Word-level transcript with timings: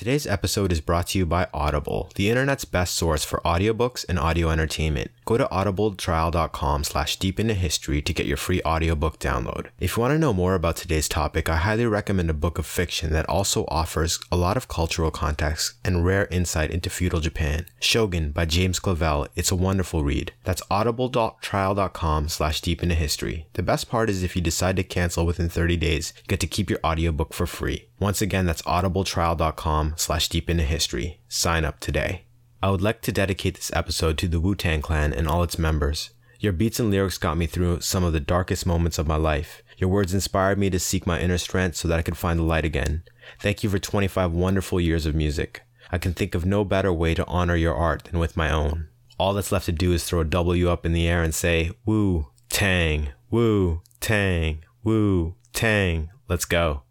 Today's 0.00 0.26
episode 0.26 0.72
is 0.72 0.80
brought 0.80 1.08
to 1.08 1.18
you 1.18 1.26
by 1.26 1.46
Audible, 1.52 2.10
the 2.14 2.30
internet's 2.30 2.64
best 2.64 2.94
source 2.94 3.22
for 3.22 3.42
audiobooks 3.44 4.02
and 4.08 4.18
audio 4.18 4.48
entertainment. 4.48 5.10
Go 5.26 5.36
to 5.36 5.44
audibletrial.com 5.44 6.84
slash 6.84 7.16
deep 7.16 7.38
into 7.38 7.52
history 7.52 8.00
to 8.00 8.14
get 8.14 8.24
your 8.24 8.38
free 8.38 8.62
audiobook 8.64 9.18
download. 9.18 9.66
If 9.78 9.98
you 9.98 10.00
want 10.00 10.12
to 10.12 10.18
know 10.18 10.32
more 10.32 10.54
about 10.54 10.76
today's 10.76 11.06
topic, 11.06 11.50
I 11.50 11.56
highly 11.56 11.84
recommend 11.84 12.30
a 12.30 12.32
book 12.32 12.56
of 12.56 12.64
fiction 12.64 13.12
that 13.12 13.28
also 13.28 13.66
offers 13.68 14.18
a 14.32 14.38
lot 14.38 14.56
of 14.56 14.68
cultural 14.68 15.10
context 15.10 15.74
and 15.84 16.02
rare 16.02 16.26
insight 16.30 16.70
into 16.70 16.88
feudal 16.88 17.20
Japan. 17.20 17.66
Shogun 17.78 18.30
by 18.30 18.46
James 18.46 18.80
Clavell. 18.80 19.28
It's 19.36 19.52
a 19.52 19.54
wonderful 19.54 20.02
read. 20.02 20.32
That's 20.44 20.62
audibletrial.com 20.70 22.30
slash 22.30 22.62
deep 22.62 22.82
into 22.82 22.94
history. 22.94 23.48
The 23.52 23.62
best 23.62 23.90
part 23.90 24.08
is 24.08 24.22
if 24.22 24.34
you 24.34 24.40
decide 24.40 24.76
to 24.76 24.82
cancel 24.82 25.26
within 25.26 25.50
30 25.50 25.76
days, 25.76 26.14
you 26.16 26.22
get 26.26 26.40
to 26.40 26.46
keep 26.46 26.70
your 26.70 26.80
audiobook 26.82 27.34
for 27.34 27.44
free. 27.44 27.89
Once 28.00 28.22
again, 28.22 28.46
that's 28.46 28.62
audibletrial.com 28.62 29.92
slash 29.96 30.28
deep 30.30 30.48
into 30.48 30.64
history. 30.64 31.20
Sign 31.28 31.66
up 31.66 31.78
today. 31.80 32.24
I 32.62 32.70
would 32.70 32.80
like 32.80 33.02
to 33.02 33.12
dedicate 33.12 33.56
this 33.56 33.70
episode 33.74 34.16
to 34.18 34.28
the 34.28 34.40
Wu 34.40 34.54
Tang 34.54 34.80
Clan 34.80 35.12
and 35.12 35.28
all 35.28 35.42
its 35.42 35.58
members. 35.58 36.10
Your 36.38 36.54
beats 36.54 36.80
and 36.80 36.90
lyrics 36.90 37.18
got 37.18 37.36
me 37.36 37.46
through 37.46 37.82
some 37.82 38.02
of 38.02 38.14
the 38.14 38.20
darkest 38.20 38.64
moments 38.64 38.98
of 38.98 39.06
my 39.06 39.16
life. 39.16 39.62
Your 39.76 39.90
words 39.90 40.14
inspired 40.14 40.58
me 40.58 40.70
to 40.70 40.78
seek 40.78 41.06
my 41.06 41.20
inner 41.20 41.36
strength 41.36 41.76
so 41.76 41.88
that 41.88 41.98
I 41.98 42.02
could 42.02 42.16
find 42.16 42.38
the 42.38 42.44
light 42.44 42.64
again. 42.64 43.02
Thank 43.38 43.62
you 43.62 43.68
for 43.68 43.78
25 43.78 44.32
wonderful 44.32 44.80
years 44.80 45.04
of 45.04 45.14
music. 45.14 45.62
I 45.92 45.98
can 45.98 46.14
think 46.14 46.34
of 46.34 46.46
no 46.46 46.64
better 46.64 46.92
way 46.92 47.14
to 47.14 47.26
honor 47.26 47.56
your 47.56 47.74
art 47.74 48.04
than 48.04 48.18
with 48.18 48.36
my 48.36 48.50
own. 48.50 48.88
All 49.18 49.34
that's 49.34 49.52
left 49.52 49.66
to 49.66 49.72
do 49.72 49.92
is 49.92 50.04
throw 50.04 50.20
a 50.20 50.24
W 50.24 50.70
up 50.70 50.86
in 50.86 50.94
the 50.94 51.06
air 51.06 51.22
and 51.22 51.34
say, 51.34 51.72
Woo, 51.84 52.28
Tang, 52.48 53.08
Woo, 53.30 53.82
Tang, 54.00 54.64
Woo, 54.82 55.34
Tang. 55.52 56.08
Let's 56.26 56.46
go. 56.46 56.84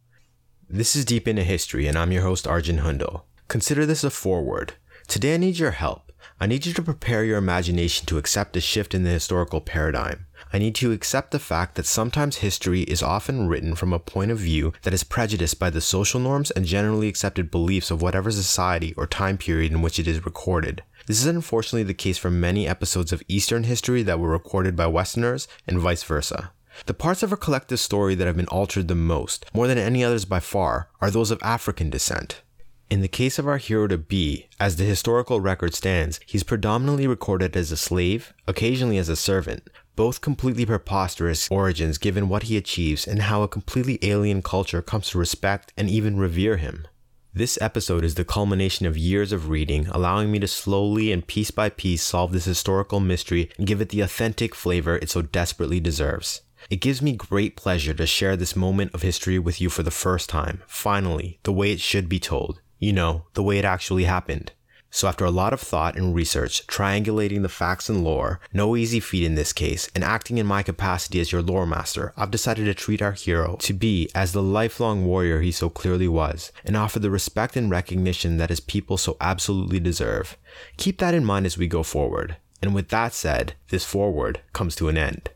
This 0.71 0.95
is 0.95 1.03
Deep 1.03 1.27
into 1.27 1.43
History, 1.43 1.87
and 1.87 1.97
I'm 1.97 2.11
your 2.11 2.21
host, 2.21 2.45
Arjun 2.47 2.81
Hundal. 2.81 3.23
Consider 3.47 3.87
this 3.87 4.03
a 4.03 4.11
foreword. 4.11 4.73
Today 5.07 5.33
I 5.33 5.37
need 5.37 5.57
your 5.57 5.71
help. 5.71 6.11
I 6.39 6.45
need 6.45 6.67
you 6.67 6.73
to 6.73 6.83
prepare 6.83 7.23
your 7.23 7.39
imagination 7.39 8.05
to 8.05 8.19
accept 8.19 8.55
a 8.55 8.61
shift 8.61 8.93
in 8.93 9.01
the 9.01 9.09
historical 9.09 9.61
paradigm. 9.61 10.27
I 10.53 10.59
need 10.59 10.79
you 10.79 10.89
to 10.89 10.93
accept 10.93 11.31
the 11.31 11.39
fact 11.39 11.73
that 11.73 11.87
sometimes 11.87 12.37
history 12.37 12.81
is 12.83 13.01
often 13.01 13.47
written 13.47 13.73
from 13.73 13.93
a 13.93 13.97
point 13.97 14.29
of 14.29 14.37
view 14.37 14.71
that 14.83 14.93
is 14.93 15.03
prejudiced 15.03 15.57
by 15.57 15.71
the 15.71 15.81
social 15.81 16.19
norms 16.19 16.51
and 16.51 16.65
generally 16.65 17.07
accepted 17.07 17.49
beliefs 17.49 17.89
of 17.89 18.03
whatever 18.03 18.29
society 18.29 18.93
or 18.95 19.07
time 19.07 19.39
period 19.39 19.71
in 19.71 19.81
which 19.81 19.97
it 19.97 20.07
is 20.07 20.23
recorded. 20.23 20.83
This 21.07 21.19
is 21.19 21.25
unfortunately 21.25 21.81
the 21.81 21.95
case 21.95 22.19
for 22.19 22.29
many 22.29 22.67
episodes 22.67 23.11
of 23.11 23.23
Eastern 23.27 23.63
history 23.63 24.03
that 24.03 24.19
were 24.19 24.29
recorded 24.29 24.75
by 24.75 24.85
Westerners 24.85 25.47
and 25.65 25.79
vice 25.79 26.03
versa. 26.03 26.51
The 26.85 26.93
parts 26.93 27.23
of 27.23 27.31
our 27.31 27.37
collective 27.37 27.79
story 27.79 28.15
that 28.15 28.27
have 28.27 28.37
been 28.37 28.47
altered 28.47 28.87
the 28.87 28.95
most, 28.95 29.45
more 29.53 29.67
than 29.67 29.77
any 29.77 30.03
others 30.03 30.25
by 30.25 30.39
far, 30.39 30.89
are 31.01 31.11
those 31.11 31.31
of 31.31 31.39
African 31.41 31.89
descent. 31.89 32.41
In 32.89 33.01
the 33.01 33.07
case 33.07 33.37
of 33.37 33.47
our 33.47 33.57
hero 33.57 33.87
to 33.87 33.99
be, 33.99 34.47
as 34.59 34.77
the 34.77 34.83
historical 34.83 35.39
record 35.39 35.75
stands, 35.75 36.19
he's 36.25 36.43
predominantly 36.43 37.05
recorded 37.05 37.55
as 37.55 37.71
a 37.71 37.77
slave, 37.77 38.33
occasionally 38.47 38.97
as 38.97 39.09
a 39.09 39.15
servant, 39.15 39.69
both 39.95 40.21
completely 40.21 40.65
preposterous 40.65 41.47
origins 41.51 41.99
given 41.99 42.29
what 42.29 42.43
he 42.43 42.57
achieves 42.57 43.07
and 43.07 43.23
how 43.23 43.43
a 43.43 43.47
completely 43.47 43.99
alien 44.01 44.41
culture 44.41 44.81
comes 44.81 45.09
to 45.09 45.19
respect 45.19 45.71
and 45.77 45.87
even 45.87 46.17
revere 46.17 46.57
him. 46.57 46.87
This 47.31 47.59
episode 47.61 48.03
is 48.03 48.15
the 48.15 48.25
culmination 48.25 48.87
of 48.87 48.97
years 48.97 49.31
of 49.31 49.49
reading, 49.49 49.87
allowing 49.91 50.31
me 50.31 50.39
to 50.39 50.47
slowly 50.47 51.11
and 51.11 51.27
piece 51.27 51.51
by 51.51 51.69
piece 51.69 52.01
solve 52.01 52.31
this 52.31 52.45
historical 52.45 52.99
mystery 52.99 53.51
and 53.57 53.67
give 53.67 53.81
it 53.81 53.89
the 53.89 54.01
authentic 54.01 54.55
flavor 54.55 54.97
it 54.97 55.11
so 55.11 55.21
desperately 55.21 55.79
deserves. 55.79 56.41
It 56.69 56.81
gives 56.81 57.01
me 57.01 57.13
great 57.13 57.55
pleasure 57.55 57.93
to 57.93 58.05
share 58.05 58.35
this 58.35 58.55
moment 58.55 58.93
of 58.93 59.01
history 59.01 59.39
with 59.39 59.59
you 59.61 59.69
for 59.69 59.83
the 59.83 59.91
first 59.91 60.29
time, 60.29 60.61
finally, 60.67 61.39
the 61.43 61.53
way 61.53 61.71
it 61.71 61.79
should 61.79 62.09
be 62.09 62.19
told. 62.19 62.61
You 62.79 62.93
know, 62.93 63.25
the 63.33 63.43
way 63.43 63.57
it 63.57 63.65
actually 63.65 64.05
happened. 64.05 64.51
So, 64.91 65.07
after 65.07 65.23
a 65.23 65.31
lot 65.31 65.53
of 65.53 65.59
thought 65.59 65.95
and 65.95 66.15
research, 66.15 66.65
triangulating 66.65 67.43
the 67.43 67.49
facts 67.49 67.89
and 67.89 68.03
lore, 68.03 68.39
no 68.51 68.75
easy 68.75 68.99
feat 68.99 69.23
in 69.23 69.35
this 69.35 69.53
case, 69.53 69.87
and 69.93 70.03
acting 70.03 70.39
in 70.39 70.47
my 70.47 70.63
capacity 70.63 71.19
as 71.19 71.31
your 71.31 71.43
lore 71.43 71.67
master, 71.67 72.11
I've 72.17 72.31
decided 72.31 72.65
to 72.65 72.73
treat 72.73 73.01
our 73.01 73.11
hero 73.11 73.57
to 73.61 73.73
be 73.73 74.09
as 74.15 74.31
the 74.31 74.41
lifelong 74.41 75.05
warrior 75.05 75.41
he 75.41 75.51
so 75.51 75.69
clearly 75.69 76.07
was, 76.07 76.51
and 76.65 76.75
offer 76.75 76.97
the 76.97 77.11
respect 77.11 77.55
and 77.55 77.69
recognition 77.69 78.37
that 78.37 78.49
his 78.49 78.59
people 78.59 78.97
so 78.97 79.15
absolutely 79.21 79.79
deserve. 79.79 80.37
Keep 80.77 80.97
that 80.99 81.13
in 81.13 81.23
mind 81.23 81.45
as 81.45 81.57
we 81.57 81.67
go 81.67 81.83
forward. 81.83 82.37
And 82.61 82.73
with 82.73 82.89
that 82.89 83.13
said, 83.13 83.53
this 83.69 83.85
forward 83.85 84.41
comes 84.53 84.75
to 84.77 84.89
an 84.89 84.97
end. 84.97 85.29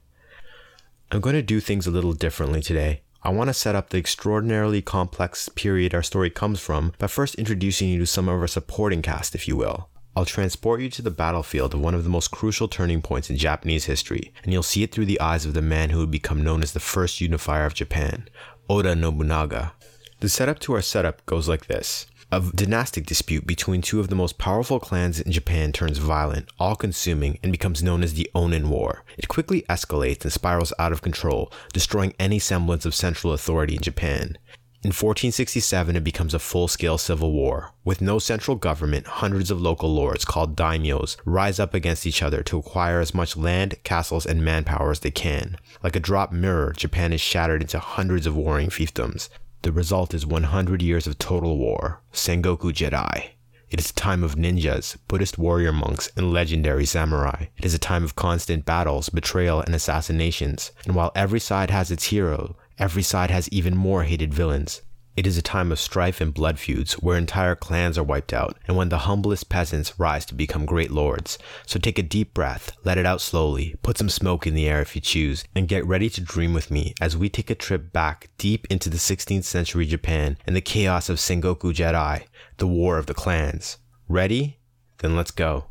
I'm 1.13 1.21
going 1.21 1.35
to 1.35 1.43
do 1.43 1.59
things 1.59 1.85
a 1.85 1.91
little 1.91 2.13
differently 2.13 2.59
today. 2.59 3.03
I 3.21 3.29
want 3.29 3.47
to 3.47 3.53
set 3.53 3.75
up 3.75 3.91
the 3.91 3.99
extraordinarily 3.99 4.81
complex 4.81 5.47
period 5.47 5.93
our 5.93 6.01
story 6.01 6.31
comes 6.31 6.59
from 6.59 6.93
by 6.97 7.05
first 7.05 7.35
introducing 7.35 7.87
you 7.87 7.99
to 7.99 8.07
some 8.07 8.27
of 8.27 8.41
our 8.41 8.47
supporting 8.47 9.03
cast, 9.03 9.35
if 9.35 9.47
you 9.47 9.55
will. 9.55 9.89
I'll 10.15 10.25
transport 10.25 10.81
you 10.81 10.89
to 10.89 11.03
the 11.03 11.11
battlefield 11.11 11.75
of 11.75 11.81
one 11.81 11.93
of 11.93 12.03
the 12.03 12.09
most 12.09 12.31
crucial 12.31 12.67
turning 12.67 13.03
points 13.03 13.29
in 13.29 13.37
Japanese 13.37 13.85
history, 13.85 14.33
and 14.43 14.51
you'll 14.51 14.63
see 14.63 14.81
it 14.81 14.91
through 14.91 15.05
the 15.05 15.21
eyes 15.21 15.45
of 15.45 15.53
the 15.53 15.61
man 15.61 15.91
who 15.91 15.99
would 15.99 16.09
become 16.09 16.43
known 16.43 16.63
as 16.63 16.73
the 16.73 16.79
first 16.79 17.21
unifier 17.21 17.67
of 17.67 17.75
Japan, 17.75 18.27
Oda 18.67 18.95
Nobunaga. 18.95 19.73
The 20.19 20.29
setup 20.29 20.57
to 20.61 20.73
our 20.73 20.81
setup 20.81 21.23
goes 21.27 21.47
like 21.47 21.67
this. 21.67 22.07
A 22.33 22.39
dynastic 22.39 23.05
dispute 23.05 23.45
between 23.45 23.83
two 23.83 23.99
of 23.99 24.07
the 24.07 24.15
most 24.15 24.39
powerful 24.39 24.79
clans 24.79 25.19
in 25.19 25.31
Japan 25.31 25.71
turns 25.71 25.99
violent, 25.99 26.49
all 26.57 26.75
consuming, 26.75 27.37
and 27.43 27.51
becomes 27.51 27.83
known 27.83 28.01
as 28.01 28.15
the 28.15 28.27
Onin 28.33 28.69
War. 28.69 29.03
It 29.19 29.27
quickly 29.27 29.61
escalates 29.69 30.23
and 30.23 30.33
spirals 30.33 30.73
out 30.79 30.91
of 30.91 31.03
control, 31.03 31.53
destroying 31.73 32.15
any 32.17 32.39
semblance 32.39 32.87
of 32.87 32.95
central 32.95 33.33
authority 33.33 33.75
in 33.75 33.83
Japan. 33.83 34.39
In 34.81 34.89
1467, 34.89 35.95
it 35.95 36.03
becomes 36.03 36.33
a 36.33 36.39
full 36.39 36.67
scale 36.67 36.97
civil 36.97 37.31
war. 37.31 37.73
With 37.83 38.01
no 38.01 38.17
central 38.17 38.57
government, 38.57 39.05
hundreds 39.05 39.51
of 39.51 39.61
local 39.61 39.93
lords, 39.93 40.25
called 40.25 40.57
daimyos, 40.57 41.17
rise 41.25 41.59
up 41.59 41.75
against 41.75 42.07
each 42.07 42.23
other 42.23 42.41
to 42.41 42.57
acquire 42.57 42.99
as 42.99 43.13
much 43.13 43.37
land, 43.37 43.75
castles, 43.83 44.25
and 44.25 44.43
manpower 44.43 44.89
as 44.89 45.01
they 45.01 45.11
can. 45.11 45.57
Like 45.83 45.95
a 45.95 45.99
dropped 45.99 46.33
mirror, 46.33 46.73
Japan 46.75 47.13
is 47.13 47.21
shattered 47.21 47.61
into 47.61 47.77
hundreds 47.77 48.25
of 48.25 48.35
warring 48.35 48.69
fiefdoms. 48.69 49.29
The 49.63 49.71
result 49.71 50.13
is 50.13 50.25
100 50.25 50.81
years 50.81 51.07
of 51.07 51.17
total 51.17 51.57
war, 51.57 52.01
Sengoku 52.11 52.73
Jidai. 52.73 53.29
It 53.69 53.79
is 53.79 53.91
a 53.91 53.93
time 53.93 54.21
of 54.21 54.35
ninjas, 54.35 54.97
Buddhist 55.07 55.37
warrior 55.37 55.71
monks, 55.71 56.11
and 56.17 56.33
legendary 56.33 56.85
samurai. 56.85 57.45
It 57.55 57.63
is 57.63 57.73
a 57.73 57.79
time 57.79 58.03
of 58.03 58.13
constant 58.13 58.65
battles, 58.65 59.07
betrayal, 59.07 59.61
and 59.61 59.73
assassinations. 59.73 60.73
And 60.83 60.95
while 60.95 61.13
every 61.15 61.39
side 61.39 61.71
has 61.71 61.91
its 61.91 62.07
hero, 62.07 62.57
every 62.77 63.03
side 63.03 63.31
has 63.31 63.47
even 63.49 63.73
more 63.77 64.03
hated 64.03 64.33
villains. 64.33 64.81
It 65.15 65.27
is 65.27 65.37
a 65.37 65.43
time 65.43 65.71
of 65.71 65.79
strife 65.79 66.21
and 66.21 66.33
blood 66.33 66.57
feuds 66.57 66.93
where 66.93 67.17
entire 67.17 67.55
clans 67.55 67.99
are 67.99 68.03
wiped 68.03 68.33
out 68.33 68.57
and 68.67 68.75
when 68.75 68.89
the 68.89 68.99
humblest 68.99 69.47
peasants 69.47 69.99
rise 69.99 70.25
to 70.25 70.33
become 70.33 70.65
great 70.65 70.89
lords. 70.89 71.37
So 71.67 71.79
take 71.79 71.99
a 71.99 72.03
deep 72.03 72.33
breath, 72.33 72.75
let 72.83 72.97
it 72.97 73.05
out 73.05 73.21
slowly, 73.21 73.75
put 73.83 73.99
some 73.99 74.09
smoke 74.09 74.47
in 74.47 74.55
the 74.55 74.67
air 74.67 74.81
if 74.81 74.95
you 74.95 75.01
choose, 75.01 75.43
and 75.53 75.67
get 75.67 75.85
ready 75.85 76.09
to 76.09 76.21
dream 76.21 76.53
with 76.53 76.71
me 76.71 76.95
as 76.99 77.15
we 77.15 77.29
take 77.29 77.51
a 77.51 77.55
trip 77.55 77.93
back 77.93 78.29
deep 78.39 78.65
into 78.71 78.89
the 78.89 78.97
16th 78.97 79.43
century 79.43 79.85
Japan 79.85 80.37
and 80.47 80.55
the 80.55 80.61
chaos 80.61 81.09
of 81.09 81.17
Sengoku 81.17 81.71
Jidai, 81.73 82.25
the 82.57 82.67
war 82.67 82.97
of 82.97 83.05
the 83.05 83.13
clans. 83.13 83.77
Ready? 84.09 84.57
Then 84.97 85.15
let's 85.15 85.31
go. 85.31 85.65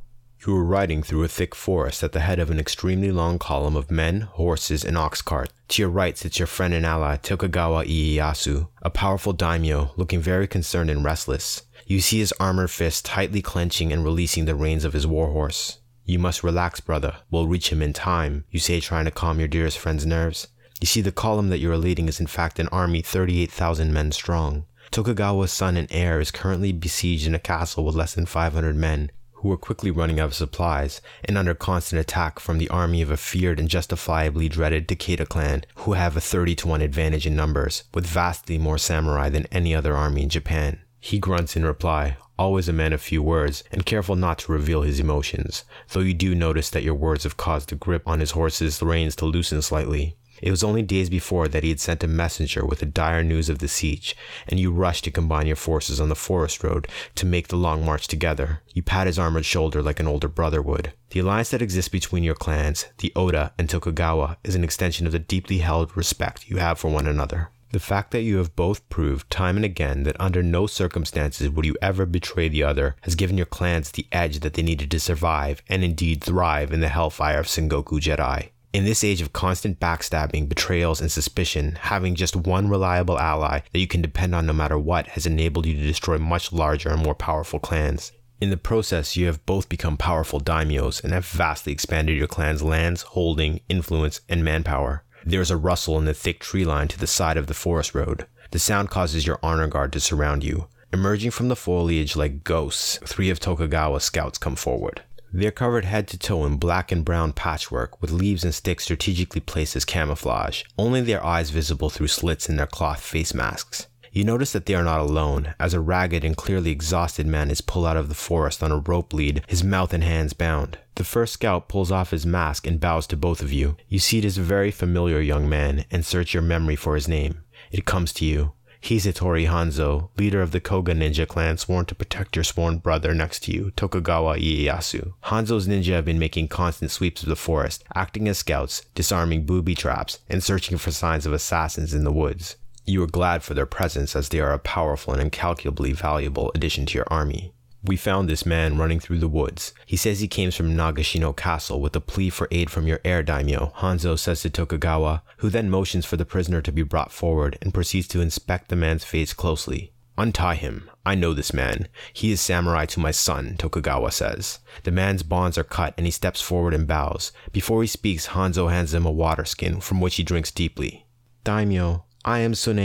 You 0.44 0.54
were 0.54 0.64
riding 0.64 1.04
through 1.04 1.22
a 1.22 1.28
thick 1.28 1.54
forest 1.54 2.02
at 2.02 2.10
the 2.10 2.18
head 2.18 2.40
of 2.40 2.50
an 2.50 2.58
extremely 2.58 3.12
long 3.12 3.38
column 3.38 3.76
of 3.76 3.92
men, 3.92 4.22
horses, 4.22 4.84
and 4.84 4.98
ox 4.98 5.22
carts. 5.22 5.52
To 5.68 5.82
your 5.82 5.88
right 5.88 6.18
sits 6.18 6.40
your 6.40 6.48
friend 6.48 6.74
and 6.74 6.84
ally 6.84 7.16
Tokugawa 7.18 7.84
Ieyasu, 7.84 8.66
a 8.82 8.90
powerful 8.90 9.32
daimyo 9.32 9.92
looking 9.96 10.20
very 10.20 10.48
concerned 10.48 10.90
and 10.90 11.04
restless. 11.04 11.62
You 11.86 12.00
see 12.00 12.18
his 12.18 12.34
armored 12.40 12.72
fist 12.72 13.04
tightly 13.04 13.40
clenching 13.40 13.92
and 13.92 14.02
releasing 14.02 14.46
the 14.46 14.56
reins 14.56 14.84
of 14.84 14.94
his 14.94 15.06
warhorse. 15.06 15.78
You 16.04 16.18
must 16.18 16.42
relax, 16.42 16.80
brother. 16.80 17.18
We'll 17.30 17.46
reach 17.46 17.70
him 17.70 17.80
in 17.80 17.92
time, 17.92 18.44
you 18.50 18.58
say, 18.58 18.80
trying 18.80 19.04
to 19.04 19.12
calm 19.12 19.38
your 19.38 19.46
dearest 19.46 19.78
friend's 19.78 20.04
nerves. 20.04 20.48
You 20.80 20.88
see, 20.88 21.02
the 21.02 21.12
column 21.12 21.50
that 21.50 21.60
you 21.60 21.70
are 21.70 21.78
leading 21.78 22.08
is 22.08 22.18
in 22.18 22.26
fact 22.26 22.58
an 22.58 22.66
army 22.72 23.00
38,000 23.00 23.92
men 23.92 24.10
strong. 24.10 24.64
Tokugawa's 24.90 25.52
son 25.52 25.76
and 25.76 25.86
heir 25.92 26.18
is 26.18 26.32
currently 26.32 26.72
besieged 26.72 27.28
in 27.28 27.34
a 27.36 27.38
castle 27.38 27.84
with 27.84 27.94
less 27.94 28.14
than 28.14 28.26
500 28.26 28.74
men, 28.74 29.12
who 29.42 29.48
were 29.48 29.56
quickly 29.56 29.90
running 29.90 30.20
out 30.20 30.26
of 30.26 30.34
supplies 30.34 31.00
and 31.24 31.36
under 31.36 31.52
constant 31.52 32.00
attack 32.00 32.38
from 32.38 32.58
the 32.58 32.68
army 32.68 33.02
of 33.02 33.10
a 33.10 33.16
feared 33.16 33.58
and 33.58 33.68
justifiably 33.68 34.48
dreaded 34.48 34.86
Takeda 34.86 35.28
clan, 35.28 35.64
who 35.76 35.94
have 35.94 36.16
a 36.16 36.20
30 36.20 36.54
to 36.54 36.68
1 36.68 36.80
advantage 36.80 37.26
in 37.26 37.34
numbers, 37.34 37.82
with 37.92 38.06
vastly 38.06 38.56
more 38.56 38.78
samurai 38.78 39.28
than 39.28 39.46
any 39.50 39.74
other 39.74 39.96
army 39.96 40.22
in 40.22 40.28
Japan. 40.28 40.78
He 41.00 41.18
grunts 41.18 41.56
in 41.56 41.64
reply, 41.64 42.16
always 42.38 42.68
a 42.68 42.72
man 42.72 42.92
of 42.92 43.02
few 43.02 43.20
words, 43.20 43.64
and 43.72 43.84
careful 43.84 44.14
not 44.14 44.38
to 44.38 44.52
reveal 44.52 44.82
his 44.82 45.00
emotions, 45.00 45.64
though 45.90 46.00
you 46.00 46.14
do 46.14 46.36
notice 46.36 46.70
that 46.70 46.84
your 46.84 46.94
words 46.94 47.24
have 47.24 47.36
caused 47.36 47.70
the 47.70 47.74
grip 47.74 48.06
on 48.06 48.20
his 48.20 48.30
horse's 48.30 48.80
reins 48.80 49.16
to 49.16 49.24
loosen 49.24 49.60
slightly. 49.60 50.16
It 50.42 50.50
was 50.50 50.64
only 50.64 50.82
days 50.82 51.08
before 51.08 51.46
that 51.46 51.62
he 51.62 51.68
had 51.68 51.78
sent 51.78 52.02
a 52.02 52.08
messenger 52.08 52.66
with 52.66 52.80
the 52.80 52.86
dire 52.86 53.22
news 53.22 53.48
of 53.48 53.60
the 53.60 53.68
siege, 53.68 54.16
and 54.48 54.58
you 54.58 54.72
rushed 54.72 55.04
to 55.04 55.12
combine 55.12 55.46
your 55.46 55.54
forces 55.54 56.00
on 56.00 56.08
the 56.08 56.16
forest 56.16 56.64
road 56.64 56.88
to 57.14 57.24
make 57.24 57.46
the 57.46 57.56
long 57.56 57.84
march 57.84 58.08
together. 58.08 58.60
You 58.74 58.82
pat 58.82 59.06
his 59.06 59.20
armored 59.20 59.44
shoulder 59.44 59.80
like 59.82 60.00
an 60.00 60.08
older 60.08 60.26
brother 60.26 60.60
would. 60.60 60.92
The 61.10 61.20
alliance 61.20 61.50
that 61.50 61.62
exists 61.62 61.88
between 61.88 62.24
your 62.24 62.34
clans, 62.34 62.86
the 62.98 63.12
Oda 63.14 63.52
and 63.56 63.70
Tokugawa, 63.70 64.36
is 64.42 64.56
an 64.56 64.64
extension 64.64 65.06
of 65.06 65.12
the 65.12 65.20
deeply 65.20 65.58
held 65.58 65.96
respect 65.96 66.48
you 66.48 66.56
have 66.56 66.76
for 66.76 66.90
one 66.90 67.06
another. 67.06 67.50
The 67.70 67.78
fact 67.78 68.10
that 68.10 68.22
you 68.22 68.38
have 68.38 68.56
both 68.56 68.86
proved 68.88 69.30
time 69.30 69.54
and 69.56 69.64
again 69.64 70.02
that 70.02 70.20
under 70.20 70.42
no 70.42 70.66
circumstances 70.66 71.48
would 71.48 71.64
you 71.64 71.76
ever 71.80 72.04
betray 72.04 72.48
the 72.48 72.64
other 72.64 72.96
has 73.02 73.14
given 73.14 73.36
your 73.36 73.46
clans 73.46 73.92
the 73.92 74.08
edge 74.10 74.40
that 74.40 74.54
they 74.54 74.62
needed 74.62 74.90
to 74.90 75.00
survive 75.00 75.62
and 75.68 75.84
indeed 75.84 76.22
thrive 76.22 76.72
in 76.72 76.80
the 76.80 76.88
hellfire 76.88 77.38
of 77.38 77.46
Sengoku 77.46 78.00
Jidai. 78.00 78.50
In 78.72 78.86
this 78.86 79.04
age 79.04 79.20
of 79.20 79.34
constant 79.34 79.78
backstabbing, 79.78 80.48
betrayals, 80.48 81.02
and 81.02 81.12
suspicion, 81.12 81.76
having 81.82 82.14
just 82.14 82.34
one 82.34 82.70
reliable 82.70 83.18
ally 83.18 83.60
that 83.70 83.78
you 83.78 83.86
can 83.86 84.00
depend 84.00 84.34
on 84.34 84.46
no 84.46 84.54
matter 84.54 84.78
what 84.78 85.08
has 85.08 85.26
enabled 85.26 85.66
you 85.66 85.74
to 85.74 85.82
destroy 85.82 86.16
much 86.16 86.54
larger 86.54 86.88
and 86.88 87.02
more 87.02 87.14
powerful 87.14 87.58
clans. 87.58 88.12
In 88.40 88.48
the 88.48 88.56
process, 88.56 89.14
you 89.14 89.26
have 89.26 89.44
both 89.44 89.68
become 89.68 89.98
powerful 89.98 90.40
daimyos 90.40 91.04
and 91.04 91.12
have 91.12 91.26
vastly 91.26 91.70
expanded 91.70 92.16
your 92.16 92.26
clan's 92.26 92.62
lands, 92.62 93.02
holding, 93.02 93.60
influence, 93.68 94.22
and 94.26 94.42
manpower. 94.42 95.04
There 95.26 95.42
is 95.42 95.50
a 95.50 95.56
rustle 95.58 95.98
in 95.98 96.06
the 96.06 96.14
thick 96.14 96.40
tree 96.40 96.64
line 96.64 96.88
to 96.88 96.98
the 96.98 97.06
side 97.06 97.36
of 97.36 97.48
the 97.48 97.54
forest 97.54 97.94
road. 97.94 98.26
The 98.52 98.58
sound 98.58 98.88
causes 98.88 99.26
your 99.26 99.38
honor 99.42 99.66
guard 99.66 99.92
to 99.92 100.00
surround 100.00 100.44
you. 100.44 100.68
Emerging 100.94 101.32
from 101.32 101.48
the 101.48 101.56
foliage 101.56 102.16
like 102.16 102.42
ghosts, 102.42 102.98
three 103.04 103.28
of 103.28 103.38
Tokugawa's 103.38 104.04
scouts 104.04 104.38
come 104.38 104.56
forward. 104.56 105.02
They're 105.34 105.50
covered 105.50 105.86
head 105.86 106.08
to 106.08 106.18
toe 106.18 106.44
in 106.44 106.58
black 106.58 106.92
and 106.92 107.04
brown 107.04 107.32
patchwork 107.32 108.02
with 108.02 108.10
leaves 108.10 108.44
and 108.44 108.54
sticks 108.54 108.84
strategically 108.84 109.40
placed 109.40 109.74
as 109.74 109.86
camouflage, 109.86 110.64
only 110.76 111.00
their 111.00 111.24
eyes 111.24 111.48
visible 111.48 111.88
through 111.88 112.08
slits 112.08 112.50
in 112.50 112.56
their 112.56 112.66
cloth 112.66 113.00
face 113.00 113.32
masks. 113.32 113.86
You 114.12 114.24
notice 114.24 114.52
that 114.52 114.66
they 114.66 114.74
are 114.74 114.84
not 114.84 115.00
alone, 115.00 115.54
as 115.58 115.72
a 115.72 115.80
ragged 115.80 116.22
and 116.22 116.36
clearly 116.36 116.70
exhausted 116.70 117.26
man 117.26 117.50
is 117.50 117.62
pulled 117.62 117.86
out 117.86 117.96
of 117.96 118.10
the 118.10 118.14
forest 118.14 118.62
on 118.62 118.70
a 118.70 118.76
rope 118.76 119.14
lead, 119.14 119.42
his 119.48 119.64
mouth 119.64 119.94
and 119.94 120.04
hands 120.04 120.34
bound. 120.34 120.76
The 120.96 121.04
first 121.04 121.32
scout 121.32 121.66
pulls 121.66 121.90
off 121.90 122.10
his 122.10 122.26
mask 122.26 122.66
and 122.66 122.78
bows 122.78 123.06
to 123.06 123.16
both 123.16 123.40
of 123.40 123.54
you. 123.54 123.78
You 123.88 123.98
see 123.98 124.18
it 124.18 124.26
is 124.26 124.36
a 124.36 124.42
very 124.42 124.70
familiar 124.70 125.18
young 125.20 125.48
man 125.48 125.86
and 125.90 126.04
search 126.04 126.34
your 126.34 126.42
memory 126.42 126.76
for 126.76 126.94
his 126.94 127.08
name. 127.08 127.42
It 127.70 127.86
comes 127.86 128.12
to 128.14 128.26
you. 128.26 128.52
He's 128.84 129.06
Hanzo, 129.06 130.10
leader 130.18 130.42
of 130.42 130.50
the 130.50 130.60
Koga 130.60 130.92
ninja 130.92 131.26
clan 131.26 131.56
sworn 131.56 131.86
to 131.86 131.94
protect 131.94 132.34
your 132.34 132.42
sworn 132.42 132.78
brother 132.78 133.14
next 133.14 133.44
to 133.44 133.52
you, 133.52 133.70
Tokugawa 133.76 134.36
Ieyasu. 134.38 135.14
Hanzo's 135.26 135.68
ninja 135.68 135.92
have 135.92 136.04
been 136.04 136.18
making 136.18 136.48
constant 136.48 136.90
sweeps 136.90 137.22
of 137.22 137.28
the 137.28 137.36
forest, 137.36 137.84
acting 137.94 138.26
as 138.26 138.38
scouts, 138.38 138.84
disarming 138.96 139.46
booby 139.46 139.76
traps, 139.76 140.18
and 140.28 140.42
searching 140.42 140.78
for 140.78 140.90
signs 140.90 141.26
of 141.26 141.32
assassins 141.32 141.94
in 141.94 142.02
the 142.02 142.10
woods. 142.10 142.56
You 142.84 143.04
are 143.04 143.06
glad 143.06 143.44
for 143.44 143.54
their 143.54 143.66
presence 143.66 144.16
as 144.16 144.28
they 144.30 144.40
are 144.40 144.52
a 144.52 144.58
powerful 144.58 145.12
and 145.12 145.22
incalculably 145.22 145.92
valuable 145.92 146.50
addition 146.52 146.84
to 146.86 146.98
your 146.98 147.06
army. 147.08 147.52
We 147.84 147.96
found 147.96 148.28
this 148.28 148.46
man 148.46 148.78
running 148.78 149.00
through 149.00 149.18
the 149.18 149.28
woods. 149.28 149.74
He 149.86 149.96
says 149.96 150.20
he 150.20 150.28
came 150.28 150.52
from 150.52 150.76
Nagashino 150.76 151.36
Castle 151.36 151.80
with 151.80 151.96
a 151.96 152.00
plea 152.00 152.30
for 152.30 152.46
aid 152.52 152.70
from 152.70 152.86
your 152.86 153.00
heir 153.04 153.24
daimyo, 153.24 153.72
Hanzo 153.78 154.16
says 154.16 154.42
to 154.42 154.50
Tokugawa, 154.50 155.22
who 155.38 155.50
then 155.50 155.68
motions 155.68 156.06
for 156.06 156.16
the 156.16 156.24
prisoner 156.24 156.62
to 156.62 156.70
be 156.70 156.84
brought 156.84 157.10
forward 157.10 157.58
and 157.60 157.74
proceeds 157.74 158.06
to 158.08 158.20
inspect 158.20 158.68
the 158.68 158.76
man's 158.76 159.02
face 159.02 159.32
closely. 159.32 159.92
Untie 160.16 160.54
him. 160.54 160.88
I 161.04 161.16
know 161.16 161.34
this 161.34 161.52
man. 161.52 161.88
He 162.12 162.30
is 162.30 162.40
samurai 162.40 162.86
to 162.86 163.00
my 163.00 163.10
son, 163.10 163.56
Tokugawa 163.58 164.12
says. 164.12 164.60
The 164.84 164.92
man's 164.92 165.24
bonds 165.24 165.58
are 165.58 165.64
cut 165.64 165.94
and 165.96 166.06
he 166.06 166.12
steps 166.12 166.40
forward 166.40 166.74
and 166.74 166.86
bows. 166.86 167.32
Before 167.50 167.82
he 167.82 167.88
speaks, 167.88 168.28
Hanzo 168.28 168.70
hands 168.70 168.94
him 168.94 169.06
a 169.06 169.10
water 169.10 169.44
skin 169.44 169.80
from 169.80 170.00
which 170.00 170.16
he 170.16 170.22
drinks 170.22 170.52
deeply. 170.52 171.06
Daimyo, 171.44 172.04
I 172.24 172.38
am 172.40 172.54
Sune 172.54 172.78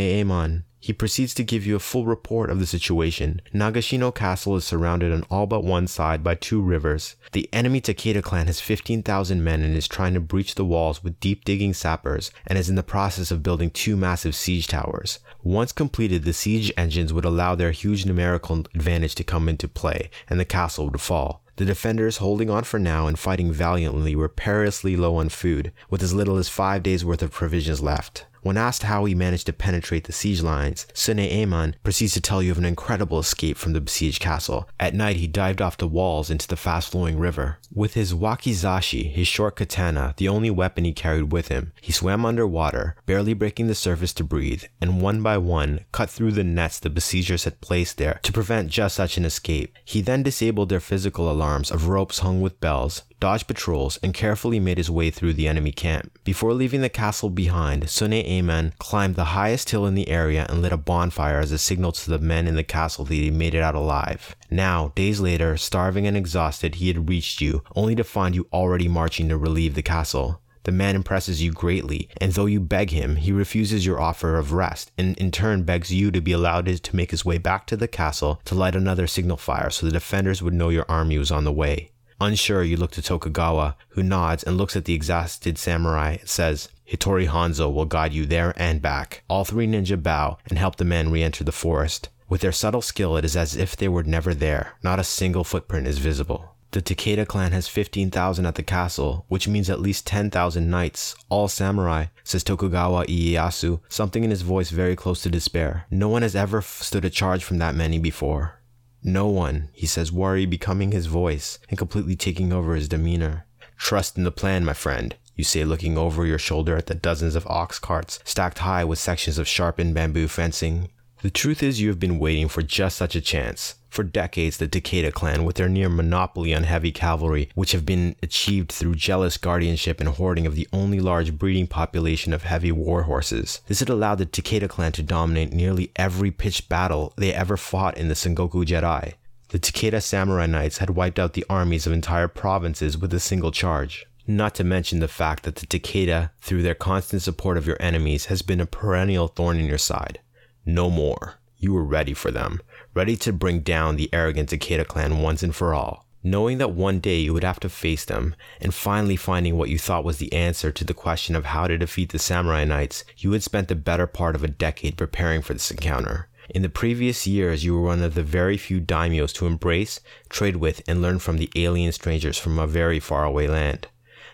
he 0.88 0.94
proceeds 0.94 1.34
to 1.34 1.44
give 1.44 1.66
you 1.66 1.75
a 1.75 1.80
full 1.80 2.06
report 2.06 2.50
of 2.50 2.62
the 2.62 2.66
situation. 2.66 3.42
Nagashino 3.54 4.16
Castle 4.16 4.56
is 4.56 4.63
surrounded 4.63 5.12
on 5.12 5.25
all 5.30 5.45
but 5.45 5.62
one 5.62 5.86
side 5.86 6.24
by 6.24 6.34
two 6.34 6.62
rivers. 6.62 7.18
The 7.34 7.50
enemy 7.51 7.81
Takeda 7.81 8.24
clan 8.24 8.48
has 8.48 8.62
15,000 8.62 9.44
men 9.44 9.63
and 9.63 9.75
is 9.75 9.86
trying 9.86 10.13
to 10.13 10.22
breach 10.22 10.56
the 10.56 10.63
walls 10.63 11.04
with 11.04 11.19
deep 11.19 11.44
digging 11.44 11.74
sappers 11.74 12.31
and 12.45 12.57
is 12.57 12.69
in 12.69 12.75
the 12.75 12.84
process 12.84 13.31
of 13.31 13.44
building 13.44 13.69
two 13.69 13.98
massive 13.98 14.34
siege 14.34 14.68
towers. 14.68 15.19
Once 15.44 15.74
completed, 15.74 16.24
the 16.24 16.31
siege 16.31 16.72
engines 16.78 17.12
would 17.12 17.25
allow 17.25 17.54
their 17.54 17.72
huge 17.72 18.06
numerical 18.06 18.60
advantage 18.74 19.16
to 19.16 19.25
come 19.25 19.50
into 19.50 19.68
play 19.68 20.10
and 20.30 20.39
the 20.39 20.45
castle 20.45 20.86
would 20.89 21.01
fall. 21.01 21.44
The 21.57 21.66
defenders, 21.66 22.18
holding 22.18 22.50
on 22.50 22.63
for 22.63 22.80
now 22.80 23.07
and 23.07 23.19
fighting 23.19 23.51
valiantly, 23.51 24.16
were 24.16 24.30
perilously 24.30 24.95
low 24.95 25.18
on 25.18 25.28
food, 25.30 25.74
with 25.89 26.04
as 26.04 26.13
little 26.13 26.38
as 26.38 26.48
five 26.48 26.84
days' 26.84 27.04
worth 27.04 27.24
of 27.24 27.31
provisions 27.31 27.81
left. 27.81 28.28
When 28.42 28.57
asked 28.57 28.84
how 28.84 29.06
he 29.06 29.16
managed 29.16 29.45
to 29.48 29.54
penetrate 29.54 30.06
the 30.06 30.13
siege 30.13 30.42
lines, 30.42 30.88
Sune 30.94 31.75
proceeds 31.84 32.13
to 32.13 32.22
tell 32.22 32.42
you 32.42 32.51
of 32.51 32.57
an 32.57 32.66
incredible 32.66 33.19
escape 33.19 33.57
from 33.57 33.74
the 33.74 33.81
besieged 33.81 34.22
castle. 34.22 34.69
At 34.80 34.94
night, 34.94 35.18
he 35.18 35.28
dived 35.28 35.62
off 35.62 35.78
the 35.78 35.88
walls 35.88 36.30
into 36.30 36.48
the 36.48 36.56
fast 36.56 36.92
flowing 36.92 37.19
river. 37.19 37.57
With 37.74 37.94
his 37.94 38.13
wakizashi, 38.13 39.12
his 39.12 39.28
short 39.28 39.56
katana, 39.56 40.13
the 40.18 40.28
only 40.28 40.50
weapon 40.50 40.86
he 40.86 40.94
carried 40.94 41.31
with 41.31 41.48
him, 41.48 41.74
he 41.81 41.92
swam 41.92 42.25
underwater, 42.25 42.95
barely 43.06 43.34
breaking 43.34 43.68
the 43.68 43.75
surface 43.75 44.13
to 44.13 44.24
breathe, 44.24 44.63
and 44.81 45.01
one 45.01 45.22
by 45.22 45.38
one 45.38 45.81
cut 45.92 46.10
through 46.10 46.31
the 46.31 46.44
nets 46.44 46.80
the 46.80 46.89
besiegers 46.89 47.44
had 47.44 47.62
placed 47.62 47.98
there 47.98 48.19
to 48.24 48.31
prevent 48.31 48.69
just 48.69 48.95
such 48.95 49.18
an 49.18 49.25
escape. 49.25 49.75
He 49.84 50.01
then 50.01 50.24
disabled 50.24 50.69
their 50.69 50.80
physical 50.80 51.31
alarms 51.31 51.72
of 51.72 51.88
ropes 51.88 52.19
hung 52.19 52.42
with 52.42 52.60
bells, 52.60 53.04
dodged 53.19 53.48
patrols, 53.48 53.98
and 54.04 54.14
carefully 54.14 54.60
made 54.60 54.78
his 54.78 54.92
way 54.92 55.10
through 55.10 55.34
the 55.34 55.48
enemy 55.48 55.72
camp. 55.72 56.18
Before 56.24 56.54
leaving 56.54 56.81
the 56.81 56.90
castle 56.90 57.30
behind, 57.30 57.84
Sune'emon 57.84 58.78
climbed 58.80 59.16
the 59.16 59.25
highest 59.36 59.69
hill 59.69 59.86
in 59.86 59.96
the 59.96 60.10
area 60.10 60.46
and 60.50 60.62
lit 60.62 60.72
a 60.72 60.78
bonfire 60.78 61.40
as 61.40 61.52
a 61.52 61.58
signal 61.58 61.92
to 61.94 62.10
the 62.10 62.19
men 62.19 62.48
in 62.48 62.56
the 62.56 62.64
castle 62.64 63.06
that 63.06 63.14
he 63.14 63.31
made 63.31 63.56
it 63.56 63.62
out 63.62 63.75
alive. 63.75 64.36
Now, 64.50 64.92
days 64.96 65.19
later, 65.19 65.58
starving 65.58 66.08
and 66.08 66.16
exhausted, 66.16 66.75
he 66.75 66.88
had 66.88 67.10
reached 67.10 67.42
you, 67.42 67.64
only 67.75 67.96
to 67.96 68.04
find 68.04 68.36
you 68.36 68.48
already 68.54 68.88
marching 68.88 69.30
to 69.30 69.38
relieve 69.38 69.75
the 69.75 69.81
castle. 69.81 70.42
The 70.68 70.74
man 70.74 70.98
impresses 70.98 71.42
you 71.42 71.54
greatly, 71.54 72.10
and 72.20 72.34
though 72.34 72.46
you 72.46 72.60
beg 72.60 72.90
him, 72.90 73.16
he 73.16 73.31
refuses 73.31 73.86
your 73.86 74.02
offer 74.02 74.38
of 74.38 74.52
rest, 74.52 74.92
and 74.98 75.18
in 75.18 75.31
turn 75.31 75.63
begs 75.63 75.94
you 75.94 76.12
to 76.12 76.20
be 76.20 76.34
allowed 76.34 76.66
to 76.68 76.96
make 76.96 77.12
his 77.12 77.24
way 77.24 77.38
back 77.38 77.68
to 77.68 77.78
the 77.78 77.88
castle 77.88 78.42
to 78.44 78.54
light 78.54 78.75
another 78.75 79.08
signal 79.08 79.38
fire 79.38 79.70
so 79.70 79.86
the 79.86 79.94
defenders 79.94 80.44
would 80.44 80.54
know 80.54 80.68
your 80.68 80.86
army 80.90 81.18
was 81.18 81.31
on 81.31 81.46
the 81.46 81.54
way. 81.54 81.92
Unsure, 82.19 82.64
you 82.64 82.78
look 82.78 82.92
to 82.92 83.02
Tokugawa, 83.02 83.75
who 83.90 84.02
nods 84.02 84.44
and 84.44 84.58
looks 84.58 84.75
at 84.75 84.86
the 84.86 84.94
exhausted 84.94 85.58
samurai 85.58 86.18
and 86.19 86.28
says, 86.30 86.69
Hattori 86.92 87.28
Hanzo 87.28 87.72
will 87.72 87.86
guide 87.86 88.14
you 88.14 88.25
there 88.25 88.54
and 88.56 88.81
back. 88.81 89.24
All 89.28 89.46
three 89.46 89.68
ninja 89.68 90.02
bow 90.02 90.38
and 90.50 90.58
help 90.58 90.78
the 90.78 90.86
men 90.86 91.12
re 91.12 91.22
enter 91.22 91.44
the 91.44 91.52
forest. 91.52 92.10
With 92.30 92.42
their 92.42 92.52
subtle 92.52 92.81
skill, 92.81 93.18
it 93.18 93.25
is 93.25 93.38
as 93.38 93.56
if 93.56 93.75
they 93.75 93.88
were 93.88 94.04
never 94.04 94.34
there. 94.34 94.74
Not 94.81 95.00
a 95.00 95.04
single 95.04 95.44
footprint 95.44 95.88
is 95.88 96.00
visible. 96.00 96.56
The 96.72 96.81
Takeda 96.81 97.25
clan 97.25 97.54
has 97.54 97.69
15,000 97.69 98.46
at 98.46 98.56
the 98.56 98.63
castle, 98.63 99.25
which 99.30 99.48
means 99.48 99.70
at 99.70 99.80
least 99.80 100.06
10,000 100.06 100.70
knights, 100.70 101.16
all 101.30 101.48
samurai, 101.48 102.08
says 102.25 102.44
Tokugawa 102.44 103.06
Ieyasu, 103.06 103.80
something 103.88 104.24
in 104.24 104.31
his 104.31 104.42
voice 104.42 104.70
very 104.70 104.96
close 104.96 105.22
to 105.24 105.30
despair. 105.30 105.86
No 105.90 106.10
one 106.10 106.24
has 106.24 106.36
ever 106.36 106.62
stood 106.62 107.06
a 107.06 107.10
charge 107.10 107.44
from 107.44 107.60
that 107.60 107.75
many 107.75 108.00
before. 108.00 108.56
No 109.04 109.28
one, 109.28 109.70
he 109.74 109.86
says, 109.86 110.12
worry 110.12 110.46
becoming 110.46 110.92
his 110.92 111.06
voice 111.06 111.60
and 111.70 111.77
completely 111.77 112.16
taking 112.16 112.51
over 112.51 112.75
his 112.75 112.89
demeanor. 112.89 113.46
Trust 113.77 114.18
in 114.18 114.24
the 114.24 114.32
plan, 114.32 114.66
my 114.66 114.74
friend, 114.74 115.16
you 115.36 115.44
say, 115.44 115.63
looking 115.63 115.98
over 115.98 116.25
your 116.25 116.39
shoulder 116.39 116.75
at 116.75 116.88
the 116.88 116.96
dozens 116.96 117.36
of 117.36 117.46
ox 117.48 117.77
carts 117.77 118.20
stacked 118.24 118.60
high 118.60 118.84
with 118.84 119.00
sections 119.00 119.38
of 119.38 119.48
sharpened 119.48 119.94
bamboo 119.94 120.27
fencing. 120.27 120.89
The 121.24 121.31
truth 121.31 121.63
is, 121.63 121.81
you 121.81 121.89
have 121.89 122.00
been 122.00 122.19
waiting 122.19 122.47
for 122.47 122.62
just 122.62 122.95
such 122.95 123.15
a 123.15 123.21
chance. 123.21 123.75
For 123.89 124.03
decades, 124.03 124.57
the 124.57 124.67
Takeda 124.67 125.12
clan, 125.12 125.45
with 125.45 125.55
their 125.55 125.67
near 125.67 125.89
monopoly 125.89 126.53
on 126.53 126.63
heavy 126.63 126.91
cavalry, 126.91 127.50
which 127.55 127.71
have 127.71 127.88
been 127.88 128.15
achieved 128.21 128.71
through 128.71 128.95
jealous 128.95 129.38
guardianship 129.38 130.00
and 130.00 130.09
hoarding 130.09 130.45
of 130.45 130.53
the 130.53 130.67
only 130.71 131.00
large 131.00 131.36
breeding 131.36 131.65
population 131.65 132.33
of 132.33 132.43
heavy 132.43 132.71
war 132.71 133.03
horses, 133.03 133.62
this 133.67 133.79
had 133.79 133.89
allowed 133.89 134.19
the 134.19 134.27
Takeda 134.27 134.69
clan 134.69 134.91
to 134.91 135.01
dominate 135.01 135.51
nearly 135.51 135.91
every 135.95 136.29
pitched 136.29 136.69
battle 136.69 137.13
they 137.17 137.33
ever 137.33 137.57
fought 137.57 137.97
in 137.97 138.09
the 138.09 138.13
Sengoku 138.13 138.63
Jidai. 138.63 139.13
The 139.50 139.59
Takeda 139.59 140.03
samurai 140.03 140.45
knights 140.45 140.77
had 140.77 140.91
wiped 140.91 141.17
out 141.17 141.33
the 141.33 141.45
armies 141.50 141.88
of 141.88 141.93
entire 141.93 142.27
provinces 142.27 142.95
with 142.95 143.12
a 143.13 143.19
single 143.19 143.51
charge. 143.51 144.05
Not 144.27 144.53
to 144.55 144.63
mention 144.63 145.00
the 145.00 145.07
fact 145.07 145.43
that 145.43 145.55
the 145.55 145.65
Takeda, 145.65 146.29
through 146.41 146.62
their 146.62 146.75
constant 146.75 147.24
support 147.24 147.57
of 147.57 147.65
your 147.65 147.77
enemies, 147.79 148.25
has 148.25 148.43
been 148.43 148.59
a 148.59 148.65
perennial 148.67 149.29
thorn 149.29 149.57
in 149.57 149.65
your 149.65 149.77
side. 149.79 150.19
No 150.67 150.91
more. 150.91 151.39
You 151.57 151.74
were 151.74 151.83
ready 151.83 152.13
for 152.13 152.29
them 152.29 152.62
ready 152.97 153.15
to 153.15 153.31
bring 153.31 153.59
down 153.59 153.95
the 153.95 154.09
arrogant 154.12 154.50
Takeda 154.50 154.88
clan 154.88 155.21
once 155.21 155.43
and 155.43 155.55
for 155.55 155.71
all. 155.71 156.07
Knowing 156.24 156.57
that 156.57 156.71
one 156.71 157.00
day 157.00 157.19
you 157.19 157.31
would 157.31 157.43
have 157.43 157.59
to 157.59 157.69
face 157.69 158.03
them, 158.03 158.36
and 158.59 158.74
finally 158.74 159.15
finding 159.15 159.55
what 159.55 159.69
you 159.69 159.77
thought 159.77 160.03
was 160.03 160.17
the 160.17 160.33
answer 160.33 160.71
to 160.71 160.83
the 160.83 160.95
question 160.95 161.36
of 161.36 161.45
how 161.45 161.67
to 161.67 161.77
defeat 161.77 162.12
the 162.12 162.17
Samurai 162.17 162.65
Knights, 162.65 163.03
you 163.15 163.31
had 163.33 163.43
spent 163.43 163.67
the 163.67 163.75
better 163.75 164.07
part 164.07 164.36
of 164.36 164.43
a 164.43 164.47
decade 164.47 164.97
preparing 164.97 165.43
for 165.43 165.53
this 165.53 165.69
encounter. 165.69 166.27
In 166.50 166.63
the 166.63 166.69
previous 166.69 167.27
years, 167.27 167.63
you 167.63 167.75
were 167.75 167.83
one 167.83 168.01
of 168.01 168.15
the 168.15 168.24
very 168.24 168.57
few 168.57 168.81
daimyos 168.81 169.31
to 169.36 169.45
embrace, 169.45 170.00
trade 170.27 170.55
with, 170.55 170.81
and 170.88 171.00
learn 171.00 171.19
from 171.19 171.38
the 171.38 171.51
alien 171.55 171.91
strangers 171.91 172.39
from 172.39 172.57
a 172.57 172.65
very 172.65 173.00
faraway 173.00 173.45
land. 173.45 173.89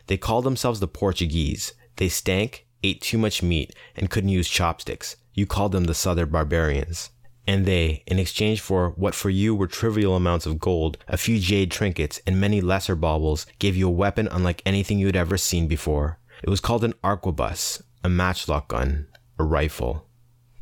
They 0.08 0.16
called 0.16 0.46
themselves 0.46 0.80
the 0.80 0.88
Portuguese. 0.88 1.74
They 1.98 2.08
stank, 2.08 2.66
ate 2.82 3.02
too 3.02 3.18
much 3.18 3.44
meat, 3.44 3.76
and 3.94 4.10
couldn't 4.10 4.30
use 4.30 4.48
chopsticks. 4.48 5.18
You 5.34 5.46
called 5.46 5.72
them 5.72 5.86
the 5.86 5.94
Southern 5.94 6.30
Barbarians 6.30 7.10
and 7.46 7.66
they, 7.66 8.04
in 8.08 8.20
exchange 8.20 8.62
for 8.62 8.92
what 8.92 9.14
for 9.14 9.30
you 9.30 9.54
were 9.54 9.68
trivial 9.68 10.16
amounts 10.16 10.46
of 10.46 10.60
gold, 10.60 10.98
a 11.08 11.18
few 11.18 11.40
jade 11.40 11.72
trinkets, 11.72 12.22
and 12.26 12.40
many 12.40 12.62
lesser 12.62 12.96
baubles, 12.96 13.46
gave 13.60 13.76
you 13.76 13.88
a 13.88 13.92
weapon 13.92 14.30
unlike 14.32 14.62
anything 14.66 14.98
you 14.98 15.08
had 15.08 15.16
ever 15.16 15.38
seen 15.38 15.68
before. 15.68 16.20
It 16.42 16.50
was 16.50 16.62
called 16.62 16.84
an 16.84 16.94
arquebus, 17.04 17.82
a 18.04 18.10
matchlock 18.10 18.70
gun, 18.70 19.08
a 19.38 19.44
rifle. 19.44 20.08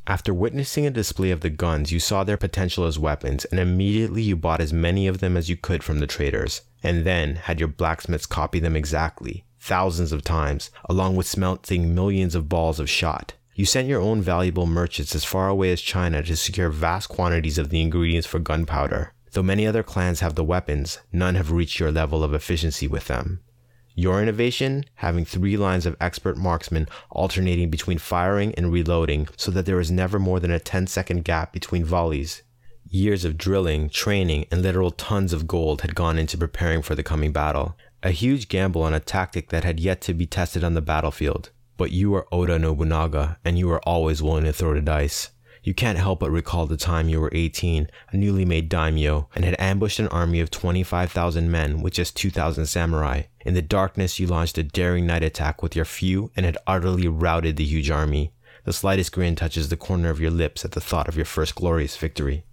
After 0.08 0.34
witnessing 0.34 0.86
a 0.88 0.92
display 0.92 1.30
of 1.30 1.42
the 1.42 1.52
guns, 1.52 1.92
you 1.92 2.00
saw 2.00 2.24
their 2.24 2.38
potential 2.38 2.86
as 2.86 2.98
weapons, 2.98 3.46
and 3.46 3.60
immediately 3.60 4.24
you 4.24 4.36
bought 4.36 4.62
as 4.62 4.74
many 4.74 5.06
of 5.06 5.20
them 5.20 5.38
as 5.38 5.50
you 5.50 5.56
could 5.56 5.84
from 5.84 6.00
the 6.00 6.08
traders, 6.08 6.62
and 6.82 7.06
then 7.06 7.36
had 7.36 7.60
your 7.60 7.70
blacksmiths 7.70 8.26
copy 8.26 8.60
them 8.60 8.76
exactly, 8.76 9.46
thousands 9.60 10.12
of 10.12 10.24
times, 10.24 10.72
along 10.90 11.16
with 11.16 11.28
smelting 11.28 11.94
millions 11.94 12.34
of 12.34 12.50
balls 12.50 12.80
of 12.80 12.90
shot. 12.90 13.34
You 13.54 13.66
sent 13.66 13.88
your 13.88 14.00
own 14.02 14.22
valuable 14.22 14.66
merchants 14.66 15.14
as 15.14 15.26
far 15.26 15.50
away 15.50 15.72
as 15.72 15.82
China 15.82 16.24
to 16.24 16.38
secure 16.38 16.70
vast 16.70 17.10
quantities 17.10 17.58
of 17.58 17.70
the 17.70 17.82
ingredients 17.82 18.28
for 18.28 18.40
gunpowder. 18.40 19.14
Though 19.34 19.44
many 19.44 19.68
other 19.68 19.84
clans 19.84 20.22
have 20.22 20.36
the 20.36 20.44
weapons, 20.44 21.00
none 21.12 21.36
have 21.36 21.52
reached 21.52 21.80
your 21.80 21.92
level 21.92 22.24
of 22.24 22.34
efficiency 22.34 22.88
with 22.88 23.08
them. 23.08 23.42
Your 23.94 24.22
innovation? 24.22 24.86
Having 24.96 25.26
three 25.26 25.58
lines 25.58 25.86
of 25.86 25.98
expert 26.00 26.38
marksmen 26.38 26.88
alternating 27.10 27.70
between 27.70 27.98
firing 27.98 28.54
and 28.56 28.72
reloading 28.72 29.28
so 29.36 29.52
that 29.52 29.66
there 29.66 29.80
is 29.82 29.92
never 29.92 30.18
more 30.18 30.40
than 30.40 30.52
a 30.52 30.60
10 30.60 30.88
second 30.88 31.26
gap 31.26 31.52
between 31.52 31.84
volleys. 31.84 32.44
Years 32.90 33.26
of 33.26 33.38
drilling, 33.38 33.90
training, 33.90 34.46
and 34.50 34.62
literal 34.62 34.92
tons 34.92 35.34
of 35.34 35.48
gold 35.48 35.82
had 35.82 35.96
gone 35.96 36.18
into 36.18 36.38
preparing 36.38 36.82
for 36.82 36.96
the 36.96 37.04
coming 37.04 37.32
battle. 37.32 37.76
A 38.02 38.12
huge 38.12 38.48
gamble 38.48 38.84
on 38.84 38.94
a 38.94 39.00
tactic 39.00 39.50
that 39.50 39.64
had 39.64 39.80
yet 39.80 40.02
to 40.02 40.14
be 40.14 40.26
tested 40.26 40.64
on 40.64 40.74
the 40.74 40.82
battlefield. 40.82 41.52
But 41.82 41.90
you 41.90 42.14
are 42.14 42.28
Oda 42.32 42.60
Nobunaga, 42.60 43.40
and 43.44 43.58
you 43.58 43.72
are 43.72 43.82
always 43.82 44.22
willing 44.22 44.44
to 44.44 44.54
throw 44.54 44.76
the 44.76 44.82
dice. 44.82 45.32
You 45.64 45.74
can't 45.74 45.98
help 45.98 46.20
but 46.20 46.30
recall 46.30 46.68
the 46.68 46.78
time 46.78 47.10
you 47.10 47.20
were 47.20 47.32
18, 47.34 47.90
a 48.12 48.18
newly 48.18 48.46
made 48.46 48.70
daimyo, 48.70 49.30
and 49.34 49.44
had 49.44 49.56
ambushed 49.58 49.98
an 49.98 50.08
army 50.10 50.42
of 50.42 50.52
25,000 50.52 51.50
men 51.50 51.82
with 51.82 51.94
just 51.94 52.16
2,000 52.16 52.68
samurai. 52.68 53.24
In 53.48 53.56
the 53.56 53.64
darkness, 53.64 54.20
you 54.20 54.28
launched 54.28 54.60
a 54.60 54.64
daring 54.64 55.08
night 55.08 55.24
attack 55.24 55.64
with 55.64 55.76
your 55.76 55.86
few 55.86 56.30
and 56.36 56.46
had 56.46 56.60
utterly 56.68 57.08
routed 57.08 57.56
the 57.56 57.66
huge 57.66 57.90
army. 57.90 58.32
The 58.64 58.74
slightest 58.74 59.12
grin 59.12 59.36
touches 59.36 59.70
the 59.70 59.76
corner 59.76 60.12
of 60.12 60.22
your 60.22 60.30
lips 60.30 60.64
at 60.64 60.74
the 60.74 60.82
thought 60.82 61.08
of 61.08 61.16
your 61.16 61.26
first 61.26 61.56
glorious 61.56 61.98
victory. 61.98 62.46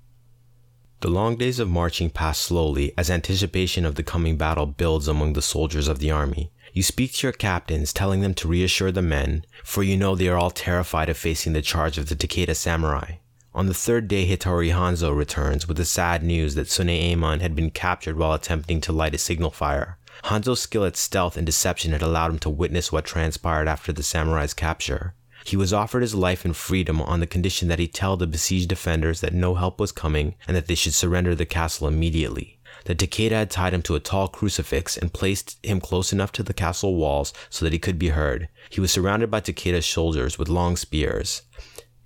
The 1.01 1.11
long 1.11 1.37
days 1.37 1.61
of 1.61 1.69
marching 1.69 2.09
pass 2.09 2.39
slowly 2.39 2.95
as 2.97 3.11
anticipation 3.11 3.85
of 3.85 3.97
the 3.97 4.03
coming 4.03 4.39
battle 4.39 4.65
builds 4.65 5.07
among 5.07 5.35
the 5.35 5.43
soldiers 5.43 5.87
of 5.87 5.99
the 5.99 6.11
army. 6.11 6.51
You 6.79 6.85
speak 6.85 7.13
to 7.15 7.27
your 7.27 7.33
captains, 7.33 7.93
telling 7.93 8.21
them 8.21 8.35
to 8.35 8.47
reassure 8.47 8.93
the 8.93 9.03
men, 9.03 9.45
for 9.65 9.83
you 9.83 9.97
know 9.97 10.15
they 10.15 10.29
are 10.29 10.37
all 10.37 10.53
terrified 10.53 11.09
of 11.09 11.17
facing 11.17 11.53
the 11.53 11.61
charge 11.61 11.99
of 11.99 12.09
the 12.09 12.15
Takeda 12.15 12.55
samurai. 12.55 13.15
On 13.53 13.67
the 13.67 13.75
third 13.75 14.07
day, 14.07 14.29
Hattori 14.29 14.73
Hanzo 14.73 15.11
returns 15.11 15.67
with 15.67 15.77
the 15.77 15.85
sad 15.85 16.23
news 16.23 16.55
that 16.55 16.69
Sune'emon 16.69 17.41
had 17.41 17.57
been 17.57 17.73
captured 17.73 18.17
while 18.17 18.33
attempting 18.33 18.81
to 18.83 18.93
light 18.93 19.17
a 19.17 19.19
signal 19.19 19.51
fire. 19.51 19.99
Hanzo's 20.23 20.61
skill 20.61 20.85
at 20.85 20.97
stealth 20.97 21.37
and 21.37 21.45
deception 21.45 21.91
had 21.91 22.01
allowed 22.01 22.31
him 22.31 22.39
to 22.39 22.49
witness 22.49 22.93
what 22.93 23.05
transpired 23.05 23.67
after 23.67 23.93
the 23.93 24.05
samurai's 24.05 24.55
capture. 24.55 25.15
He 25.45 25.57
was 25.57 25.73
offered 25.73 26.03
his 26.03 26.15
life 26.15 26.45
and 26.45 26.57
freedom 26.57 27.03
on 27.03 27.19
the 27.19 27.27
condition 27.27 27.67
that 27.67 27.81
he 27.81 27.89
tell 27.89 28.17
the 28.17 28.29
besieged 28.29 28.69
defenders 28.69 29.21
that 29.21 29.35
no 29.35 29.57
help 29.57 29.81
was 29.81 29.91
coming 29.91 30.37
and 30.47 30.57
that 30.57 30.69
they 30.69 30.77
should 30.77 30.95
surrender 30.95 31.35
the 31.35 31.45
castle 31.45 31.89
immediately 31.89 32.58
that 32.89 32.97
Takeda 32.97 33.33
had 33.33 33.51
tied 33.51 33.75
him 33.75 33.83
to 33.83 33.97
a 33.97 34.01
tall 34.01 34.29
crucifix 34.29 34.97
and 34.97 35.13
placed 35.13 35.59
him 35.63 35.79
close 35.79 36.11
enough 36.11 36.33
to 36.33 36.43
the 36.43 36.55
castle 36.55 36.97
walls 36.97 37.35
so 37.51 37.67
that 37.67 37.75
he 37.75 37.79
could 37.79 37.99
be 37.99 38.09
heard. 38.09 38.49
He 38.71 38.81
was 38.81 38.91
surrounded 38.91 39.31
by 39.31 39.43
Takeda's 39.43 39.85
soldiers 39.85 40.39
with 40.39 40.49
long 40.49 40.75
spears. 40.75 41.43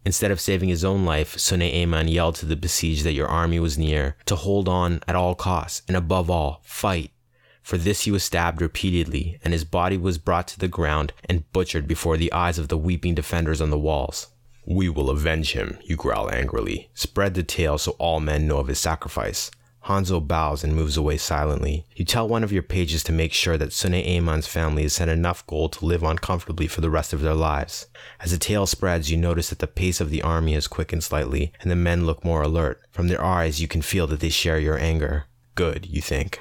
Instead 0.05 0.33
of 0.33 0.41
saving 0.41 0.71
his 0.71 0.85
own 0.85 1.05
life, 1.05 1.37
Sune'emon 1.37 2.13
yelled 2.13 2.35
to 2.37 2.47
the 2.47 2.57
besieged 2.57 3.05
that 3.05 3.13
your 3.13 3.29
army 3.29 3.61
was 3.61 3.79
near, 3.79 4.17
to 4.27 4.35
hold 4.35 4.69
on 4.69 5.01
at 5.07 5.15
all 5.15 5.37
costs, 5.37 5.83
and 5.87 5.97
above 5.97 6.29
all, 6.29 6.61
fight. 6.65 7.13
For 7.63 7.79
this 7.79 8.03
he 8.03 8.11
was 8.11 8.25
stabbed 8.25 8.61
repeatedly, 8.61 9.39
and 9.45 9.53
his 9.53 9.65
body 9.65 9.97
was 9.97 10.19
brought 10.19 10.49
to 10.49 10.59
the 10.59 10.67
ground 10.67 11.13
and 11.29 11.51
butchered 11.53 11.87
before 11.87 12.17
the 12.17 12.33
eyes 12.33 12.59
of 12.59 12.67
the 12.67 12.77
weeping 12.77 13.15
defenders 13.15 13.61
on 13.61 13.71
the 13.71 13.79
walls. 13.79 14.27
We 14.67 14.89
will 14.89 15.11
avenge 15.11 15.53
him, 15.53 15.79
you 15.85 15.95
growl 15.95 16.29
angrily. 16.29 16.91
Spread 16.93 17.35
the 17.35 17.45
tale 17.45 17.79
so 17.79 17.93
all 17.93 18.19
men 18.19 18.49
know 18.49 18.59
of 18.59 18.67
his 18.67 18.81
sacrifice. 18.81 19.53
Hanzo 19.87 20.21
bows 20.21 20.63
and 20.63 20.77
moves 20.77 20.97
away 20.97 21.17
silently. 21.17 21.87
You 21.97 22.05
tell 22.05 22.29
one 22.29 22.45
of 22.45 22.53
your 22.53 22.63
pages 22.63 23.03
to 23.05 23.13
make 23.13 23.33
sure 23.33 23.59
that 23.59 23.71
Sune'emon's 23.71 24.47
family 24.47 24.85
is 24.85 24.93
sent 24.93 25.11
enough 25.11 25.45
gold 25.47 25.73
to 25.75 25.87
live 25.87 26.05
on 26.05 26.19
comfortably 26.19 26.69
for 26.69 26.81
the 26.81 26.91
rest 26.91 27.13
of 27.13 27.21
their 27.21 27.35
lives. 27.35 27.87
As 28.21 28.31
the 28.31 28.39
tale 28.39 28.67
spreads, 28.67 29.11
you 29.11 29.17
notice 29.17 29.49
that 29.51 29.59
the 29.59 29.67
pace 29.67 30.01
of 30.01 30.11
the 30.11 30.23
army 30.23 30.55
has 30.55 30.69
quickened 30.69 31.03
slightly, 31.03 31.53
and 31.61 31.71
the 31.71 31.77
men 31.77 32.07
look 32.07 32.25
more 32.25 32.43
alert. 32.43 32.81
From 32.93 33.09
their 33.09 33.23
eyes, 33.25 33.61
you 33.61 33.67
can 33.67 33.83
feel 33.83 34.07
that 34.07 34.21
they 34.21 34.29
share 34.29 34.59
your 34.59 34.79
anger. 34.79 35.25
Good, 35.57 35.87
you 35.87 36.01
think. 36.01 36.39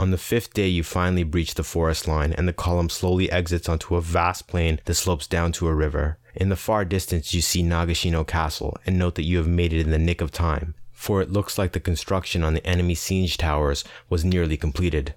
On 0.00 0.10
the 0.10 0.18
fifth 0.18 0.52
day, 0.52 0.66
you 0.66 0.82
finally 0.82 1.22
breach 1.22 1.54
the 1.54 1.62
forest 1.62 2.08
line, 2.08 2.32
and 2.32 2.48
the 2.48 2.52
column 2.52 2.88
slowly 2.88 3.30
exits 3.30 3.68
onto 3.68 3.94
a 3.94 4.00
vast 4.00 4.48
plain 4.48 4.80
that 4.86 4.94
slopes 4.94 5.28
down 5.28 5.52
to 5.52 5.68
a 5.68 5.74
river. 5.74 6.18
In 6.34 6.48
the 6.48 6.56
far 6.56 6.84
distance, 6.84 7.34
you 7.34 7.40
see 7.40 7.62
Nagashino 7.62 8.26
Castle, 8.26 8.76
and 8.84 8.98
note 8.98 9.14
that 9.14 9.24
you 9.24 9.36
have 9.36 9.48
made 9.48 9.72
it 9.72 9.80
in 9.80 9.90
the 9.90 9.98
nick 9.98 10.20
of 10.20 10.32
time 10.32 10.74
for 11.00 11.22
it 11.22 11.32
looks 11.32 11.56
like 11.56 11.72
the 11.72 11.80
construction 11.80 12.44
on 12.44 12.52
the 12.52 12.66
enemy 12.66 12.94
siege 12.94 13.38
towers 13.38 13.84
was 14.10 14.22
nearly 14.22 14.58
completed. 14.58 15.14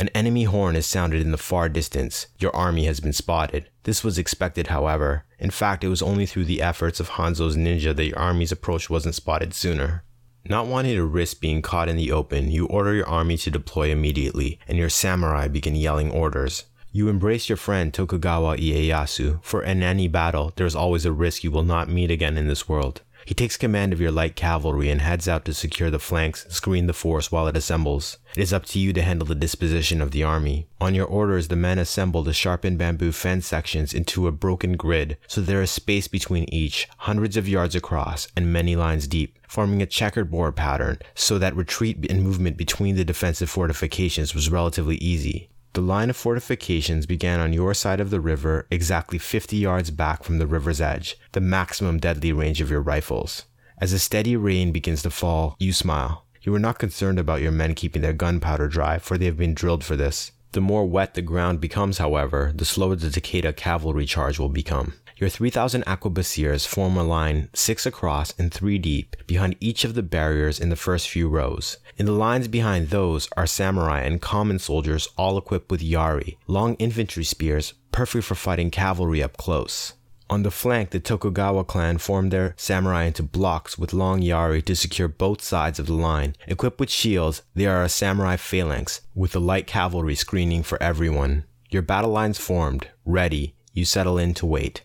An 0.00 0.08
enemy 0.14 0.44
horn 0.44 0.74
is 0.76 0.86
sounded 0.86 1.20
in 1.20 1.30
the 1.30 1.36
far 1.36 1.68
distance. 1.68 2.28
Your 2.38 2.56
army 2.56 2.86
has 2.86 3.00
been 3.00 3.12
spotted. 3.12 3.68
This 3.82 4.02
was 4.02 4.16
expected, 4.16 4.68
however. 4.68 5.24
In 5.38 5.50
fact, 5.50 5.84
it 5.84 5.90
was 5.90 6.00
only 6.00 6.24
through 6.24 6.46
the 6.46 6.62
efforts 6.62 7.00
of 7.00 7.10
Hanzo's 7.10 7.54
ninja 7.54 7.94
that 7.94 8.06
your 8.06 8.18
army's 8.18 8.50
approach 8.50 8.88
wasn't 8.88 9.14
spotted 9.14 9.52
sooner. 9.52 10.04
Not 10.46 10.68
wanting 10.68 10.94
to 10.94 11.04
risk 11.04 11.38
being 11.38 11.60
caught 11.60 11.90
in 11.90 11.98
the 11.98 12.12
open, 12.12 12.50
you 12.50 12.64
order 12.66 12.94
your 12.94 13.08
army 13.08 13.36
to 13.36 13.50
deploy 13.50 13.90
immediately, 13.90 14.58
and 14.66 14.78
your 14.78 14.88
samurai 14.88 15.48
begin 15.48 15.76
yelling 15.76 16.10
orders. 16.10 16.64
You 16.92 17.10
embrace 17.10 17.50
your 17.50 17.58
friend 17.58 17.92
Tokugawa 17.92 18.56
Ieyasu, 18.56 19.44
for 19.44 19.62
in 19.62 19.82
any 19.82 20.08
battle, 20.08 20.54
there 20.56 20.66
is 20.66 20.74
always 20.74 21.04
a 21.04 21.12
risk 21.12 21.44
you 21.44 21.50
will 21.50 21.62
not 21.62 21.90
meet 21.90 22.10
again 22.10 22.38
in 22.38 22.48
this 22.48 22.70
world. 22.70 23.02
He 23.26 23.34
takes 23.34 23.56
command 23.56 23.92
of 23.92 24.00
your 24.00 24.12
light 24.12 24.36
cavalry 24.36 24.88
and 24.88 25.00
heads 25.00 25.26
out 25.26 25.44
to 25.46 25.52
secure 25.52 25.90
the 25.90 25.98
flanks 25.98 26.44
and 26.44 26.52
screen 26.52 26.86
the 26.86 26.92
force 26.92 27.32
while 27.32 27.48
it 27.48 27.56
assembles. 27.56 28.18
It 28.36 28.40
is 28.40 28.52
up 28.52 28.64
to 28.66 28.78
you 28.78 28.92
to 28.92 29.02
handle 29.02 29.26
the 29.26 29.34
disposition 29.34 30.00
of 30.00 30.12
the 30.12 30.22
army. 30.22 30.68
On 30.80 30.94
your 30.94 31.06
orders, 31.06 31.48
the 31.48 31.56
men 31.56 31.80
assemble 31.80 32.22
the 32.22 32.32
sharpened 32.32 32.78
bamboo 32.78 33.10
fence 33.10 33.48
sections 33.48 33.92
into 33.92 34.28
a 34.28 34.32
broken 34.32 34.76
grid, 34.76 35.18
so 35.26 35.40
there 35.40 35.60
is 35.60 35.72
space 35.72 36.06
between 36.06 36.44
each, 36.54 36.86
hundreds 36.98 37.36
of 37.36 37.48
yards 37.48 37.74
across 37.74 38.28
and 38.36 38.52
many 38.52 38.76
lines 38.76 39.08
deep, 39.08 39.36
forming 39.48 39.82
a 39.82 39.86
checkerboard 39.86 40.54
pattern 40.54 41.00
so 41.16 41.36
that 41.36 41.56
retreat 41.56 42.06
and 42.08 42.22
movement 42.22 42.56
between 42.56 42.94
the 42.94 43.04
defensive 43.04 43.50
fortifications 43.50 44.36
was 44.36 44.50
relatively 44.50 44.98
easy. 44.98 45.50
The 45.76 45.82
line 45.82 46.08
of 46.08 46.16
fortifications 46.16 47.04
began 47.04 47.38
on 47.38 47.52
your 47.52 47.74
side 47.74 48.00
of 48.00 48.08
the 48.08 48.18
river, 48.18 48.66
exactly 48.70 49.18
50 49.18 49.58
yards 49.58 49.90
back 49.90 50.24
from 50.24 50.38
the 50.38 50.46
river's 50.46 50.80
edge, 50.80 51.18
the 51.32 51.40
maximum 51.42 51.98
deadly 51.98 52.32
range 52.32 52.62
of 52.62 52.70
your 52.70 52.80
rifles. 52.80 53.44
As 53.76 53.92
a 53.92 53.98
steady 53.98 54.36
rain 54.36 54.72
begins 54.72 55.02
to 55.02 55.10
fall, 55.10 55.54
you 55.58 55.74
smile. 55.74 56.24
You 56.40 56.54
are 56.54 56.58
not 56.58 56.78
concerned 56.78 57.18
about 57.18 57.42
your 57.42 57.52
men 57.52 57.74
keeping 57.74 58.00
their 58.00 58.14
gunpowder 58.14 58.68
dry, 58.68 58.98
for 58.98 59.18
they 59.18 59.26
have 59.26 59.36
been 59.36 59.52
drilled 59.52 59.84
for 59.84 59.96
this. 59.96 60.32
The 60.52 60.62
more 60.62 60.86
wet 60.86 61.12
the 61.12 61.20
ground 61.20 61.60
becomes, 61.60 61.98
however, 61.98 62.52
the 62.54 62.64
slower 62.64 62.96
the 62.96 63.08
Takeda 63.08 63.54
cavalry 63.54 64.06
charge 64.06 64.38
will 64.38 64.48
become. 64.48 64.94
Your 65.18 65.30
3,000 65.30 65.82
arquebusiers 65.86 66.66
form 66.66 66.98
a 66.98 67.02
line 67.02 67.48
six 67.54 67.86
across 67.86 68.34
and 68.38 68.52
three 68.52 68.76
deep 68.76 69.16
behind 69.26 69.56
each 69.60 69.82
of 69.82 69.94
the 69.94 70.02
barriers 70.02 70.60
in 70.60 70.68
the 70.68 70.76
first 70.76 71.08
few 71.08 71.26
rows. 71.26 71.78
In 71.96 72.04
the 72.04 72.12
lines 72.12 72.48
behind 72.48 72.90
those 72.90 73.26
are 73.34 73.46
samurai 73.46 74.02
and 74.02 74.20
common 74.20 74.58
soldiers 74.58 75.08
all 75.16 75.38
equipped 75.38 75.70
with 75.70 75.80
yari, 75.80 76.36
long 76.46 76.74
infantry 76.74 77.24
spears 77.24 77.72
perfect 77.92 78.24
for 78.24 78.34
fighting 78.34 78.70
cavalry 78.70 79.22
up 79.22 79.38
close. 79.38 79.94
On 80.28 80.42
the 80.42 80.50
flank, 80.50 80.90
the 80.90 81.00
Tokugawa 81.00 81.64
clan 81.64 81.96
formed 81.96 82.30
their 82.30 82.52
samurai 82.58 83.04
into 83.04 83.22
blocks 83.22 83.78
with 83.78 83.94
long 83.94 84.20
yari 84.20 84.62
to 84.66 84.76
secure 84.76 85.08
both 85.08 85.40
sides 85.40 85.78
of 85.78 85.86
the 85.86 85.94
line. 85.94 86.36
Equipped 86.46 86.78
with 86.78 86.90
shields, 86.90 87.40
they 87.54 87.64
are 87.64 87.82
a 87.82 87.88
samurai 87.88 88.36
phalanx, 88.36 89.00
with 89.14 89.32
the 89.32 89.40
light 89.40 89.66
cavalry 89.66 90.14
screening 90.14 90.62
for 90.62 90.82
everyone. 90.82 91.44
Your 91.70 91.80
battle 91.80 92.10
lines 92.10 92.36
formed, 92.36 92.88
ready, 93.06 93.54
you 93.72 93.86
settle 93.86 94.18
in 94.18 94.34
to 94.34 94.44
wait. 94.44 94.82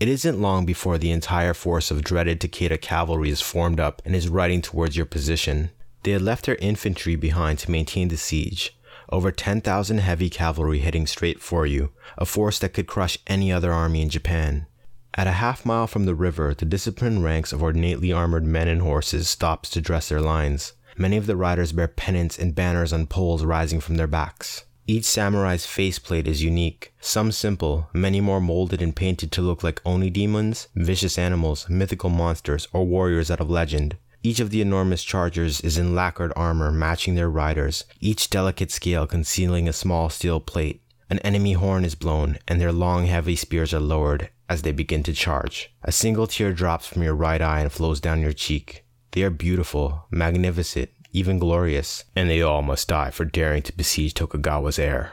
It 0.00 0.08
isn't 0.08 0.40
long 0.40 0.64
before 0.64 0.96
the 0.96 1.10
entire 1.10 1.54
force 1.54 1.90
of 1.90 2.04
dreaded 2.04 2.40
Takeda 2.40 2.80
cavalry 2.80 3.30
is 3.30 3.40
formed 3.40 3.80
up 3.80 4.00
and 4.04 4.14
is 4.14 4.28
riding 4.28 4.62
towards 4.62 4.96
your 4.96 5.06
position. 5.06 5.70
They 6.04 6.12
had 6.12 6.22
left 6.22 6.46
their 6.46 6.54
infantry 6.56 7.16
behind 7.16 7.58
to 7.60 7.70
maintain 7.72 8.06
the 8.06 8.16
siege. 8.16 8.78
Over 9.10 9.32
10,000 9.32 9.98
heavy 9.98 10.30
cavalry 10.30 10.78
heading 10.78 11.08
straight 11.08 11.40
for 11.40 11.66
you, 11.66 11.90
a 12.16 12.24
force 12.24 12.60
that 12.60 12.74
could 12.74 12.86
crush 12.86 13.18
any 13.26 13.50
other 13.50 13.72
army 13.72 14.00
in 14.00 14.08
Japan. 14.08 14.66
At 15.14 15.26
a 15.26 15.32
half 15.32 15.66
mile 15.66 15.88
from 15.88 16.04
the 16.04 16.14
river, 16.14 16.54
the 16.54 16.64
disciplined 16.64 17.24
ranks 17.24 17.52
of 17.52 17.60
ornately 17.60 18.12
armored 18.12 18.44
men 18.44 18.68
and 18.68 18.82
horses 18.82 19.28
stops 19.28 19.68
to 19.70 19.80
dress 19.80 20.10
their 20.10 20.20
lines. 20.20 20.74
Many 20.96 21.16
of 21.16 21.26
the 21.26 21.36
riders 21.36 21.72
bear 21.72 21.88
pennants 21.88 22.38
and 22.38 22.54
banners 22.54 22.92
on 22.92 23.08
poles 23.08 23.44
rising 23.44 23.80
from 23.80 23.96
their 23.96 24.06
backs. 24.06 24.64
Each 24.90 25.04
samurai's 25.04 25.66
faceplate 25.66 26.26
is 26.26 26.42
unique, 26.42 26.94
some 26.98 27.30
simple, 27.30 27.90
many 27.92 28.22
more 28.22 28.40
molded 28.40 28.80
and 28.80 28.96
painted 28.96 29.30
to 29.32 29.42
look 29.42 29.62
like 29.62 29.82
oni 29.84 30.08
demons, 30.08 30.68
vicious 30.74 31.18
animals, 31.18 31.68
mythical 31.68 32.08
monsters, 32.08 32.66
or 32.72 32.86
warriors 32.86 33.30
out 33.30 33.40
of 33.42 33.50
legend. 33.50 33.98
Each 34.22 34.40
of 34.40 34.48
the 34.48 34.62
enormous 34.62 35.04
chargers 35.04 35.60
is 35.60 35.76
in 35.76 35.94
lacquered 35.94 36.32
armor 36.34 36.72
matching 36.72 37.16
their 37.16 37.28
riders, 37.28 37.84
each 38.00 38.30
delicate 38.30 38.70
scale 38.70 39.06
concealing 39.06 39.68
a 39.68 39.74
small 39.74 40.08
steel 40.08 40.40
plate. 40.40 40.80
An 41.10 41.18
enemy 41.18 41.52
horn 41.52 41.84
is 41.84 41.94
blown, 41.94 42.38
and 42.48 42.58
their 42.58 42.72
long, 42.72 43.04
heavy 43.04 43.36
spears 43.36 43.74
are 43.74 43.80
lowered, 43.80 44.30
as 44.48 44.62
they 44.62 44.72
begin 44.72 45.02
to 45.02 45.12
charge. 45.12 45.70
A 45.82 45.92
single 45.92 46.26
tear 46.26 46.54
drops 46.54 46.86
from 46.86 47.02
your 47.02 47.14
right 47.14 47.42
eye 47.42 47.60
and 47.60 47.70
flows 47.70 48.00
down 48.00 48.22
your 48.22 48.32
cheek. 48.32 48.86
They 49.12 49.22
are 49.22 49.30
beautiful, 49.30 50.06
magnificent, 50.10 50.90
even 51.12 51.38
glorious, 51.38 52.04
and 52.14 52.28
they 52.28 52.42
all 52.42 52.62
must 52.62 52.88
die 52.88 53.10
for 53.10 53.24
daring 53.24 53.62
to 53.62 53.76
besiege 53.76 54.14
Tokugawa's 54.14 54.78
heir. 54.78 55.12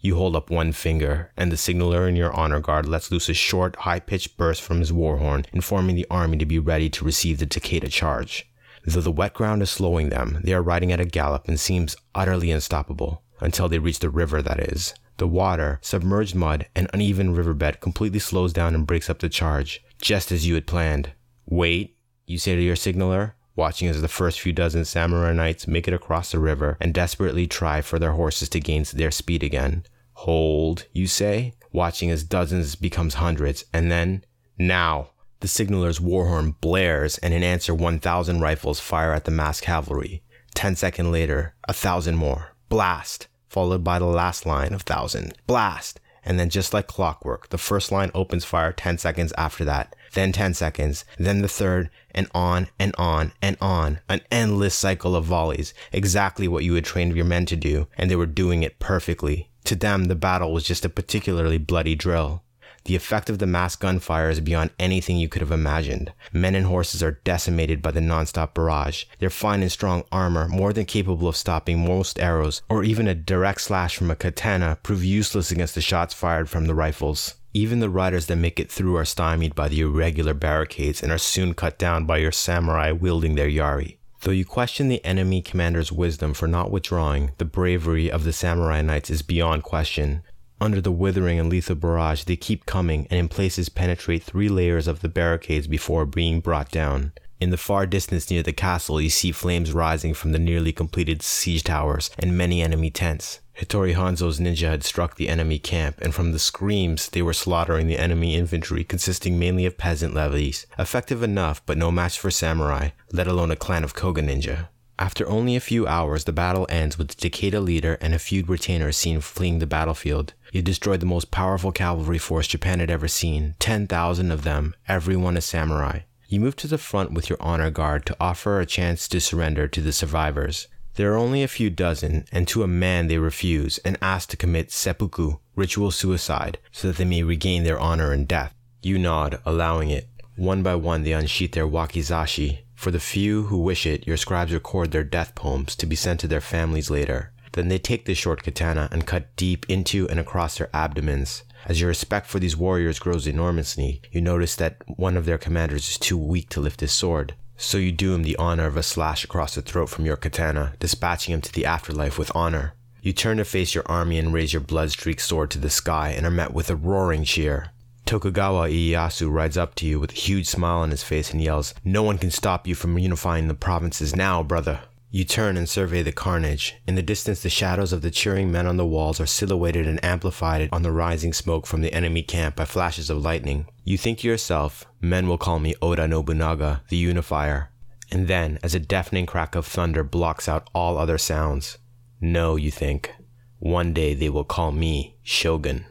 You 0.00 0.14
hold 0.14 0.36
up 0.36 0.50
one 0.50 0.72
finger, 0.72 1.32
and 1.36 1.50
the 1.50 1.56
signaler 1.56 2.06
in 2.06 2.14
your 2.14 2.32
honor 2.32 2.60
guard 2.60 2.86
lets 2.86 3.10
loose 3.10 3.28
a 3.28 3.34
short, 3.34 3.74
high 3.76 3.98
pitched 3.98 4.36
burst 4.36 4.62
from 4.62 4.78
his 4.78 4.92
war 4.92 5.16
horn, 5.16 5.44
informing 5.52 5.96
the 5.96 6.06
army 6.10 6.38
to 6.38 6.46
be 6.46 6.58
ready 6.58 6.88
to 6.90 7.04
receive 7.04 7.38
the 7.38 7.46
Takeda 7.46 7.90
charge. 7.90 8.48
Though 8.84 9.00
the 9.00 9.10
wet 9.10 9.34
ground 9.34 9.60
is 9.62 9.70
slowing 9.70 10.08
them, 10.08 10.40
they 10.44 10.52
are 10.52 10.62
riding 10.62 10.92
at 10.92 11.00
a 11.00 11.04
gallop 11.04 11.48
and 11.48 11.58
seems 11.58 11.96
utterly 12.14 12.52
unstoppable, 12.52 13.22
until 13.40 13.68
they 13.68 13.80
reach 13.80 13.98
the 13.98 14.08
river, 14.08 14.40
that 14.40 14.60
is. 14.60 14.94
The 15.16 15.26
water, 15.26 15.80
submerged 15.82 16.36
mud, 16.36 16.68
and 16.76 16.88
uneven 16.94 17.34
riverbed 17.34 17.80
completely 17.80 18.20
slows 18.20 18.52
down 18.52 18.76
and 18.76 18.86
breaks 18.86 19.10
up 19.10 19.18
the 19.18 19.28
charge, 19.28 19.82
just 20.00 20.30
as 20.30 20.46
you 20.46 20.54
had 20.54 20.68
planned. 20.68 21.10
Wait, 21.44 21.96
you 22.24 22.38
say 22.38 22.54
to 22.54 22.62
your 22.62 22.76
signaler, 22.76 23.34
watching 23.58 23.88
as 23.88 24.00
the 24.00 24.08
first 24.08 24.40
few 24.40 24.52
dozen 24.52 24.84
samurai 24.84 25.32
knights 25.32 25.66
make 25.66 25.88
it 25.88 25.92
across 25.92 26.30
the 26.30 26.38
river 26.38 26.78
and 26.80 26.94
desperately 26.94 27.46
try 27.46 27.82
for 27.82 27.98
their 27.98 28.12
horses 28.12 28.48
to 28.48 28.60
gain 28.60 28.84
their 28.94 29.10
speed 29.10 29.42
again. 29.42 29.84
Hold, 30.12 30.86
you 30.92 31.08
say, 31.08 31.54
watching 31.72 32.10
as 32.10 32.22
dozens 32.22 32.76
becomes 32.76 33.14
hundreds, 33.14 33.64
and 33.72 33.90
then, 33.90 34.24
now, 34.56 35.10
the 35.40 35.48
signaler's 35.48 36.00
war 36.00 36.28
horn 36.28 36.54
blares, 36.60 37.18
and 37.18 37.34
in 37.34 37.42
answer, 37.42 37.74
1,000 37.74 38.40
rifles 38.40 38.80
fire 38.80 39.12
at 39.12 39.24
the 39.24 39.30
massed 39.30 39.62
cavalry. 39.62 40.22
Ten 40.54 40.76
seconds 40.76 41.08
later, 41.08 41.54
a 41.68 41.72
thousand 41.72 42.16
more. 42.16 42.54
Blast! 42.68 43.26
Followed 43.48 43.82
by 43.82 43.98
the 43.98 44.06
last 44.06 44.46
line 44.46 44.72
of 44.72 44.82
thousand. 44.82 45.34
Blast! 45.46 46.00
And 46.24 46.38
then, 46.38 46.50
just 46.50 46.74
like 46.74 46.86
clockwork, 46.86 47.48
the 47.48 47.58
first 47.58 47.90
line 47.90 48.10
opens 48.14 48.44
fire 48.44 48.72
10 48.72 48.98
seconds 48.98 49.32
after 49.38 49.64
that 49.64 49.94
then 50.14 50.32
10 50.32 50.54
seconds, 50.54 51.04
then 51.18 51.42
the 51.42 51.48
third, 51.48 51.90
and 52.10 52.28
on 52.34 52.68
and 52.78 52.94
on 52.96 53.32
and 53.42 53.56
on. 53.60 54.00
An 54.08 54.20
endless 54.30 54.74
cycle 54.74 55.14
of 55.14 55.24
volleys, 55.24 55.74
exactly 55.92 56.48
what 56.48 56.64
you 56.64 56.74
had 56.74 56.84
trained 56.84 57.14
your 57.14 57.24
men 57.24 57.46
to 57.46 57.56
do, 57.56 57.86
and 57.96 58.10
they 58.10 58.16
were 58.16 58.26
doing 58.26 58.62
it 58.62 58.78
perfectly. 58.78 59.50
To 59.64 59.76
them, 59.76 60.04
the 60.04 60.14
battle 60.14 60.52
was 60.52 60.64
just 60.64 60.84
a 60.84 60.88
particularly 60.88 61.58
bloody 61.58 61.94
drill. 61.94 62.42
The 62.84 62.96
effect 62.96 63.28
of 63.28 63.38
the 63.38 63.46
mass 63.46 63.76
gunfire 63.76 64.30
is 64.30 64.40
beyond 64.40 64.70
anything 64.78 65.18
you 65.18 65.28
could 65.28 65.42
have 65.42 65.52
imagined. 65.52 66.10
Men 66.32 66.54
and 66.54 66.64
horses 66.64 67.02
are 67.02 67.20
decimated 67.22 67.82
by 67.82 67.90
the 67.90 68.00
nonstop 68.00 68.54
barrage. 68.54 69.04
Their 69.18 69.28
fine 69.28 69.60
and 69.60 69.70
strong 69.70 70.04
armor, 70.10 70.48
more 70.48 70.72
than 70.72 70.86
capable 70.86 71.28
of 71.28 71.36
stopping 71.36 71.84
most 71.84 72.18
arrows, 72.18 72.62
or 72.70 72.84
even 72.84 73.06
a 73.06 73.14
direct 73.14 73.60
slash 73.60 73.96
from 73.96 74.10
a 74.10 74.16
katana, 74.16 74.78
prove 74.82 75.04
useless 75.04 75.50
against 75.50 75.74
the 75.74 75.82
shots 75.82 76.14
fired 76.14 76.48
from 76.48 76.66
the 76.66 76.74
rifles. 76.74 77.34
Even 77.54 77.80
the 77.80 77.88
riders 77.88 78.26
that 78.26 78.36
make 78.36 78.60
it 78.60 78.70
through 78.70 78.96
are 78.96 79.04
stymied 79.04 79.54
by 79.54 79.68
the 79.68 79.80
irregular 79.80 80.34
barricades 80.34 81.02
and 81.02 81.10
are 81.10 81.18
soon 81.18 81.54
cut 81.54 81.78
down 81.78 82.04
by 82.04 82.18
your 82.18 82.32
samurai 82.32 82.92
wielding 82.92 83.34
their 83.34 83.48
yari. 83.48 83.96
Though 84.20 84.32
you 84.32 84.44
question 84.44 84.88
the 84.88 85.04
enemy 85.04 85.40
commander's 85.40 85.92
wisdom 85.92 86.34
for 86.34 86.48
not 86.48 86.70
withdrawing, 86.70 87.32
the 87.38 87.44
bravery 87.44 88.10
of 88.10 88.24
the 88.24 88.32
samurai 88.32 88.82
knights 88.82 89.10
is 89.10 89.22
beyond 89.22 89.62
question. 89.62 90.22
Under 90.60 90.80
the 90.80 90.90
withering 90.90 91.38
and 91.38 91.48
lethal 91.48 91.76
barrage, 91.76 92.24
they 92.24 92.36
keep 92.36 92.66
coming 92.66 93.06
and 93.10 93.18
in 93.18 93.28
places 93.28 93.68
penetrate 93.68 94.24
three 94.24 94.48
layers 94.48 94.88
of 94.88 95.00
the 95.00 95.08
barricades 95.08 95.68
before 95.68 96.04
being 96.04 96.40
brought 96.40 96.70
down. 96.70 97.12
In 97.40 97.50
the 97.50 97.56
far 97.56 97.86
distance 97.86 98.28
near 98.28 98.42
the 98.42 98.52
castle, 98.52 99.00
you 99.00 99.10
see 99.10 99.30
flames 99.30 99.72
rising 99.72 100.14
from 100.14 100.32
the 100.32 100.40
nearly 100.40 100.72
completed 100.72 101.22
siege 101.22 101.62
towers 101.62 102.10
and 102.18 102.36
many 102.36 102.60
enemy 102.60 102.90
tents. 102.90 103.38
Hattori 103.58 103.94
Hanzo's 103.94 104.38
ninja 104.38 104.68
had 104.68 104.84
struck 104.84 105.16
the 105.16 105.28
enemy 105.28 105.58
camp, 105.58 106.00
and 106.00 106.14
from 106.14 106.30
the 106.30 106.38
screams, 106.38 107.08
they 107.08 107.22
were 107.22 107.32
slaughtering 107.32 107.88
the 107.88 107.98
enemy 107.98 108.36
infantry 108.36 108.84
consisting 108.84 109.36
mainly 109.36 109.66
of 109.66 109.76
peasant 109.76 110.14
levies. 110.14 110.66
Effective 110.78 111.24
enough, 111.24 111.64
but 111.66 111.76
no 111.76 111.90
match 111.90 112.20
for 112.20 112.30
samurai, 112.30 112.90
let 113.12 113.26
alone 113.26 113.50
a 113.50 113.56
clan 113.56 113.82
of 113.82 113.94
Koga 113.94 114.22
ninja. 114.22 114.68
After 114.96 115.28
only 115.28 115.56
a 115.56 115.60
few 115.60 115.86
hours, 115.88 116.24
the 116.24 116.32
battle 116.32 116.66
ends 116.68 116.98
with 116.98 117.08
the 117.08 117.30
Takeda 117.30 117.62
leader 117.62 117.98
and 118.00 118.14
a 118.14 118.18
few 118.18 118.44
retainers 118.44 118.96
seen 118.96 119.20
fleeing 119.20 119.58
the 119.58 119.66
battlefield. 119.66 120.34
You 120.52 120.62
destroyed 120.62 121.00
the 121.00 121.06
most 121.06 121.30
powerful 121.30 121.72
cavalry 121.72 122.18
force 122.18 122.46
Japan 122.46 122.78
had 122.78 122.90
ever 122.90 123.08
seen, 123.08 123.56
10,000 123.58 124.30
of 124.30 124.42
them, 124.42 124.74
every 124.86 125.16
one 125.16 125.36
a 125.36 125.40
samurai. 125.40 126.00
You 126.28 126.40
move 126.40 126.56
to 126.56 126.66
the 126.66 126.78
front 126.78 127.12
with 127.12 127.28
your 127.30 127.38
honor 127.40 127.70
guard 127.70 128.06
to 128.06 128.16
offer 128.20 128.60
a 128.60 128.66
chance 128.66 129.08
to 129.08 129.20
surrender 129.20 129.66
to 129.66 129.80
the 129.80 129.92
survivors. 129.92 130.68
There 130.98 131.12
are 131.12 131.16
only 131.16 131.44
a 131.44 131.46
few 131.46 131.70
dozen, 131.70 132.24
and 132.32 132.48
to 132.48 132.64
a 132.64 132.66
man 132.66 133.06
they 133.06 133.18
refuse 133.18 133.78
and 133.84 133.96
ask 134.02 134.30
to 134.30 134.36
commit 134.36 134.72
seppuku, 134.72 135.36
ritual 135.54 135.92
suicide, 135.92 136.58
so 136.72 136.88
that 136.88 136.96
they 136.96 137.04
may 137.04 137.22
regain 137.22 137.62
their 137.62 137.78
honor 137.78 138.12
in 138.12 138.24
death. 138.24 138.52
You 138.82 138.98
nod, 138.98 139.40
allowing 139.46 139.90
it. 139.90 140.08
One 140.34 140.64
by 140.64 140.74
one 140.74 141.04
they 141.04 141.12
unsheath 141.12 141.52
their 141.52 141.68
wakizashi. 141.68 142.62
For 142.74 142.90
the 142.90 142.98
few 142.98 143.44
who 143.44 143.58
wish 143.58 143.86
it, 143.86 144.08
your 144.08 144.16
scribes 144.16 144.52
record 144.52 144.90
their 144.90 145.04
death 145.04 145.36
poems 145.36 145.76
to 145.76 145.86
be 145.86 145.94
sent 145.94 146.18
to 146.18 146.26
their 146.26 146.40
families 146.40 146.90
later. 146.90 147.30
Then 147.52 147.68
they 147.68 147.78
take 147.78 148.06
the 148.06 148.14
short 148.14 148.42
katana 148.42 148.88
and 148.90 149.06
cut 149.06 149.36
deep 149.36 149.66
into 149.68 150.08
and 150.08 150.18
across 150.18 150.58
their 150.58 150.68
abdomens. 150.74 151.44
As 151.66 151.80
your 151.80 151.90
respect 151.90 152.26
for 152.26 152.40
these 152.40 152.56
warriors 152.56 152.98
grows 152.98 153.28
enormously, 153.28 154.02
you 154.10 154.20
notice 154.20 154.56
that 154.56 154.82
one 154.88 155.16
of 155.16 155.26
their 155.26 155.38
commanders 155.38 155.90
is 155.90 155.96
too 155.96 156.18
weak 156.18 156.48
to 156.48 156.60
lift 156.60 156.80
his 156.80 156.90
sword. 156.90 157.36
So 157.60 157.76
you 157.76 157.90
do 157.90 158.14
him 158.14 158.22
the 158.22 158.36
honor 158.36 158.66
of 158.66 158.76
a 158.76 158.84
slash 158.84 159.24
across 159.24 159.56
the 159.56 159.62
throat 159.62 159.88
from 159.88 160.06
your 160.06 160.16
katana, 160.16 160.74
dispatching 160.78 161.34
him 161.34 161.40
to 161.40 161.52
the 161.52 161.66
afterlife 161.66 162.16
with 162.16 162.30
honor. 162.32 162.74
You 163.02 163.12
turn 163.12 163.38
to 163.38 163.44
face 163.44 163.74
your 163.74 163.82
army 163.86 164.16
and 164.16 164.32
raise 164.32 164.52
your 164.52 164.60
blood-streaked 164.60 165.20
sword 165.20 165.50
to 165.50 165.58
the 165.58 165.68
sky 165.68 166.10
and 166.10 166.24
are 166.24 166.30
met 166.30 166.54
with 166.54 166.70
a 166.70 166.76
roaring 166.76 167.24
cheer. 167.24 167.70
Tokugawa 168.06 168.68
Ieyasu 168.68 169.30
rides 169.30 169.58
up 169.58 169.74
to 169.74 169.86
you 169.86 169.98
with 169.98 170.12
a 170.12 170.14
huge 170.14 170.46
smile 170.46 170.78
on 170.78 170.92
his 170.92 171.02
face 171.02 171.32
and 171.32 171.42
yells, 171.42 171.74
No 171.84 172.04
one 172.04 172.16
can 172.16 172.30
stop 172.30 172.66
you 172.66 172.76
from 172.76 172.96
unifying 172.96 173.48
the 173.48 173.54
provinces 173.54 174.14
now, 174.14 174.42
brother. 174.44 174.80
You 175.10 175.24
turn 175.24 175.56
and 175.56 175.66
survey 175.66 176.02
the 176.02 176.12
carnage. 176.12 176.76
In 176.86 176.94
the 176.94 177.02
distance, 177.02 177.42
the 177.42 177.48
shadows 177.48 177.94
of 177.94 178.02
the 178.02 178.10
cheering 178.10 178.52
men 178.52 178.66
on 178.66 178.76
the 178.76 178.84
walls 178.84 179.20
are 179.20 179.26
silhouetted 179.26 179.86
and 179.86 180.04
amplified 180.04 180.68
on 180.70 180.82
the 180.82 180.92
rising 180.92 181.32
smoke 181.32 181.66
from 181.66 181.80
the 181.80 181.94
enemy 181.94 182.22
camp 182.22 182.56
by 182.56 182.66
flashes 182.66 183.08
of 183.08 183.22
lightning. 183.22 183.66
You 183.84 183.96
think 183.96 184.18
to 184.18 184.28
yourself, 184.28 184.86
men 185.00 185.26
will 185.26 185.38
call 185.38 185.60
me 185.60 185.74
Oda 185.80 186.06
Nobunaga, 186.06 186.82
the 186.90 186.98
unifier. 186.98 187.70
And 188.10 188.28
then, 188.28 188.58
as 188.62 188.74
a 188.74 188.80
deafening 188.80 189.24
crack 189.24 189.54
of 189.54 189.66
thunder 189.66 190.04
blocks 190.04 190.46
out 190.46 190.68
all 190.74 190.98
other 190.98 191.16
sounds, 191.16 191.78
no, 192.20 192.56
you 192.56 192.70
think, 192.70 193.10
one 193.58 193.94
day 193.94 194.12
they 194.12 194.28
will 194.28 194.44
call 194.44 194.72
me 194.72 195.16
Shogun. 195.22 195.86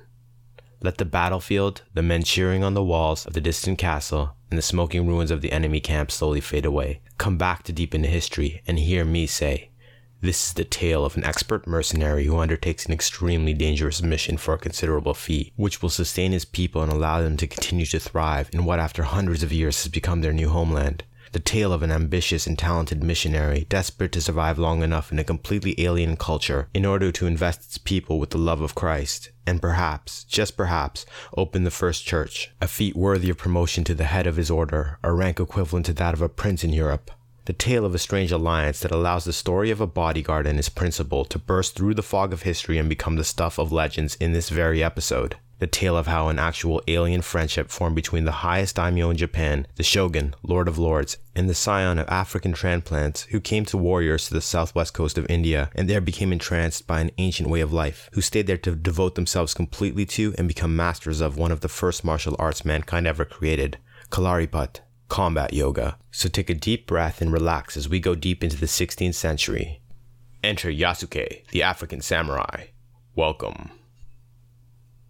Let 0.81 0.97
the 0.97 1.05
battlefield, 1.05 1.81
the 1.93 2.03
men 2.03 2.23
cheering 2.23 2.63
on 2.63 2.73
the 2.73 2.83
walls 2.83 3.25
of 3.25 3.33
the 3.33 3.41
distant 3.41 3.77
castle, 3.77 4.35
and 4.51 4.57
the 4.57 4.61
smoking 4.63 5.07
ruins 5.07 5.31
of 5.31 5.41
the 5.41 5.51
enemy 5.51 5.79
camp 5.79 6.11
slowly 6.11 6.39
fade 6.39 6.65
away. 6.65 7.01
Come 7.17 7.37
back 7.37 7.63
to 7.63 7.73
deep 7.73 7.95
into 7.95 8.07
history 8.07 8.61
and 8.67 8.77
hear 8.77 9.03
me 9.03 9.25
say, 9.25 9.71
this 10.21 10.47
is 10.47 10.53
the 10.53 10.63
tale 10.63 11.05
of 11.05 11.15
an 11.15 11.23
expert 11.23 11.67
mercenary 11.67 12.25
who 12.25 12.37
undertakes 12.37 12.85
an 12.85 12.91
extremely 12.91 13.53
dangerous 13.53 14.01
mission 14.01 14.37
for 14.37 14.55
a 14.55 14.59
considerable 14.59 15.13
fee, 15.13 15.53
which 15.55 15.81
will 15.81 15.89
sustain 15.89 16.31
his 16.31 16.45
people 16.45 16.81
and 16.81 16.91
allow 16.91 17.21
them 17.21 17.37
to 17.37 17.47
continue 17.47 17.85
to 17.85 17.99
thrive 17.99 18.49
in 18.51 18.65
what 18.65 18.79
after 18.79 19.03
hundreds 19.03 19.43
of 19.43 19.53
years 19.53 19.83
has 19.83 19.91
become 19.91 20.21
their 20.21 20.33
new 20.33 20.49
homeland 20.49 21.03
the 21.31 21.39
tale 21.39 21.73
of 21.73 21.83
an 21.83 21.91
ambitious 21.91 22.47
and 22.47 22.57
talented 22.57 23.03
missionary 23.03 23.65
desperate 23.69 24.11
to 24.11 24.21
survive 24.21 24.57
long 24.57 24.83
enough 24.83 25.11
in 25.11 25.19
a 25.19 25.23
completely 25.23 25.75
alien 25.79 26.15
culture 26.15 26.67
in 26.73 26.85
order 26.85 27.11
to 27.11 27.27
invest 27.27 27.61
its 27.61 27.77
people 27.77 28.19
with 28.19 28.29
the 28.31 28.37
love 28.37 28.61
of 28.61 28.75
Christ, 28.75 29.31
and 29.45 29.61
perhaps, 29.61 30.23
just 30.23 30.57
perhaps, 30.57 31.05
open 31.35 31.63
the 31.63 31.71
first 31.71 32.05
church, 32.05 32.51
a 32.61 32.67
feat 32.67 32.95
worthy 32.95 33.29
of 33.29 33.37
promotion 33.37 33.83
to 33.83 33.95
the 33.95 34.05
head 34.05 34.27
of 34.27 34.35
his 34.35 34.51
order, 34.51 34.99
a 35.03 35.11
rank 35.11 35.39
equivalent 35.39 35.85
to 35.87 35.93
that 35.93 36.13
of 36.13 36.21
a 36.21 36.29
prince 36.29 36.63
in 36.63 36.73
Europe. 36.73 37.11
The 37.45 37.53
tale 37.53 37.85
of 37.85 37.95
a 37.95 37.99
strange 37.99 38.31
alliance 38.31 38.81
that 38.81 38.91
allows 38.91 39.23
the 39.23 39.31
story 39.31 39.71
of 39.71 39.79
a 39.79 39.87
bodyguard 39.87 40.45
and 40.45 40.57
his 40.57 40.67
principal 40.67 41.23
to 41.25 41.39
burst 41.39 41.75
through 41.75 41.93
the 41.93 42.03
fog 42.03 42.33
of 42.33 42.41
history 42.41 42.77
and 42.77 42.89
become 42.89 43.15
the 43.15 43.23
stuff 43.23 43.57
of 43.57 43.71
legends 43.71 44.15
in 44.15 44.33
this 44.33 44.49
very 44.49 44.83
episode 44.83 45.37
the 45.59 45.67
tale 45.67 45.97
of 45.97 46.07
how 46.07 46.27
an 46.27 46.37
actual 46.39 46.81
alien 46.87 47.21
friendship 47.21 47.69
formed 47.69 47.95
between 47.95 48.25
the 48.25 48.43
highest 48.43 48.75
daimyo 48.75 49.09
in 49.09 49.17
Japan, 49.17 49.65
the 49.75 49.83
shogun, 49.83 50.35
lord 50.43 50.67
of 50.67 50.77
lords, 50.77 51.17
and 51.35 51.49
the 51.49 51.55
scion 51.55 51.97
of 51.97 52.07
African 52.09 52.53
transplants 52.53 53.23
who 53.23 53.39
came 53.39 53.65
to 53.65 53.77
warriors 53.77 54.27
to 54.27 54.33
the 54.33 54.41
southwest 54.41 54.93
coast 54.93 55.17
of 55.17 55.29
India 55.29 55.69
and 55.75 55.89
there 55.89 56.01
became 56.01 56.31
entranced 56.31 56.87
by 56.87 56.99
an 56.99 57.11
ancient 57.17 57.49
way 57.49 57.61
of 57.61 57.73
life, 57.73 58.09
who 58.13 58.21
stayed 58.21 58.47
there 58.47 58.57
to 58.57 58.75
devote 58.75 59.15
themselves 59.15 59.53
completely 59.53 60.05
to 60.05 60.33
and 60.37 60.47
become 60.47 60.75
masters 60.75 61.21
of 61.21 61.37
one 61.37 61.51
of 61.51 61.61
the 61.61 61.69
first 61.69 62.03
martial 62.03 62.35
arts 62.37 62.65
mankind 62.65 63.07
ever 63.07 63.25
created, 63.25 63.77
Kalaripat, 64.09 64.81
combat 65.09 65.53
yoga. 65.53 65.97
So 66.11 66.29
take 66.29 66.49
a 66.49 66.53
deep 66.53 66.87
breath 66.87 67.21
and 67.21 67.31
relax 67.31 67.77
as 67.77 67.89
we 67.89 67.99
go 67.99 68.15
deep 68.15 68.43
into 68.43 68.57
the 68.57 68.65
16th 68.65 69.15
century. 69.15 69.81
Enter 70.43 70.69
Yasuke, 70.69 71.47
the 71.49 71.63
African 71.63 72.01
samurai. 72.01 72.67
Welcome. 73.15 73.71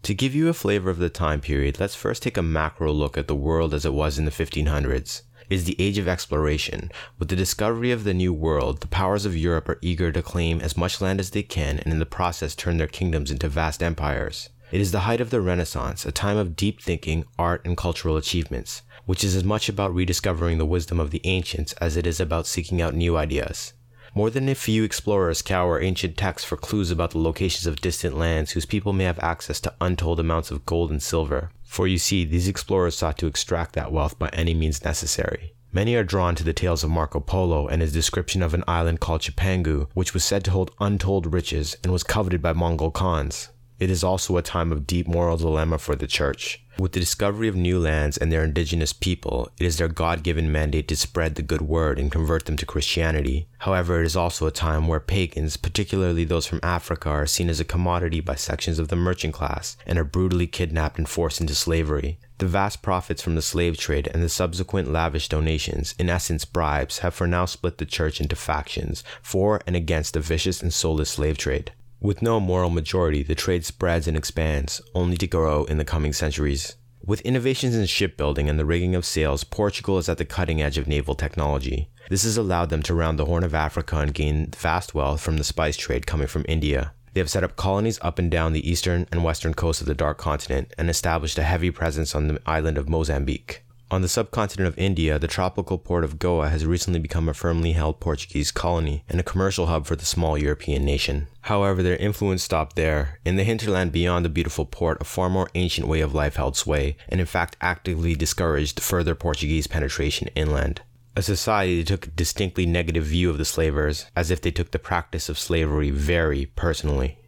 To 0.08 0.14
give 0.14 0.34
you 0.34 0.48
a 0.48 0.54
flavor 0.54 0.90
of 0.90 1.00
the 1.00 1.10
time 1.10 1.42
period, 1.42 1.82
let's 1.82 1.94
first 1.94 2.24
take 2.24 2.38
a 2.38 2.42
macro 2.42 2.94
look 2.94 3.18
at 3.18 3.28
the 3.28 3.36
world 3.36 3.74
as 3.74 3.86
it 3.86 3.92
was 3.92 4.18
in 4.18 4.24
the 4.24 4.32
1500s. 4.32 5.24
It 5.50 5.54
is 5.54 5.66
the 5.66 5.76
age 5.80 5.98
of 5.98 6.08
exploration. 6.08 6.94
With 7.20 7.28
the 7.28 7.36
discovery 7.36 7.92
of 7.92 8.06
the 8.06 8.14
New 8.14 8.32
World, 8.32 8.80
the 8.80 8.88
powers 8.88 9.26
of 9.26 9.36
Europe 9.36 9.68
are 9.68 9.80
eager 9.82 10.14
to 10.14 10.22
claim 10.22 10.62
as 10.62 10.78
much 10.78 11.02
land 11.02 11.20
as 11.20 11.32
they 11.32 11.44
can 11.44 11.80
and 11.80 11.92
in 11.92 12.00
the 12.00 12.06
process 12.06 12.56
turn 12.56 12.78
their 12.78 12.88
kingdoms 12.88 13.32
into 13.32 13.50
vast 13.50 13.84
empires. 13.84 14.48
It 14.72 14.80
is 14.80 14.94
the 14.94 15.02
height 15.02 15.20
of 15.20 15.30
the 15.30 15.42
Renaissance, 15.42 16.06
a 16.06 16.14
time 16.14 16.38
of 16.38 16.56
deep 16.56 16.82
thinking, 16.82 17.26
art, 17.38 17.66
and 17.66 17.76
cultural 17.76 18.16
achievements, 18.16 18.84
which 19.06 19.26
is 19.26 19.36
as 19.36 19.44
much 19.44 19.68
about 19.68 19.94
rediscovering 19.94 20.58
the 20.58 20.66
wisdom 20.66 21.02
of 21.02 21.12
the 21.12 21.20
ancients 21.26 21.74
as 21.82 21.98
it 21.98 22.08
is 22.08 22.22
about 22.22 22.48
seeking 22.48 22.82
out 22.82 22.96
new 22.96 23.18
ideas. 23.18 23.74
More 24.18 24.32
than 24.32 24.50
a 24.50 24.56
few 24.56 24.84
explorers 24.84 25.38
scour 25.38 25.80
ancient 25.80 26.18
texts 26.18 26.50
for 26.50 26.58
clues 26.58 26.90
about 26.90 27.12
the 27.12 27.20
locations 27.20 27.68
of 27.68 27.80
distant 27.80 28.18
lands 28.18 28.54
whose 28.54 28.66
people 28.66 28.92
may 28.92 29.04
have 29.04 29.20
access 29.20 29.60
to 29.60 29.76
untold 29.80 30.20
amounts 30.20 30.50
of 30.50 30.66
gold 30.66 30.90
and 30.90 31.04
silver. 31.04 31.52
For 31.64 31.86
you 31.86 32.00
see, 32.00 32.26
these 32.26 32.48
explorers 32.48 32.98
sought 32.98 33.20
to 33.20 33.28
extract 33.28 33.76
that 33.76 33.92
wealth 33.92 34.18
by 34.18 34.30
any 34.30 34.56
means 34.56 34.84
necessary. 34.84 35.54
Many 35.72 35.94
are 35.94 36.04
drawn 36.04 36.34
to 36.34 36.44
the 36.44 36.52
tales 36.52 36.84
of 36.84 36.90
Marco 36.90 37.20
Polo 37.20 37.68
and 37.68 37.80
his 37.80 37.94
description 37.94 38.42
of 38.42 38.56
an 38.56 38.64
island 38.68 39.02
called 39.02 39.22
Cipangu, 39.22 39.88
which 39.94 40.16
was 40.16 40.24
said 40.24 40.44
to 40.46 40.52
hold 40.52 40.72
untold 40.80 41.32
riches 41.32 41.78
and 41.84 41.94
was 41.94 42.02
coveted 42.02 42.42
by 42.42 42.54
Mongol 42.54 42.90
Khans. 42.90 43.50
It 43.78 43.92
is 43.92 44.04
also 44.04 44.38
a 44.38 44.42
time 44.42 44.72
of 44.72 44.88
deep 44.88 45.08
moral 45.08 45.38
dilemma 45.38 45.78
for 45.78 45.96
the 45.96 46.08
church. 46.08 46.66
With 46.80 46.92
the 46.92 47.00
discovery 47.00 47.48
of 47.48 47.56
new 47.56 47.80
lands 47.80 48.18
and 48.18 48.32
their 48.32 48.44
indigenous 48.44 48.94
people, 48.94 49.50
it 49.58 49.66
is 49.66 49.78
their 49.78 49.88
God 49.88 50.22
given 50.22 50.52
mandate 50.52 50.88
to 50.90 50.96
spread 50.96 51.34
the 51.34 51.42
good 51.42 51.62
word 51.62 51.98
and 51.98 52.12
convert 52.12 52.46
them 52.46 52.56
to 52.58 52.68
Christianity. 52.68 53.48
However, 53.60 54.00
it 54.00 54.06
is 54.06 54.16
also 54.16 54.46
a 54.46 54.52
time 54.52 54.88
where 54.88 55.00
pagans, 55.00 55.58
particularly 55.58 56.24
those 56.24 56.46
from 56.46 56.60
Africa, 56.62 57.10
are 57.10 57.26
seen 57.26 57.50
as 57.50 57.60
a 57.60 57.66
commodity 57.66 58.20
by 58.20 58.36
sections 58.36 58.78
of 58.78 58.90
the 58.90 58.96
merchant 58.96 59.34
class 59.34 59.76
and 59.88 59.98
are 59.98 60.04
brutally 60.04 60.46
kidnapped 60.46 61.00
and 61.00 61.10
forced 61.10 61.42
into 61.42 61.56
slavery. 61.56 62.20
The 62.38 62.46
vast 62.46 62.84
profits 62.84 63.24
from 63.24 63.34
the 63.34 63.42
slave 63.42 63.80
trade 63.80 64.08
and 64.14 64.22
the 64.22 64.30
subsequent 64.30 64.92
lavish 64.92 65.30
donations, 65.30 65.96
in 65.98 66.12
essence 66.12 66.46
bribes, 66.46 67.00
have 67.00 67.16
for 67.16 67.26
now 67.26 67.46
split 67.46 67.80
the 67.80 67.86
church 67.86 68.22
into 68.22 68.36
factions 68.36 69.04
for 69.24 69.62
and 69.66 69.76
against 69.76 70.14
the 70.14 70.20
vicious 70.20 70.62
and 70.62 70.72
soulless 70.72 71.10
slave 71.10 71.40
trade. 71.40 71.72
With 72.00 72.22
no 72.22 72.40
moral 72.40 72.70
majority, 72.70 73.24
the 73.24 73.34
trade 73.34 73.66
spreads 73.66 74.08
and 74.08 74.16
expands, 74.16 74.82
only 74.94 75.18
to 75.18 75.26
grow 75.26 75.64
in 75.64 75.80
the 75.80 75.86
coming 75.86 76.14
centuries. 76.14 76.76
With 77.04 77.22
innovations 77.22 77.74
in 77.74 77.88
shipbuilding 77.88 78.48
and 78.48 78.60
the 78.60 78.66
rigging 78.66 78.94
of 78.94 79.04
sails, 79.04 79.44
Portugal 79.44 79.98
is 79.98 80.08
at 80.08 80.20
the 80.20 80.26
cutting 80.26 80.62
edge 80.62 80.78
of 80.78 80.88
naval 80.88 81.16
technology. 81.16 81.90
This 82.10 82.24
has 82.24 82.38
allowed 82.38 82.70
them 82.70 82.84
to 82.84 82.94
round 82.94 83.18
the 83.18 83.26
Horn 83.26 83.44
of 83.44 83.56
Africa 83.56 83.98
and 83.98 84.14
gain 84.14 84.52
vast 84.56 84.94
wealth 84.94 85.22
from 85.22 85.38
the 85.38 85.44
spice 85.44 85.76
trade 85.76 86.06
coming 86.06 86.28
from 86.28 86.46
India. 86.48 86.94
They 87.14 87.20
have 87.20 87.32
set 87.32 87.44
up 87.44 87.56
colonies 87.56 87.98
up 88.04 88.20
and 88.20 88.30
down 88.30 88.54
the 88.54 88.70
eastern 88.70 89.08
and 89.12 89.24
western 89.24 89.56
coasts 89.56 89.82
of 89.82 89.88
the 89.88 89.96
Dark 89.96 90.20
Continent 90.20 90.74
and 90.78 90.92
established 90.92 91.40
a 91.40 91.44
heavy 91.44 91.72
presence 91.72 92.14
on 92.14 92.28
the 92.28 92.40
island 92.46 92.78
of 92.78 92.88
Mozambique. 92.88 93.64
On 93.90 94.02
the 94.02 94.10
subcontinent 94.10 94.68
of 94.68 94.78
India, 94.78 95.18
the 95.18 95.30
tropical 95.30 95.78
port 95.78 96.04
of 96.04 96.20
Goa 96.20 96.50
has 96.50 96.66
recently 96.66 97.00
become 97.00 97.30
a 97.30 97.34
firmly 97.34 97.72
held 97.72 98.02
Portuguese 98.02 98.52
colony 98.52 99.06
and 99.08 99.18
a 99.18 99.24
commercial 99.24 99.68
hub 99.68 99.86
for 99.86 99.96
the 99.96 100.04
small 100.04 100.38
European 100.38 100.84
nation. 100.84 101.28
However, 101.44 101.82
their 101.82 101.96
influence 101.96 102.44
stopped 102.44 102.76
there. 102.76 103.20
In 103.24 103.38
the 103.38 103.46
hinterland 103.46 103.94
beyond 103.94 104.26
the 104.26 104.30
beautiful 104.30 104.66
port, 104.66 105.00
a 105.00 105.06
far 105.06 105.30
more 105.30 105.50
ancient 105.56 105.88
way 105.88 106.02
of 106.02 106.14
life 106.14 106.36
held 106.36 106.58
sway, 106.58 106.98
and 107.08 107.22
in 107.22 107.26
fact 107.26 107.56
actively 107.62 108.14
discouraged 108.14 108.82
further 108.82 109.16
Portuguese 109.16 109.68
penetration 109.68 110.28
inland. 110.36 110.82
A 111.16 111.22
society 111.22 111.78
that 111.78 111.88
took 111.88 112.08
a 112.08 112.12
distinctly 112.12 112.66
negative 112.66 113.06
view 113.06 113.30
of 113.30 113.38
the 113.38 113.46
slavers, 113.46 114.08
as 114.18 114.30
if 114.32 114.42
they 114.42 114.52
took 114.52 114.72
the 114.72 114.80
practice 114.80 115.30
of 115.30 115.40
slavery 115.40 115.92
very 115.92 116.48
personally. 116.58 117.20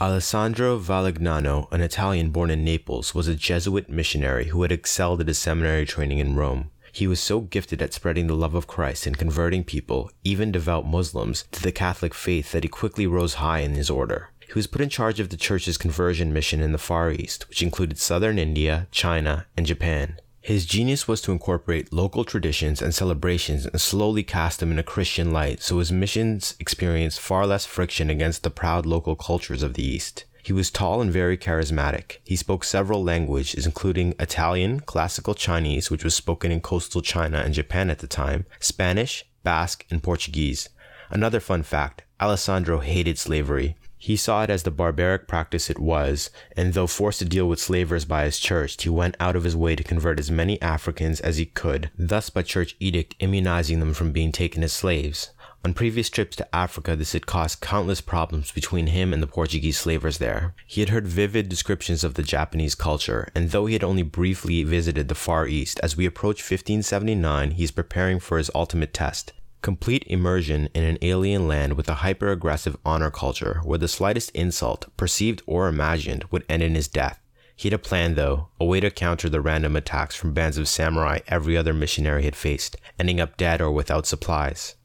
Alessandro 0.00 0.78
Valignano, 0.78 1.66
an 1.72 1.80
Italian 1.80 2.30
born 2.30 2.50
in 2.50 2.62
Naples, 2.62 3.16
was 3.16 3.26
a 3.26 3.34
Jesuit 3.34 3.88
missionary 3.90 4.46
who 4.46 4.62
had 4.62 4.70
excelled 4.70 5.20
at 5.20 5.26
his 5.26 5.38
seminary 5.38 5.84
training 5.84 6.18
in 6.18 6.36
Rome. 6.36 6.70
He 6.92 7.08
was 7.08 7.18
so 7.18 7.40
gifted 7.40 7.82
at 7.82 7.92
spreading 7.92 8.28
the 8.28 8.36
love 8.36 8.54
of 8.54 8.68
Christ 8.68 9.08
and 9.08 9.18
converting 9.18 9.64
people, 9.64 10.12
even 10.22 10.52
devout 10.52 10.86
Muslims, 10.86 11.46
to 11.50 11.60
the 11.60 11.72
Catholic 11.72 12.14
faith 12.14 12.52
that 12.52 12.62
he 12.62 12.68
quickly 12.68 13.08
rose 13.08 13.34
high 13.34 13.58
in 13.58 13.74
his 13.74 13.90
order. 13.90 14.28
He 14.46 14.52
was 14.54 14.68
put 14.68 14.82
in 14.82 14.88
charge 14.88 15.18
of 15.18 15.30
the 15.30 15.36
church's 15.36 15.76
conversion 15.76 16.32
mission 16.32 16.60
in 16.60 16.70
the 16.70 16.78
Far 16.78 17.10
East, 17.10 17.48
which 17.48 17.60
included 17.60 17.98
southern 17.98 18.38
India, 18.38 18.86
China, 18.92 19.46
and 19.56 19.66
Japan. 19.66 20.20
His 20.48 20.64
genius 20.64 21.06
was 21.06 21.20
to 21.20 21.32
incorporate 21.32 21.92
local 21.92 22.24
traditions 22.24 22.80
and 22.80 22.94
celebrations 22.94 23.66
and 23.66 23.78
slowly 23.78 24.22
cast 24.22 24.60
them 24.60 24.72
in 24.72 24.78
a 24.78 24.82
Christian 24.82 25.30
light 25.30 25.60
so 25.60 25.78
his 25.78 25.92
missions 25.92 26.54
experienced 26.58 27.20
far 27.20 27.46
less 27.46 27.66
friction 27.66 28.08
against 28.08 28.42
the 28.42 28.48
proud 28.48 28.86
local 28.86 29.14
cultures 29.14 29.62
of 29.62 29.74
the 29.74 29.84
East. 29.84 30.24
He 30.42 30.54
was 30.54 30.70
tall 30.70 31.02
and 31.02 31.12
very 31.12 31.36
charismatic. 31.36 32.20
He 32.24 32.34
spoke 32.34 32.64
several 32.64 33.04
languages, 33.04 33.66
including 33.66 34.14
Italian, 34.18 34.80
classical 34.80 35.34
Chinese, 35.34 35.90
which 35.90 36.02
was 36.02 36.14
spoken 36.14 36.50
in 36.50 36.62
coastal 36.62 37.02
China 37.02 37.40
and 37.44 37.52
Japan 37.52 37.90
at 37.90 37.98
the 37.98 38.06
time, 38.06 38.46
Spanish, 38.58 39.26
Basque, 39.42 39.84
and 39.90 40.02
Portuguese. 40.02 40.70
Another 41.10 41.40
fun 41.40 41.62
fact 41.62 42.04
Alessandro 42.22 42.80
hated 42.80 43.18
slavery. 43.18 43.76
He 44.00 44.16
saw 44.16 44.44
it 44.44 44.50
as 44.50 44.62
the 44.62 44.70
barbaric 44.70 45.26
practice 45.26 45.68
it 45.68 45.80
was, 45.80 46.30
and 46.56 46.72
though 46.72 46.86
forced 46.86 47.18
to 47.18 47.24
deal 47.24 47.48
with 47.48 47.58
slavers 47.58 48.04
by 48.04 48.24
his 48.24 48.38
church, 48.38 48.80
he 48.80 48.88
went 48.88 49.16
out 49.18 49.34
of 49.34 49.42
his 49.42 49.56
way 49.56 49.74
to 49.74 49.82
convert 49.82 50.20
as 50.20 50.30
many 50.30 50.62
Africans 50.62 51.18
as 51.20 51.36
he 51.36 51.46
could, 51.46 51.90
thus 51.98 52.30
by 52.30 52.42
church 52.42 52.76
edict 52.78 53.16
immunizing 53.18 53.80
them 53.80 53.92
from 53.92 54.12
being 54.12 54.30
taken 54.30 54.62
as 54.62 54.72
slaves. 54.72 55.30
On 55.64 55.74
previous 55.74 56.08
trips 56.08 56.36
to 56.36 56.54
Africa, 56.54 56.94
this 56.94 57.12
had 57.12 57.26
caused 57.26 57.60
countless 57.60 58.00
problems 58.00 58.52
between 58.52 58.86
him 58.86 59.12
and 59.12 59.20
the 59.20 59.26
Portuguese 59.26 59.76
slavers 59.76 60.18
there. 60.18 60.54
He 60.64 60.80
had 60.80 60.90
heard 60.90 61.08
vivid 61.08 61.48
descriptions 61.48 62.04
of 62.04 62.14
the 62.14 62.22
Japanese 62.22 62.76
culture, 62.76 63.28
and 63.34 63.50
though 63.50 63.66
he 63.66 63.72
had 63.72 63.82
only 63.82 64.04
briefly 64.04 64.62
visited 64.62 65.08
the 65.08 65.16
Far 65.16 65.48
East, 65.48 65.80
as 65.82 65.96
we 65.96 66.06
approach 66.06 66.40
1579, 66.40 67.50
he 67.50 67.64
is 67.64 67.72
preparing 67.72 68.20
for 68.20 68.38
his 68.38 68.50
ultimate 68.54 68.94
test 68.94 69.32
Complete 69.60 70.04
immersion 70.06 70.68
in 70.72 70.84
an 70.84 70.98
alien 71.02 71.48
land 71.48 71.72
with 71.72 71.88
a 71.88 71.94
hyper 71.94 72.30
aggressive 72.30 72.76
honor 72.84 73.10
culture 73.10 73.60
where 73.64 73.78
the 73.78 73.88
slightest 73.88 74.30
insult, 74.30 74.86
perceived 74.96 75.42
or 75.46 75.66
imagined, 75.66 76.24
would 76.30 76.44
end 76.48 76.62
in 76.62 76.76
his 76.76 76.86
death. 76.86 77.20
He 77.56 77.68
had 77.68 77.74
a 77.74 77.78
plan, 77.78 78.14
though, 78.14 78.48
a 78.60 78.64
way 78.64 78.78
to 78.78 78.88
counter 78.88 79.28
the 79.28 79.40
random 79.40 79.74
attacks 79.74 80.14
from 80.14 80.32
bands 80.32 80.58
of 80.58 80.68
samurai 80.68 81.18
every 81.26 81.56
other 81.56 81.74
missionary 81.74 82.22
had 82.22 82.36
faced, 82.36 82.76
ending 83.00 83.20
up 83.20 83.36
dead 83.36 83.60
or 83.60 83.72
without 83.72 84.06
supplies. 84.06 84.76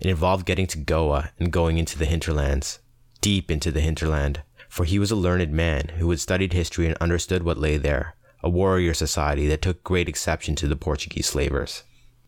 It 0.00 0.08
involved 0.08 0.46
getting 0.46 0.66
to 0.68 0.78
Goa 0.78 1.30
and 1.38 1.52
going 1.52 1.76
into 1.76 1.98
the 1.98 2.06
hinterlands, 2.06 2.78
deep 3.20 3.50
into 3.50 3.70
the 3.70 3.82
hinterland, 3.82 4.42
for 4.66 4.86
he 4.86 4.98
was 4.98 5.10
a 5.10 5.16
learned 5.16 5.52
man 5.52 5.90
who 5.98 6.08
had 6.08 6.20
studied 6.20 6.54
history 6.54 6.86
and 6.86 6.96
understood 7.02 7.42
what 7.42 7.58
lay 7.58 7.76
there, 7.76 8.16
a 8.42 8.48
warrior 8.48 8.94
society 8.94 9.46
that 9.48 9.60
took 9.60 9.84
great 9.84 10.08
exception 10.08 10.56
to 10.56 10.66
the 10.66 10.74
Portuguese 10.74 11.26
slavers. 11.26 11.82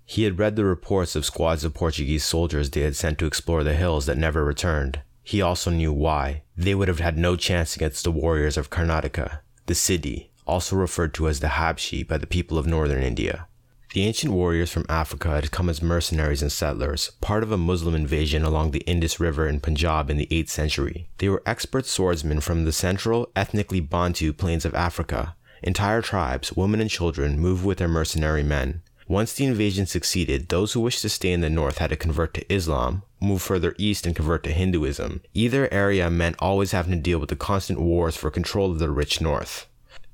He 0.07 0.25
had 0.25 0.39
read 0.39 0.57
the 0.57 0.65
reports 0.65 1.17
of 1.17 1.25
squads 1.25 1.65
of 1.65 1.75
Portuguese 1.75 2.25
soldiers 2.25 2.71
they 2.71 2.83
had 2.83 2.97
sent 2.97 3.19
to 3.19 3.27
explore 3.27 3.65
the 3.65 3.75
hills 3.75 4.07
that 4.07 4.19
never 4.19 4.45
returned. 4.45 5.01
He 5.23 5.41
also 5.41 5.71
knew 5.71 5.93
why. 5.93 6.43
They 6.57 6.75
would 6.75 6.89
have 6.89 7.01
had 7.01 7.17
no 7.17 7.37
chance 7.37 7.75
against 7.75 8.05
the 8.05 8.11
warriors 8.11 8.59
of 8.59 8.69
Karnataka, 8.69 9.39
the 9.67 9.75
Siddhi, 9.75 10.29
also 10.47 10.77
referred 10.77 11.15
to 11.15 11.29
as 11.29 11.41
the 11.41 11.49
Habshi 11.49 12.07
by 12.07 12.19
the 12.19 12.27
people 12.27 12.59
of 12.59 12.67
northern 12.67 13.03
India. 13.03 13.47
The 13.95 14.03
ancient 14.03 14.33
warriors 14.33 14.73
from 14.73 14.87
Africa 14.89 15.31
had 15.31 15.53
come 15.53 15.71
as 15.71 15.81
mercenaries 15.81 16.43
and 16.43 16.51
settlers, 16.51 17.13
part 17.21 17.43
of 17.45 17.53
a 17.53 17.57
Muslim 17.57 17.95
invasion 17.95 18.43
along 18.43 18.73
the 18.73 18.81
Indus 18.81 19.21
River 19.21 19.47
in 19.47 19.61
Punjab 19.61 20.11
in 20.11 20.17
the 20.17 20.27
8th 20.27 20.49
century. 20.49 21.09
They 21.19 21.29
were 21.29 21.45
expert 21.47 21.87
swordsmen 21.87 22.41
from 22.41 22.65
the 22.65 22.73
central, 22.73 23.31
ethnically 23.37 23.81
Bantu 23.81 24.33
plains 24.33 24.65
of 24.65 24.75
Africa. 24.75 25.37
Entire 25.63 26.03
tribes, 26.03 26.53
women 26.53 26.81
and 26.81 26.91
children, 26.91 27.39
moved 27.39 27.65
with 27.65 27.79
their 27.79 27.89
mercenary 27.89 28.43
men. 28.43 28.83
Once 29.07 29.35
the 29.35 29.45
invasion 29.45 29.85
succeeded, 29.85 30.49
those 30.49 30.73
who 30.73 30.81
wished 30.81 31.03
to 31.03 31.09
stay 31.11 31.31
in 31.31 31.43
the 31.43 31.51
north 31.51 31.77
had 31.77 31.91
to 31.91 31.97
convert 31.97 32.33
to 32.33 32.53
Islam, 32.53 33.03
move 33.21 33.43
further 33.43 33.75
east, 33.77 34.07
and 34.07 34.17
convert 34.17 34.43
to 34.43 34.51
Hinduism. 34.51 35.21
Either 35.35 35.73
area 35.73 36.11
meant 36.11 36.37
always 36.39 36.73
having 36.73 36.93
to 36.93 37.01
deal 37.01 37.19
with 37.19 37.29
the 37.29 37.37
constant 37.37 37.79
wars 37.79 38.17
for 38.17 38.31
control 38.31 38.71
of 38.71 38.79
the 38.79 38.91
rich 38.91 39.21
north. 39.21 39.67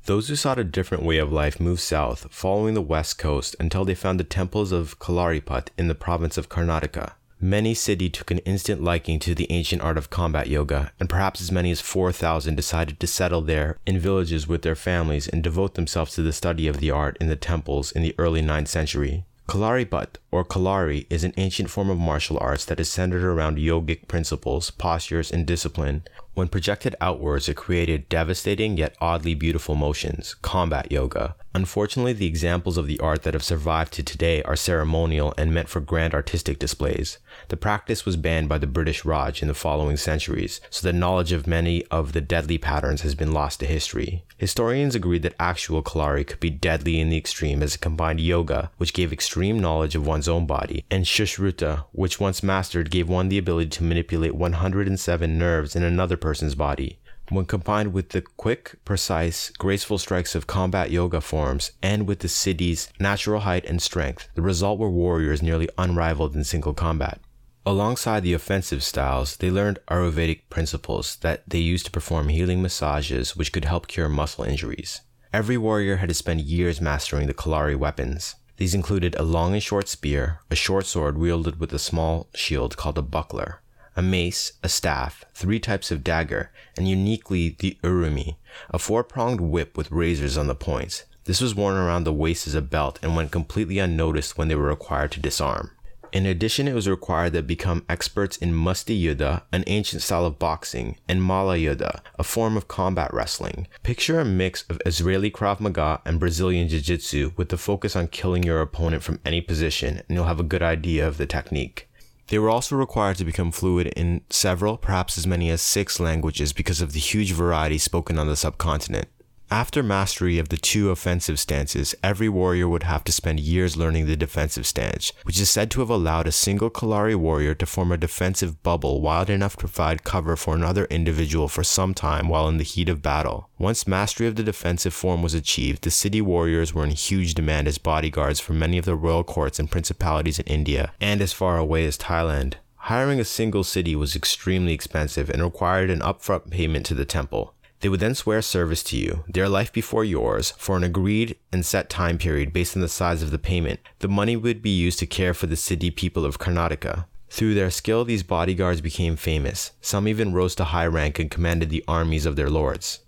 Those 0.06 0.26
who 0.26 0.34
sought 0.34 0.58
a 0.58 0.64
different 0.64 1.04
way 1.04 1.18
of 1.18 1.30
life 1.30 1.60
moved 1.60 1.82
south, 1.82 2.26
following 2.32 2.74
the 2.74 2.82
west 2.82 3.16
coast 3.16 3.54
until 3.60 3.84
they 3.84 3.94
found 3.94 4.18
the 4.18 4.24
temples 4.24 4.72
of 4.72 4.98
Kalaripat 4.98 5.68
in 5.78 5.86
the 5.86 5.94
province 5.94 6.36
of 6.36 6.48
Karnataka. 6.48 7.12
Many 7.42 7.72
Siddhi 7.72 8.12
took 8.12 8.30
an 8.30 8.40
instant 8.40 8.82
liking 8.82 9.18
to 9.20 9.34
the 9.34 9.50
ancient 9.50 9.80
art 9.80 9.96
of 9.96 10.10
combat 10.10 10.48
yoga, 10.48 10.92
and 11.00 11.08
perhaps 11.08 11.40
as 11.40 11.50
many 11.50 11.70
as 11.70 11.80
4,000 11.80 12.54
decided 12.54 13.00
to 13.00 13.06
settle 13.06 13.40
there 13.40 13.78
in 13.86 13.98
villages 13.98 14.46
with 14.46 14.60
their 14.60 14.74
families 14.74 15.26
and 15.26 15.42
devote 15.42 15.74
themselves 15.74 16.14
to 16.14 16.22
the 16.22 16.34
study 16.34 16.68
of 16.68 16.80
the 16.80 16.90
art 16.90 17.16
in 17.18 17.28
the 17.28 17.36
temples 17.36 17.92
in 17.92 18.02
the 18.02 18.14
early 18.18 18.42
9th 18.42 18.68
century. 18.68 19.24
Kalaripat, 19.48 20.16
or 20.30 20.44
Kalari, 20.44 21.06
is 21.08 21.24
an 21.24 21.32
ancient 21.38 21.70
form 21.70 21.88
of 21.88 21.96
martial 21.96 22.38
arts 22.38 22.66
that 22.66 22.78
is 22.78 22.90
centered 22.90 23.24
around 23.24 23.56
yogic 23.56 24.06
principles, 24.06 24.70
postures, 24.70 25.32
and 25.32 25.46
discipline, 25.46 26.02
when 26.34 26.48
projected 26.48 26.94
outwards, 27.00 27.48
it 27.48 27.56
created 27.56 28.08
devastating 28.08 28.76
yet 28.76 28.96
oddly 29.00 29.34
beautiful 29.34 29.74
motions, 29.74 30.34
combat 30.42 30.90
yoga. 30.90 31.34
Unfortunately, 31.52 32.12
the 32.12 32.26
examples 32.26 32.78
of 32.78 32.86
the 32.86 33.00
art 33.00 33.22
that 33.24 33.34
have 33.34 33.42
survived 33.42 33.92
to 33.94 34.04
today 34.04 34.40
are 34.44 34.54
ceremonial 34.54 35.34
and 35.36 35.52
meant 35.52 35.68
for 35.68 35.80
grand 35.80 36.14
artistic 36.14 36.60
displays. 36.60 37.18
The 37.48 37.56
practice 37.56 38.06
was 38.06 38.16
banned 38.16 38.48
by 38.48 38.58
the 38.58 38.68
British 38.68 39.04
Raj 39.04 39.42
in 39.42 39.48
the 39.48 39.54
following 39.54 39.96
centuries, 39.96 40.60
so 40.70 40.86
the 40.86 40.92
knowledge 40.92 41.32
of 41.32 41.48
many 41.48 41.84
of 41.86 42.12
the 42.12 42.20
deadly 42.20 42.56
patterns 42.56 43.02
has 43.02 43.16
been 43.16 43.32
lost 43.32 43.58
to 43.60 43.66
history. 43.66 44.24
Historians 44.38 44.94
agreed 44.94 45.22
that 45.22 45.34
actual 45.40 45.82
Kalari 45.82 46.24
could 46.24 46.38
be 46.38 46.50
deadly 46.50 47.00
in 47.00 47.10
the 47.10 47.18
extreme 47.18 47.62
as 47.62 47.74
it 47.74 47.80
combined 47.80 48.20
yoga, 48.20 48.70
which 48.76 48.94
gave 48.94 49.12
extreme 49.12 49.58
knowledge 49.58 49.96
of 49.96 50.06
one's 50.06 50.28
own 50.28 50.46
body, 50.46 50.84
and 50.88 51.04
Shushruta, 51.04 51.84
which 51.90 52.20
once 52.20 52.44
mastered 52.44 52.90
gave 52.90 53.08
one 53.08 53.28
the 53.28 53.38
ability 53.38 53.70
to 53.70 53.82
manipulate 53.82 54.36
107 54.36 55.36
nerves 55.36 55.74
in 55.74 55.82
another 55.82 56.16
person's 56.20 56.54
body. 56.54 56.98
When 57.30 57.44
combined 57.44 57.92
with 57.92 58.08
the 58.08 58.22
quick, 58.22 58.74
precise, 58.84 59.50
graceful 59.50 59.98
strikes 59.98 60.34
of 60.34 60.48
combat 60.48 60.90
yoga 60.90 61.20
forms 61.20 61.70
and 61.80 62.08
with 62.08 62.18
the 62.18 62.28
Siddhi's 62.28 62.88
natural 62.98 63.40
height 63.40 63.64
and 63.66 63.80
strength, 63.80 64.28
the 64.34 64.42
result 64.42 64.80
were 64.80 64.90
warriors 64.90 65.40
nearly 65.40 65.68
unrivaled 65.78 66.34
in 66.34 66.42
single 66.42 66.74
combat. 66.74 67.20
Alongside 67.64 68.24
the 68.24 68.32
offensive 68.32 68.82
styles, 68.82 69.36
they 69.36 69.50
learned 69.50 69.78
Ayurvedic 69.88 70.48
principles 70.50 71.16
that 71.20 71.48
they 71.48 71.58
used 71.58 71.84
to 71.84 71.92
perform 71.92 72.28
healing 72.28 72.62
massages 72.62 73.36
which 73.36 73.52
could 73.52 73.64
help 73.64 73.86
cure 73.86 74.08
muscle 74.08 74.44
injuries. 74.44 75.02
Every 75.32 75.56
warrior 75.56 75.96
had 75.96 76.08
to 76.08 76.14
spend 76.14 76.40
years 76.40 76.80
mastering 76.80 77.28
the 77.28 77.34
Kalari 77.34 77.76
weapons. 77.76 78.34
These 78.56 78.74
included 78.74 79.14
a 79.14 79.22
long 79.22 79.52
and 79.52 79.62
short 79.62 79.86
spear, 79.86 80.40
a 80.50 80.56
short 80.56 80.86
sword 80.86 81.16
wielded 81.16 81.60
with 81.60 81.72
a 81.72 81.78
small 81.78 82.28
shield 82.34 82.76
called 82.76 82.98
a 82.98 83.02
buckler, 83.02 83.60
a 83.96 84.02
mace, 84.02 84.52
a 84.62 84.68
staff, 84.68 85.24
three 85.34 85.58
types 85.58 85.90
of 85.90 86.04
dagger, 86.04 86.50
and 86.76 86.88
uniquely 86.88 87.56
the 87.58 87.76
urumi, 87.82 88.36
a 88.70 88.78
four 88.78 89.02
pronged 89.04 89.40
whip 89.40 89.76
with 89.76 89.90
razors 89.90 90.36
on 90.36 90.46
the 90.46 90.54
points. 90.54 91.04
This 91.24 91.40
was 91.40 91.54
worn 91.54 91.76
around 91.76 92.04
the 92.04 92.12
waist 92.12 92.46
as 92.46 92.54
a 92.54 92.62
belt 92.62 92.98
and 93.02 93.14
went 93.14 93.30
completely 93.30 93.78
unnoticed 93.78 94.38
when 94.38 94.48
they 94.48 94.54
were 94.54 94.64
required 94.64 95.12
to 95.12 95.20
disarm. 95.20 95.70
In 96.12 96.26
addition, 96.26 96.66
it 96.66 96.74
was 96.74 96.88
required 96.88 97.34
that 97.34 97.46
become 97.46 97.84
experts 97.88 98.36
in 98.36 98.52
Musti 98.52 99.00
Yuddha, 99.00 99.42
an 99.52 99.62
ancient 99.68 100.02
style 100.02 100.24
of 100.24 100.40
boxing, 100.40 100.96
and 101.06 101.22
Malla 101.22 101.56
Yuddha, 101.56 102.00
a 102.18 102.24
form 102.24 102.56
of 102.56 102.66
combat 102.66 103.14
wrestling. 103.14 103.68
Picture 103.84 104.18
a 104.18 104.24
mix 104.24 104.64
of 104.68 104.82
Israeli 104.84 105.30
Krav 105.30 105.60
Maga 105.60 106.00
and 106.04 106.18
Brazilian 106.18 106.68
Jiu 106.68 106.80
Jitsu 106.80 107.32
with 107.36 107.50
the 107.50 107.56
focus 107.56 107.94
on 107.94 108.08
killing 108.08 108.42
your 108.42 108.60
opponent 108.60 109.04
from 109.04 109.20
any 109.24 109.40
position, 109.40 109.98
and 109.98 110.16
you'll 110.16 110.24
have 110.24 110.40
a 110.40 110.44
good 110.44 110.62
idea 110.62 111.06
of 111.06 111.16
the 111.16 111.26
technique. 111.26 111.88
They 112.30 112.38
were 112.38 112.48
also 112.48 112.76
required 112.76 113.16
to 113.16 113.24
become 113.24 113.50
fluent 113.50 113.88
in 113.94 114.20
several, 114.30 114.76
perhaps 114.76 115.18
as 115.18 115.26
many 115.26 115.50
as 115.50 115.60
six 115.60 115.98
languages 115.98 116.52
because 116.52 116.80
of 116.80 116.92
the 116.92 117.00
huge 117.00 117.32
variety 117.32 117.76
spoken 117.76 118.20
on 118.20 118.28
the 118.28 118.36
subcontinent. 118.36 119.08
After 119.52 119.82
mastery 119.82 120.38
of 120.38 120.48
the 120.48 120.56
two 120.56 120.90
offensive 120.90 121.40
stances, 121.40 121.92
every 122.04 122.28
warrior 122.28 122.68
would 122.68 122.84
have 122.84 123.02
to 123.02 123.10
spend 123.10 123.40
years 123.40 123.76
learning 123.76 124.06
the 124.06 124.14
defensive 124.14 124.64
stance, 124.64 125.12
which 125.24 125.40
is 125.40 125.50
said 125.50 125.72
to 125.72 125.80
have 125.80 125.90
allowed 125.90 126.28
a 126.28 126.32
single 126.32 126.70
Kalari 126.70 127.16
warrior 127.16 127.56
to 127.56 127.66
form 127.66 127.90
a 127.90 127.96
defensive 127.96 128.62
bubble 128.62 129.00
wide 129.00 129.28
enough 129.28 129.54
to 129.54 129.66
provide 129.66 130.04
cover 130.04 130.36
for 130.36 130.54
another 130.54 130.84
individual 130.84 131.48
for 131.48 131.64
some 131.64 131.94
time 131.94 132.28
while 132.28 132.46
in 132.46 132.58
the 132.58 132.64
heat 132.64 132.88
of 132.88 133.02
battle. 133.02 133.50
Once 133.58 133.88
mastery 133.88 134.28
of 134.28 134.36
the 134.36 134.44
defensive 134.44 134.94
form 134.94 135.20
was 135.20 135.34
achieved, 135.34 135.82
the 135.82 135.90
Siddhi 135.90 136.22
warriors 136.22 136.72
were 136.72 136.84
in 136.84 136.90
huge 136.90 137.34
demand 137.34 137.66
as 137.66 137.76
bodyguards 137.76 138.38
for 138.38 138.52
many 138.52 138.78
of 138.78 138.84
the 138.84 138.94
royal 138.94 139.24
courts 139.24 139.58
and 139.58 139.68
principalities 139.68 140.38
in 140.38 140.46
India 140.46 140.92
and 141.00 141.20
as 141.20 141.32
far 141.32 141.58
away 141.58 141.84
as 141.86 141.98
Thailand. 141.98 142.54
Hiring 142.84 143.18
a 143.18 143.24
single 143.24 143.64
Siddhi 143.64 143.96
was 143.96 144.14
extremely 144.14 144.72
expensive 144.72 145.28
and 145.28 145.42
required 145.42 145.90
an 145.90 146.00
upfront 146.00 146.50
payment 146.50 146.86
to 146.86 146.94
the 146.94 147.04
temple. 147.04 147.54
They 147.80 147.88
would 147.88 148.00
then 148.00 148.14
swear 148.14 148.42
service 148.42 148.82
to 148.84 148.96
you, 148.96 149.24
their 149.26 149.48
life 149.48 149.72
before 149.72 150.04
yours, 150.04 150.52
for 150.58 150.76
an 150.76 150.84
agreed 150.84 151.36
and 151.50 151.64
set 151.64 151.88
time 151.88 152.18
period 152.18 152.52
based 152.52 152.76
on 152.76 152.82
the 152.82 152.88
size 152.88 153.22
of 153.22 153.30
the 153.30 153.38
payment. 153.38 153.80
The 154.00 154.08
money 154.08 154.36
would 154.36 154.60
be 154.60 154.70
used 154.70 154.98
to 154.98 155.06
care 155.06 155.32
for 155.32 155.46
the 155.46 155.56
Siddhi 155.56 155.94
people 155.94 156.26
of 156.26 156.38
Karnataka. 156.38 157.06
Through 157.30 157.54
their 157.54 157.70
skill, 157.70 158.04
these 158.04 158.22
bodyguards 158.22 158.80
became 158.80 159.16
famous. 159.16 159.72
Some 159.80 160.08
even 160.08 160.34
rose 160.34 160.54
to 160.56 160.64
high 160.64 160.86
rank 160.86 161.18
and 161.18 161.30
commanded 161.30 161.70
the 161.70 161.84
armies 161.86 162.26
of 162.26 162.36
their 162.36 162.50
lords. 162.50 163.00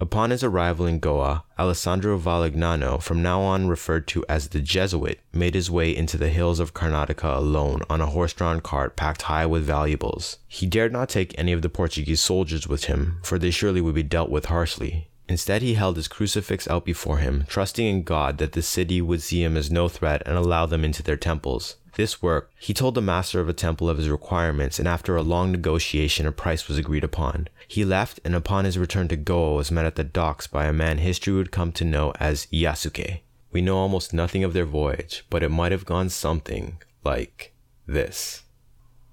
Upon 0.00 0.30
his 0.30 0.44
arrival 0.44 0.86
in 0.86 1.00
Goa, 1.00 1.44
Alessandro 1.58 2.18
Valignano, 2.18 3.02
from 3.02 3.20
now 3.20 3.40
on 3.40 3.66
referred 3.66 4.06
to 4.08 4.24
as 4.28 4.48
the 4.48 4.60
Jesuit, 4.60 5.18
made 5.32 5.54
his 5.54 5.70
way 5.70 5.94
into 5.94 6.16
the 6.16 6.28
hills 6.28 6.60
of 6.60 6.72
Karnataka 6.72 7.36
alone 7.36 7.82
on 7.90 8.00
a 8.00 8.06
horse 8.06 8.32
drawn 8.32 8.60
cart 8.60 8.94
packed 8.94 9.22
high 9.22 9.44
with 9.44 9.64
valuables. 9.64 10.38
He 10.46 10.66
dared 10.66 10.92
not 10.92 11.08
take 11.08 11.34
any 11.36 11.52
of 11.52 11.62
the 11.62 11.68
Portuguese 11.68 12.20
soldiers 12.20 12.68
with 12.68 12.84
him, 12.84 13.18
for 13.24 13.40
they 13.40 13.50
surely 13.50 13.80
would 13.80 13.96
be 13.96 14.04
dealt 14.04 14.30
with 14.30 14.46
harshly. 14.46 15.08
Instead, 15.28 15.62
he 15.62 15.74
held 15.74 15.96
his 15.96 16.08
crucifix 16.08 16.68
out 16.68 16.84
before 16.84 17.18
him, 17.18 17.44
trusting 17.48 17.84
in 17.84 18.02
God 18.02 18.38
that 18.38 18.52
the 18.52 18.62
Siddhi 18.62 19.02
would 19.02 19.20
see 19.20 19.42
him 19.42 19.56
as 19.56 19.70
no 19.70 19.88
threat 19.88 20.22
and 20.24 20.38
allow 20.38 20.64
them 20.64 20.84
into 20.84 21.02
their 21.02 21.16
temples. 21.16 21.76
This 21.98 22.22
work, 22.22 22.52
he 22.60 22.72
told 22.72 22.94
the 22.94 23.02
master 23.02 23.40
of 23.40 23.48
a 23.48 23.52
temple 23.52 23.90
of 23.90 23.98
his 23.98 24.08
requirements, 24.08 24.78
and 24.78 24.86
after 24.86 25.16
a 25.16 25.22
long 25.22 25.50
negotiation, 25.50 26.28
a 26.28 26.32
price 26.32 26.68
was 26.68 26.78
agreed 26.78 27.02
upon. 27.02 27.48
He 27.66 27.84
left, 27.84 28.20
and 28.24 28.36
upon 28.36 28.66
his 28.66 28.78
return 28.78 29.08
to 29.08 29.16
Goa 29.16 29.56
was 29.56 29.72
met 29.72 29.84
at 29.84 29.96
the 29.96 30.04
docks 30.04 30.46
by 30.46 30.66
a 30.66 30.72
man 30.72 30.98
history 30.98 31.32
would 31.32 31.50
come 31.50 31.72
to 31.72 31.84
know 31.84 32.12
as 32.20 32.46
Yasuke. 32.52 33.18
We 33.50 33.62
know 33.62 33.78
almost 33.78 34.14
nothing 34.14 34.44
of 34.44 34.52
their 34.52 34.64
voyage, 34.64 35.24
but 35.28 35.42
it 35.42 35.48
might 35.48 35.72
have 35.72 35.84
gone 35.84 36.08
something 36.08 36.78
like 37.02 37.52
this. 37.84 38.44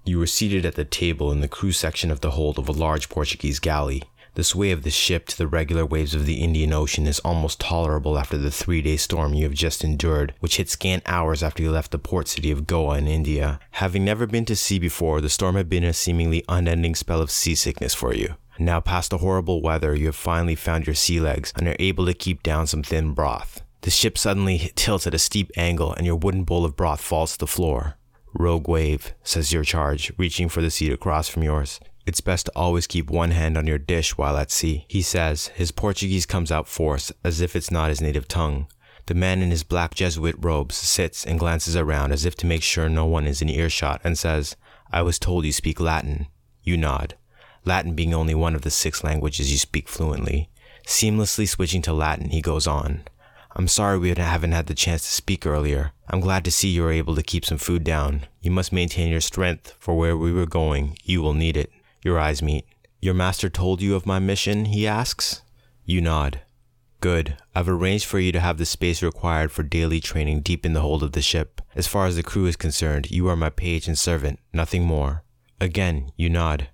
You 0.04 0.20
were 0.20 0.28
seated 0.28 0.64
at 0.64 0.76
the 0.76 0.84
table 0.84 1.32
in 1.32 1.40
the 1.40 1.48
crew 1.48 1.72
section 1.72 2.12
of 2.12 2.20
the 2.20 2.30
hold 2.30 2.56
of 2.56 2.68
a 2.68 2.72
large 2.72 3.08
Portuguese 3.08 3.58
galley. 3.58 4.04
The 4.36 4.44
sway 4.44 4.70
of 4.70 4.82
the 4.82 4.90
ship 4.90 5.28
to 5.28 5.38
the 5.38 5.46
regular 5.46 5.86
waves 5.86 6.14
of 6.14 6.26
the 6.26 6.42
Indian 6.42 6.70
Ocean 6.70 7.06
is 7.06 7.20
almost 7.20 7.58
tolerable 7.58 8.18
after 8.18 8.36
the 8.36 8.50
three 8.50 8.82
day 8.82 8.98
storm 8.98 9.32
you 9.32 9.44
have 9.44 9.54
just 9.54 9.82
endured, 9.82 10.34
which 10.40 10.58
hit 10.58 10.68
scant 10.68 11.02
hours 11.06 11.42
after 11.42 11.62
you 11.62 11.70
left 11.70 11.90
the 11.90 11.98
port 11.98 12.28
city 12.28 12.50
of 12.50 12.66
Goa 12.66 12.98
in 12.98 13.06
India. 13.06 13.58
Having 13.70 14.04
never 14.04 14.26
been 14.26 14.44
to 14.44 14.54
sea 14.54 14.78
before, 14.78 15.22
the 15.22 15.30
storm 15.30 15.56
had 15.56 15.70
been 15.70 15.84
a 15.84 15.94
seemingly 15.94 16.44
unending 16.50 16.94
spell 16.94 17.22
of 17.22 17.30
seasickness 17.30 17.94
for 17.94 18.12
you. 18.12 18.34
Now, 18.58 18.78
past 18.78 19.08
the 19.08 19.18
horrible 19.18 19.62
weather, 19.62 19.94
you 19.94 20.04
have 20.04 20.16
finally 20.16 20.54
found 20.54 20.86
your 20.86 20.94
sea 20.94 21.18
legs 21.18 21.50
and 21.56 21.66
are 21.66 21.76
able 21.78 22.04
to 22.04 22.12
keep 22.12 22.42
down 22.42 22.66
some 22.66 22.82
thin 22.82 23.14
broth. 23.14 23.62
The 23.80 23.90
ship 23.90 24.18
suddenly 24.18 24.70
tilts 24.74 25.06
at 25.06 25.14
a 25.14 25.18
steep 25.18 25.50
angle, 25.56 25.94
and 25.94 26.04
your 26.04 26.16
wooden 26.16 26.44
bowl 26.44 26.66
of 26.66 26.76
broth 26.76 27.00
falls 27.00 27.32
to 27.32 27.38
the 27.38 27.46
floor. 27.46 27.96
Rogue 28.34 28.68
wave, 28.68 29.14
says 29.22 29.54
your 29.54 29.64
charge, 29.64 30.12
reaching 30.18 30.50
for 30.50 30.60
the 30.60 30.70
seat 30.70 30.92
across 30.92 31.26
from 31.26 31.42
yours. 31.42 31.80
It's 32.06 32.20
best 32.20 32.46
to 32.46 32.52
always 32.54 32.86
keep 32.86 33.10
one 33.10 33.32
hand 33.32 33.58
on 33.58 33.66
your 33.66 33.78
dish 33.78 34.16
while 34.16 34.36
at 34.36 34.52
sea, 34.52 34.84
he 34.88 35.02
says. 35.02 35.48
His 35.48 35.72
Portuguese 35.72 36.24
comes 36.24 36.52
out 36.52 36.68
forced, 36.68 37.12
as 37.24 37.40
if 37.40 37.56
it's 37.56 37.70
not 37.70 37.88
his 37.88 38.00
native 38.00 38.28
tongue. 38.28 38.68
The 39.06 39.14
man 39.14 39.42
in 39.42 39.50
his 39.50 39.64
black 39.64 39.94
Jesuit 39.94 40.36
robes 40.38 40.76
sits 40.76 41.26
and 41.26 41.38
glances 41.38 41.76
around 41.76 42.12
as 42.12 42.24
if 42.24 42.36
to 42.36 42.46
make 42.46 42.62
sure 42.62 42.88
no 42.88 43.06
one 43.06 43.26
is 43.26 43.42
in 43.42 43.48
earshot 43.48 44.00
and 44.04 44.16
says, 44.16 44.54
I 44.92 45.02
was 45.02 45.18
told 45.18 45.44
you 45.44 45.52
speak 45.52 45.80
Latin. 45.80 46.28
You 46.62 46.76
nod. 46.76 47.16
Latin 47.64 47.94
being 47.94 48.14
only 48.14 48.36
one 48.36 48.54
of 48.54 48.62
the 48.62 48.70
six 48.70 49.02
languages 49.02 49.50
you 49.50 49.58
speak 49.58 49.88
fluently. 49.88 50.48
Seamlessly 50.86 51.48
switching 51.48 51.82
to 51.82 51.92
Latin, 51.92 52.30
he 52.30 52.40
goes 52.40 52.68
on. 52.68 53.02
I'm 53.56 53.66
sorry 53.66 53.98
we 53.98 54.10
haven't 54.10 54.52
had 54.52 54.66
the 54.66 54.74
chance 54.74 55.02
to 55.02 55.12
speak 55.12 55.44
earlier. 55.44 55.92
I'm 56.08 56.20
glad 56.20 56.44
to 56.44 56.52
see 56.52 56.68
you 56.68 56.84
are 56.84 56.92
able 56.92 57.16
to 57.16 57.22
keep 57.22 57.44
some 57.44 57.58
food 57.58 57.82
down. 57.82 58.26
You 58.40 58.52
must 58.52 58.72
maintain 58.72 59.10
your 59.10 59.20
strength, 59.20 59.74
for 59.80 59.96
where 59.96 60.16
we 60.16 60.32
were 60.32 60.46
going, 60.46 60.96
you 61.02 61.22
will 61.22 61.34
need 61.34 61.56
it. 61.56 61.72
Your 62.02 62.18
eyes 62.18 62.42
meet. 62.42 62.64
Your 63.00 63.14
master 63.14 63.48
told 63.48 63.82
you 63.82 63.94
of 63.94 64.06
my 64.06 64.18
mission? 64.18 64.66
he 64.66 64.86
asks. 64.86 65.42
You 65.84 66.00
nod. 66.00 66.40
Good. 67.00 67.36
I've 67.54 67.68
arranged 67.68 68.06
for 68.06 68.18
you 68.18 68.32
to 68.32 68.40
have 68.40 68.58
the 68.58 68.66
space 68.66 69.02
required 69.02 69.52
for 69.52 69.62
daily 69.62 70.00
training 70.00 70.40
deep 70.40 70.64
in 70.64 70.72
the 70.72 70.80
hold 70.80 71.02
of 71.02 71.12
the 71.12 71.22
ship. 71.22 71.60
As 71.74 71.86
far 71.86 72.06
as 72.06 72.16
the 72.16 72.22
crew 72.22 72.46
is 72.46 72.56
concerned, 72.56 73.10
you 73.10 73.28
are 73.28 73.36
my 73.36 73.50
page 73.50 73.86
and 73.86 73.98
servant, 73.98 74.40
nothing 74.52 74.84
more. 74.84 75.22
Again, 75.60 76.10
you 76.16 76.30
nod. 76.30 76.68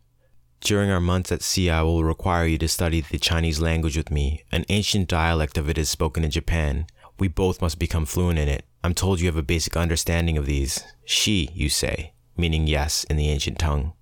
During 0.60 0.90
our 0.90 1.00
months 1.00 1.32
at 1.32 1.42
sea, 1.42 1.70
I 1.70 1.82
will 1.82 2.04
require 2.04 2.46
you 2.46 2.56
to 2.58 2.68
study 2.68 3.00
the 3.00 3.18
Chinese 3.18 3.60
language 3.60 3.96
with 3.96 4.12
me. 4.12 4.44
An 4.52 4.64
ancient 4.68 5.08
dialect 5.08 5.58
of 5.58 5.68
it 5.68 5.76
is 5.76 5.90
spoken 5.90 6.22
in 6.24 6.30
Japan. 6.30 6.86
We 7.18 7.26
both 7.26 7.60
must 7.60 7.80
become 7.80 8.06
fluent 8.06 8.38
in 8.38 8.48
it. 8.48 8.64
I'm 8.84 8.94
told 8.94 9.20
you 9.20 9.26
have 9.26 9.36
a 9.36 9.42
basic 9.42 9.76
understanding 9.76 10.38
of 10.38 10.46
these. 10.46 10.84
She, 11.04 11.50
you 11.52 11.68
say, 11.68 12.12
meaning 12.36 12.68
yes 12.68 13.04
in 13.04 13.16
the 13.16 13.28
ancient 13.28 13.58
tongue. 13.58 13.92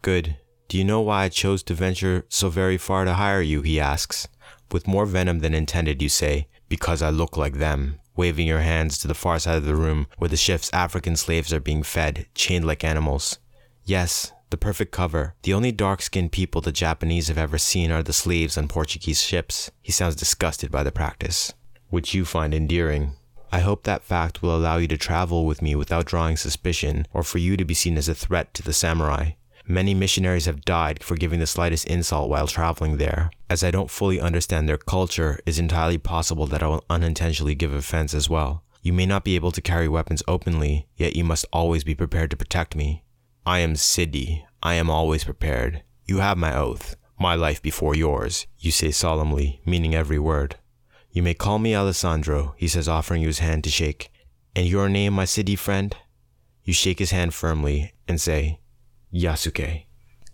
Good. 0.00 0.36
Do 0.68 0.76
you 0.76 0.84
know 0.84 1.00
why 1.00 1.24
I 1.24 1.28
chose 1.28 1.62
to 1.64 1.74
venture 1.74 2.24
so 2.28 2.48
very 2.48 2.76
far 2.76 3.04
to 3.04 3.14
hire 3.14 3.40
you? 3.40 3.62
he 3.62 3.78
asks. 3.78 4.26
With 4.72 4.88
more 4.88 5.06
venom 5.06 5.38
than 5.38 5.54
intended, 5.54 6.02
you 6.02 6.08
say, 6.08 6.48
Because 6.68 7.02
I 7.02 7.10
look 7.10 7.36
like 7.36 7.54
them, 7.54 8.00
waving 8.16 8.48
your 8.48 8.60
hands 8.60 8.98
to 8.98 9.08
the 9.08 9.14
far 9.14 9.38
side 9.38 9.58
of 9.58 9.64
the 9.64 9.76
room 9.76 10.08
where 10.18 10.28
the 10.28 10.36
ship's 10.36 10.72
African 10.72 11.16
slaves 11.16 11.52
are 11.52 11.60
being 11.60 11.84
fed, 11.84 12.26
chained 12.34 12.64
like 12.64 12.82
animals. 12.82 13.38
Yes, 13.84 14.32
the 14.50 14.56
perfect 14.56 14.90
cover. 14.90 15.34
The 15.42 15.54
only 15.54 15.70
dark 15.70 16.02
skinned 16.02 16.32
people 16.32 16.60
the 16.60 16.72
Japanese 16.72 17.28
have 17.28 17.38
ever 17.38 17.58
seen 17.58 17.92
are 17.92 18.02
the 18.02 18.12
slaves 18.12 18.58
on 18.58 18.66
Portuguese 18.66 19.22
ships. 19.22 19.70
He 19.82 19.92
sounds 19.92 20.16
disgusted 20.16 20.72
by 20.72 20.82
the 20.82 20.90
practice, 20.92 21.52
which 21.90 22.14
you 22.14 22.24
find 22.24 22.52
endearing. 22.52 23.12
I 23.52 23.60
hope 23.60 23.84
that 23.84 24.02
fact 24.02 24.42
will 24.42 24.56
allow 24.56 24.78
you 24.78 24.88
to 24.88 24.98
travel 24.98 25.46
with 25.46 25.62
me 25.62 25.76
without 25.76 26.06
drawing 26.06 26.36
suspicion, 26.36 27.06
or 27.12 27.22
for 27.22 27.38
you 27.38 27.56
to 27.56 27.64
be 27.64 27.74
seen 27.74 27.96
as 27.96 28.08
a 28.08 28.14
threat 28.14 28.52
to 28.54 28.62
the 28.62 28.72
samurai. 28.72 29.32
Many 29.68 29.94
missionaries 29.94 30.46
have 30.46 30.64
died 30.64 31.02
for 31.02 31.16
giving 31.16 31.40
the 31.40 31.46
slightest 31.46 31.86
insult 31.86 32.30
while 32.30 32.46
traveling 32.46 32.98
there. 32.98 33.30
As 33.50 33.64
I 33.64 33.72
don't 33.72 33.90
fully 33.90 34.20
understand 34.20 34.68
their 34.68 34.78
culture, 34.78 35.40
it's 35.44 35.58
entirely 35.58 35.98
possible 35.98 36.46
that 36.46 36.62
I 36.62 36.68
will 36.68 36.84
unintentionally 36.88 37.56
give 37.56 37.72
offense 37.72 38.14
as 38.14 38.30
well. 38.30 38.62
You 38.82 38.92
may 38.92 39.06
not 39.06 39.24
be 39.24 39.34
able 39.34 39.50
to 39.50 39.60
carry 39.60 39.88
weapons 39.88 40.22
openly, 40.28 40.86
yet 40.96 41.16
you 41.16 41.24
must 41.24 41.46
always 41.52 41.82
be 41.82 41.96
prepared 41.96 42.30
to 42.30 42.36
protect 42.36 42.76
me. 42.76 43.02
I 43.44 43.58
am 43.58 43.74
Siddhi. 43.74 44.44
I 44.62 44.74
am 44.74 44.88
always 44.88 45.24
prepared. 45.24 45.82
You 46.04 46.18
have 46.18 46.38
my 46.38 46.56
oath. 46.56 46.94
My 47.18 47.34
life 47.34 47.60
before 47.60 47.96
yours, 47.96 48.46
you 48.58 48.70
say 48.70 48.92
solemnly, 48.92 49.60
meaning 49.66 49.96
every 49.96 50.18
word. 50.20 50.56
You 51.10 51.24
may 51.24 51.34
call 51.34 51.58
me 51.58 51.74
Alessandro, 51.74 52.54
he 52.56 52.68
says, 52.68 52.86
offering 52.88 53.22
you 53.22 53.28
his 53.28 53.40
hand 53.40 53.64
to 53.64 53.70
shake. 53.70 54.12
And 54.54 54.66
your 54.66 54.88
name, 54.88 55.14
my 55.14 55.24
Siddhi 55.24 55.58
friend? 55.58 55.96
You 56.62 56.72
shake 56.72 57.00
his 57.00 57.10
hand 57.10 57.34
firmly 57.34 57.92
and 58.06 58.20
say, 58.20 58.60
Yasuke. 59.12 59.84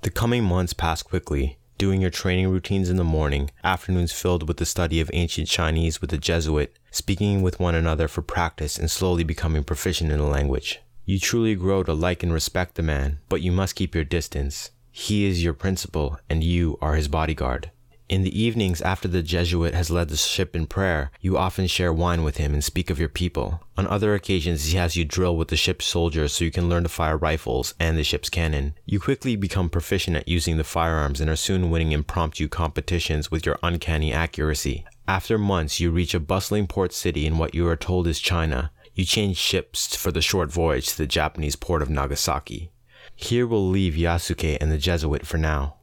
The 0.02 0.11
coming 0.11 0.42
months 0.44 0.72
pass 0.72 1.02
quickly. 1.02 1.58
doing 1.82 2.00
your 2.00 2.11
training 2.11 2.48
routines 2.48 2.88
in 2.88 2.96
the 2.96 3.02
morning, 3.02 3.50
afternoons 3.64 4.12
filled 4.12 4.46
with 4.46 4.56
the 4.58 4.64
study 4.64 5.00
of 5.00 5.11
ancient 5.12 5.48
Chinese 5.48 6.00
with 6.00 6.12
a 6.12 6.16
Jesuit, 6.16 6.78
speaking 6.92 7.42
with 7.42 7.58
one 7.58 7.74
another 7.74 8.06
for 8.06 8.22
practice, 8.22 8.78
and 8.78 8.88
slowly 8.88 9.24
becoming 9.24 9.64
proficient 9.64 10.12
in 10.12 10.18
the 10.18 10.24
language. 10.24 10.80
You 11.04 11.18
truly 11.18 11.56
grow 11.56 11.82
to 11.82 11.92
like 11.92 12.22
and 12.22 12.32
respect 12.32 12.76
the 12.76 12.85
man, 12.85 13.18
but 13.28 13.42
you 13.42 13.50
must 13.50 13.74
keep 13.74 13.96
your 13.96 14.04
distance. 14.04 14.70
He 14.92 15.24
is 15.24 15.42
your 15.42 15.54
principal, 15.54 16.20
and 16.30 16.44
you 16.44 16.78
are 16.80 16.94
his 16.94 17.08
bodyguard. 17.08 17.72
In 18.12 18.25
the 18.25 18.38
evenings, 18.38 18.83
after 18.83 19.09
the 19.09 19.22
Jesuit 19.22 19.72
has 19.72 19.90
led 19.90 20.11
the 20.11 20.18
ship 20.18 20.55
in 20.55 20.66
prayer, 20.66 21.11
you 21.22 21.38
often 21.38 21.66
share 21.66 21.94
wine 21.94 22.22
with 22.22 22.37
him 22.37 22.53
and 22.53 22.62
speak 22.62 22.90
of 22.90 22.98
your 22.98 23.09
people. 23.09 23.62
On 23.79 23.87
other 23.87 24.14
occasions, 24.14 24.66
he 24.66 24.77
has 24.77 24.96
you 24.96 25.07
drill 25.07 25.35
with 25.35 25.48
the 25.48 25.57
ship's 25.57 25.87
soldiers 25.87 26.35
so 26.35 26.44
you 26.44 26.51
can 26.51 26.68
learn 26.68 26.83
to 26.83 26.90
fire 26.90 27.16
rifles 27.16 27.72
and 27.81 27.96
the 27.96 28.05
ship's 28.05 28.29
cannon. 28.29 28.75
You 28.85 29.01
quickly 29.01 29.35
become 29.35 29.70
proficient 29.70 30.18
at 30.18 30.29
using 30.29 30.59
the 30.59 30.62
firearms 30.62 31.22
and 31.22 31.31
are 31.31 31.37
soon 31.37 31.70
winning 31.70 31.92
impromptu 31.92 32.48
competitions 32.48 33.31
with 33.31 33.46
your 33.46 33.59
uncanny 33.62 34.12
accuracy. 34.12 34.85
After 35.09 35.38
months, 35.38 35.81
you 35.81 35.90
reach 35.90 36.12
a 36.12 36.20
bustling 36.20 36.66
port 36.66 36.92
city 36.92 37.25
in 37.25 37.38
what 37.38 37.55
you 37.55 37.66
are 37.66 37.77
told 37.77 38.07
is 38.07 38.20
China. 38.20 38.72
You 38.94 39.07
change 39.07 39.38
ships 39.38 39.96
for 39.96 40.12
the 40.12 40.20
short 40.20 40.53
voyage 40.53 40.88
to 40.88 40.98
the 40.98 41.07
Japanese 41.07 41.57
port 41.57 41.81
of 41.81 41.88
Nagasaki. 41.88 42.72
Here 43.16 43.46
we'll 43.46 43.66
leave 43.66 43.94
Yasuke 43.94 44.59
and 44.61 44.70
the 44.70 44.77
Jesuit 44.77 45.27
for 45.27 45.38
now. 45.38 45.77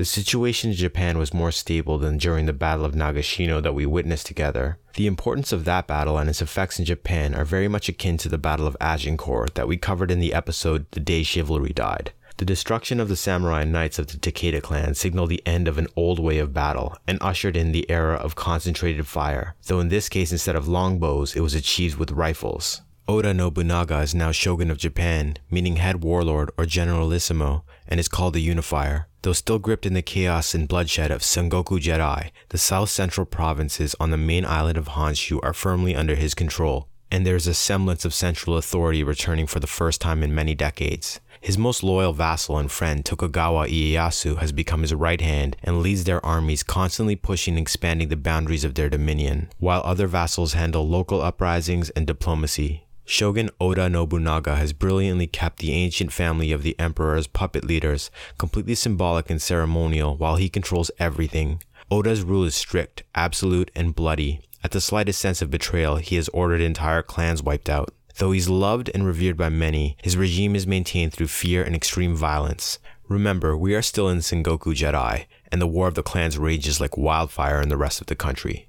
The 0.00 0.06
situation 0.06 0.70
in 0.70 0.76
Japan 0.78 1.18
was 1.18 1.34
more 1.34 1.52
stable 1.52 1.98
than 1.98 2.16
during 2.16 2.46
the 2.46 2.54
Battle 2.54 2.86
of 2.86 2.94
Nagashino 2.94 3.62
that 3.62 3.74
we 3.74 3.84
witnessed 3.84 4.24
together. 4.24 4.78
The 4.94 5.06
importance 5.06 5.52
of 5.52 5.66
that 5.66 5.86
battle 5.86 6.16
and 6.16 6.30
its 6.30 6.40
effects 6.40 6.78
in 6.78 6.86
Japan 6.86 7.34
are 7.34 7.44
very 7.44 7.68
much 7.68 7.86
akin 7.86 8.16
to 8.16 8.30
the 8.30 8.38
Battle 8.38 8.66
of 8.66 8.78
Agincourt 8.80 9.56
that 9.56 9.68
we 9.68 9.76
covered 9.76 10.10
in 10.10 10.18
the 10.18 10.32
episode 10.32 10.86
The 10.92 11.00
Day 11.00 11.22
Chivalry 11.22 11.74
Died. 11.74 12.12
The 12.38 12.46
destruction 12.46 12.98
of 12.98 13.10
the 13.10 13.14
samurai 13.14 13.64
knights 13.64 13.98
of 13.98 14.06
the 14.06 14.16
Takeda 14.16 14.62
clan 14.62 14.94
signaled 14.94 15.28
the 15.28 15.46
end 15.46 15.68
of 15.68 15.76
an 15.76 15.88
old 15.96 16.18
way 16.18 16.38
of 16.38 16.54
battle 16.54 16.96
and 17.06 17.18
ushered 17.20 17.54
in 17.54 17.72
the 17.72 17.84
era 17.90 18.14
of 18.14 18.34
concentrated 18.34 19.06
fire, 19.06 19.54
though 19.66 19.80
in 19.80 19.90
this 19.90 20.08
case 20.08 20.32
instead 20.32 20.56
of 20.56 20.66
longbows 20.66 21.36
it 21.36 21.40
was 21.40 21.52
achieved 21.52 21.98
with 21.98 22.10
rifles. 22.10 22.80
Oda 23.06 23.34
Nobunaga 23.34 23.98
is 23.98 24.14
now 24.14 24.30
shogun 24.30 24.70
of 24.70 24.78
Japan, 24.78 25.36
meaning 25.50 25.76
head 25.76 26.04
warlord 26.04 26.52
or 26.56 26.64
generalissimo, 26.64 27.64
and 27.90 28.00
is 28.00 28.08
called 28.08 28.34
the 28.34 28.40
unifier. 28.40 29.08
Though 29.22 29.34
still 29.34 29.58
gripped 29.58 29.84
in 29.84 29.94
the 29.94 30.00
chaos 30.00 30.54
and 30.54 30.66
bloodshed 30.68 31.10
of 31.10 31.20
Sengoku 31.20 31.78
Jidai, 31.78 32.30
the 32.48 32.58
south 32.58 32.88
central 32.88 33.26
provinces 33.26 33.94
on 34.00 34.10
the 34.10 34.16
main 34.16 34.46
island 34.46 34.78
of 34.78 34.88
Honshu 34.88 35.40
are 35.42 35.52
firmly 35.52 35.94
under 35.94 36.14
his 36.14 36.34
control, 36.34 36.88
and 37.10 37.26
there 37.26 37.36
is 37.36 37.46
a 37.46 37.54
semblance 37.54 38.04
of 38.04 38.14
central 38.14 38.56
authority 38.56 39.02
returning 39.02 39.46
for 39.46 39.60
the 39.60 39.66
first 39.66 40.00
time 40.00 40.22
in 40.22 40.34
many 40.34 40.54
decades. 40.54 41.20
His 41.40 41.58
most 41.58 41.82
loyal 41.82 42.12
vassal 42.12 42.58
and 42.58 42.70
friend 42.70 43.04
Tokugawa 43.04 43.66
Ieyasu 43.66 44.38
has 44.38 44.52
become 44.52 44.82
his 44.82 44.94
right 44.94 45.20
hand 45.20 45.56
and 45.62 45.82
leads 45.82 46.04
their 46.04 46.24
armies, 46.24 46.62
constantly 46.62 47.16
pushing 47.16 47.54
and 47.56 47.62
expanding 47.62 48.08
the 48.08 48.16
boundaries 48.16 48.64
of 48.64 48.74
their 48.74 48.90
dominion, 48.90 49.48
while 49.58 49.82
other 49.84 50.06
vassals 50.06 50.52
handle 50.52 50.86
local 50.86 51.22
uprisings 51.22 51.90
and 51.90 52.06
diplomacy. 52.06 52.86
Shogun 53.10 53.50
Oda 53.60 53.90
Nobunaga 53.90 54.54
has 54.54 54.72
brilliantly 54.72 55.26
kept 55.26 55.58
the 55.58 55.72
ancient 55.72 56.12
family 56.12 56.52
of 56.52 56.62
the 56.62 56.78
emperor's 56.78 57.26
puppet 57.26 57.64
leaders 57.64 58.08
completely 58.38 58.76
symbolic 58.76 59.28
and 59.28 59.42
ceremonial 59.42 60.16
while 60.16 60.36
he 60.36 60.48
controls 60.48 60.92
everything. 61.00 61.60
Oda's 61.90 62.22
rule 62.22 62.44
is 62.44 62.54
strict, 62.54 63.02
absolute, 63.16 63.72
and 63.74 63.96
bloody. 63.96 64.42
At 64.62 64.70
the 64.70 64.80
slightest 64.80 65.20
sense 65.20 65.42
of 65.42 65.50
betrayal, 65.50 65.96
he 65.96 66.14
has 66.14 66.28
ordered 66.28 66.60
entire 66.60 67.02
clans 67.02 67.42
wiped 67.42 67.68
out. 67.68 67.92
Though 68.18 68.30
he's 68.30 68.48
loved 68.48 68.88
and 68.94 69.04
revered 69.04 69.36
by 69.36 69.48
many, 69.48 69.96
his 70.00 70.16
regime 70.16 70.54
is 70.54 70.68
maintained 70.68 71.12
through 71.12 71.26
fear 71.26 71.64
and 71.64 71.74
extreme 71.74 72.14
violence. 72.14 72.78
Remember, 73.08 73.56
we 73.56 73.74
are 73.74 73.82
still 73.82 74.08
in 74.08 74.18
Sengoku 74.18 74.72
Jidai, 74.72 75.26
and 75.50 75.60
the 75.60 75.66
war 75.66 75.88
of 75.88 75.94
the 75.94 76.04
clans 76.04 76.38
rages 76.38 76.80
like 76.80 76.96
wildfire 76.96 77.60
in 77.60 77.70
the 77.70 77.76
rest 77.76 78.00
of 78.00 78.06
the 78.06 78.14
country. 78.14 78.68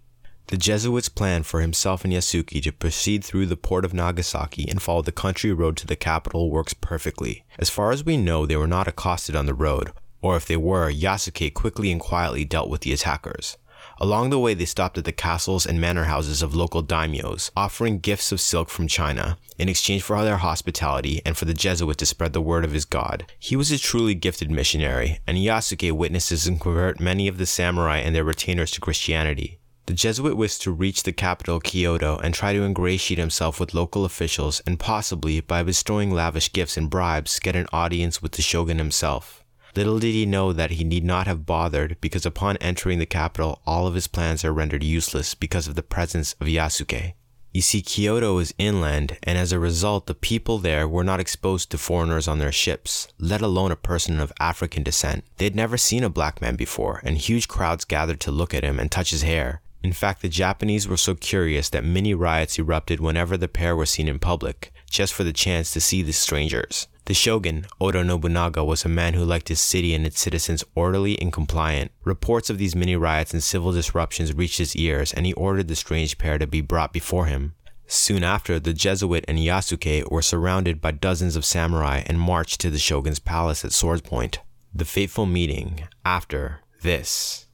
The 0.52 0.58
Jesuits 0.58 1.08
planned 1.08 1.46
for 1.46 1.62
himself 1.62 2.04
and 2.04 2.12
Yasuke 2.12 2.62
to 2.62 2.74
proceed 2.74 3.24
through 3.24 3.46
the 3.46 3.56
port 3.56 3.86
of 3.86 3.94
Nagasaki 3.94 4.68
and 4.68 4.82
follow 4.82 5.02
the 5.02 5.14
country 5.14 5.54
road 5.54 5.78
to 5.78 5.88
the 5.88 5.96
capital 5.96 6.52
works 6.52 6.74
perfectly. 6.74 7.46
As 7.58 7.70
far 7.70 7.94
as 7.94 8.04
we 8.04 8.18
know, 8.18 8.46
they 8.46 8.58
were 8.58 8.68
not 8.68 8.86
accosted 8.86 9.34
on 9.34 9.46
the 9.46 9.54
road, 9.54 9.94
or 10.22 10.36
if 10.36 10.46
they 10.46 10.58
were, 10.58 10.92
Yasuke 10.92 11.54
quickly 11.54 11.90
and 11.90 12.02
quietly 12.02 12.44
dealt 12.44 12.70
with 12.70 12.82
the 12.82 12.92
attackers. 12.92 13.58
Along 13.98 14.30
the 14.30 14.40
way, 14.40 14.54
they 14.54 14.66
stopped 14.66 14.98
at 14.98 15.06
the 15.06 15.14
castles 15.14 15.66
and 15.66 15.80
manor 15.80 16.04
houses 16.04 16.42
of 16.42 16.54
local 16.54 16.84
daimyos, 16.84 17.50
offering 17.56 18.00
gifts 18.00 18.34
of 18.34 18.42
silk 18.42 18.68
from 18.68 18.90
China 18.90 19.38
in 19.58 19.70
exchange 19.70 20.04
for 20.04 20.22
their 20.22 20.38
hospitality 20.38 21.22
and 21.26 21.38
for 21.38 21.46
the 21.46 21.54
Jesuit 21.54 21.98
to 22.00 22.06
spread 22.06 22.34
the 22.34 22.42
word 22.42 22.66
of 22.66 22.74
his 22.74 22.84
God. 22.84 23.26
He 23.40 23.56
was 23.56 23.72
a 23.72 23.80
truly 23.80 24.16
gifted 24.16 24.52
missionary, 24.52 25.22
and 25.26 25.38
Yasuke 25.38 25.94
witnesses 25.94 26.46
and 26.46 26.60
convert 26.60 27.00
many 27.00 27.30
of 27.30 27.38
the 27.38 27.46
samurai 27.46 28.00
and 28.00 28.14
their 28.14 28.26
retainers 28.26 28.72
to 28.72 28.82
Christianity. 28.82 29.60
The 29.92 29.98
Jesuit 29.98 30.38
wished 30.38 30.62
to 30.62 30.72
reach 30.72 31.04
the 31.04 31.12
capital 31.12 31.60
Kyoto 31.60 32.18
and 32.20 32.34
try 32.34 32.54
to 32.54 32.64
ingratiate 32.64 33.20
himself 33.20 33.60
with 33.60 33.74
local 33.74 34.06
officials 34.06 34.62
and 34.66 34.80
possibly, 34.80 35.42
by 35.42 35.64
bestowing 35.64 36.12
lavish 36.12 36.54
gifts 36.54 36.78
and 36.78 36.90
bribes, 36.90 37.42
get 37.42 37.58
an 37.58 37.68
audience 37.74 38.22
with 38.22 38.32
the 38.32 38.42
shogun 38.42 38.78
himself. 38.78 39.44
Little 39.76 40.00
did 40.00 40.14
he 40.14 40.26
know 40.26 40.54
that 40.54 40.72
he 40.72 40.86
need 40.86 41.04
not 41.04 41.28
have 41.28 41.46
bothered 41.46 41.98
because 42.00 42.26
upon 42.26 42.56
entering 42.62 43.00
the 43.00 43.06
capital, 43.06 43.62
all 43.68 43.86
of 43.86 43.96
his 43.96 44.08
plans 44.08 44.46
are 44.46 44.54
rendered 44.54 44.82
useless 44.82 45.36
because 45.36 45.68
of 45.68 45.76
the 45.76 45.84
presence 45.84 46.36
of 46.40 46.48
Yasuke. 46.48 47.12
You 47.52 47.62
see, 47.62 47.82
Kyoto 47.82 48.38
is 48.38 48.54
inland, 48.58 49.18
and 49.24 49.38
as 49.38 49.52
a 49.52 49.60
result, 49.60 50.06
the 50.06 50.16
people 50.16 50.58
there 50.58 50.88
were 50.88 51.04
not 51.04 51.20
exposed 51.20 51.70
to 51.72 51.78
foreigners 51.78 52.30
on 52.30 52.40
their 52.40 52.54
ships, 52.54 53.10
let 53.20 53.42
alone 53.42 53.74
a 53.74 53.76
person 53.76 54.22
of 54.22 54.32
African 54.40 54.84
descent. 54.84 55.26
They 55.36 55.44
had 55.44 55.56
never 55.58 55.76
seen 55.76 56.06
a 56.06 56.10
black 56.10 56.40
man 56.40 56.56
before, 56.56 57.02
and 57.04 57.18
huge 57.18 57.50
crowds 57.50 57.84
gathered 57.84 58.22
to 58.22 58.32
look 58.32 58.54
at 58.54 58.64
him 58.64 58.80
and 58.80 58.90
touch 58.90 59.10
his 59.10 59.24
hair. 59.24 59.62
In 59.84 59.94
fact, 59.94 60.22
the 60.22 60.30
Japanese 60.30 60.88
were 60.88 60.98
so 60.98 61.16
curious 61.16 61.70
that 61.70 61.84
many 61.84 62.14
riots 62.14 62.60
erupted 62.60 63.00
whenever 63.00 63.36
the 63.36 63.48
pair 63.48 63.76
were 63.76 63.86
seen 63.86 64.08
in 64.08 64.20
public, 64.20 64.72
just 64.90 65.14
for 65.14 65.24
the 65.24 65.34
chance 65.34 65.72
to 65.72 65.82
see 65.82 66.02
the 66.02 66.14
strangers. 66.14 66.88
The 67.06 67.16
shogun, 67.16 67.66
Oda 67.80 68.04
Nobunaga, 68.04 68.64
was 68.64 68.86
a 68.86 68.90
man 68.90 69.16
who 69.16 69.26
liked 69.26 69.48
his 69.48 69.60
city 69.60 69.96
and 69.96 70.06
its 70.06 70.20
citizens 70.20 70.64
orderly 70.76 71.20
and 71.20 71.34
compliant. 71.34 71.92
Reports 72.04 72.50
of 72.52 72.60
these 72.60 72.76
mini 72.76 72.96
riots 72.96 73.34
and 73.34 73.42
civil 73.42 73.72
disruptions 73.72 74.36
reached 74.36 74.60
his 74.60 74.76
ears, 74.76 75.12
and 75.12 75.26
he 75.26 75.34
ordered 75.34 75.68
the 75.68 75.76
strange 75.76 76.20
pair 76.20 76.38
to 76.38 76.46
be 76.46 76.62
brought 76.62 76.94
before 76.94 77.26
him. 77.26 77.56
Soon 77.88 78.24
after, 78.24 78.60
the 78.60 78.74
Jesuit 78.74 79.26
and 79.28 79.40
Yasuke 79.40 80.10
were 80.10 80.22
surrounded 80.22 80.80
by 80.80 80.92
dozens 80.92 81.36
of 81.36 81.44
samurai 81.44 82.04
and 82.06 82.20
marched 82.20 82.62
to 82.62 82.70
the 82.70 82.80
shogun's 82.80 83.20
palace 83.20 83.66
at 83.66 83.74
Swords 83.74 84.02
Point. 84.02 84.40
The 84.74 84.86
fateful 84.86 85.26
meeting 85.26 85.88
after 86.06 86.62
this. 86.84 87.48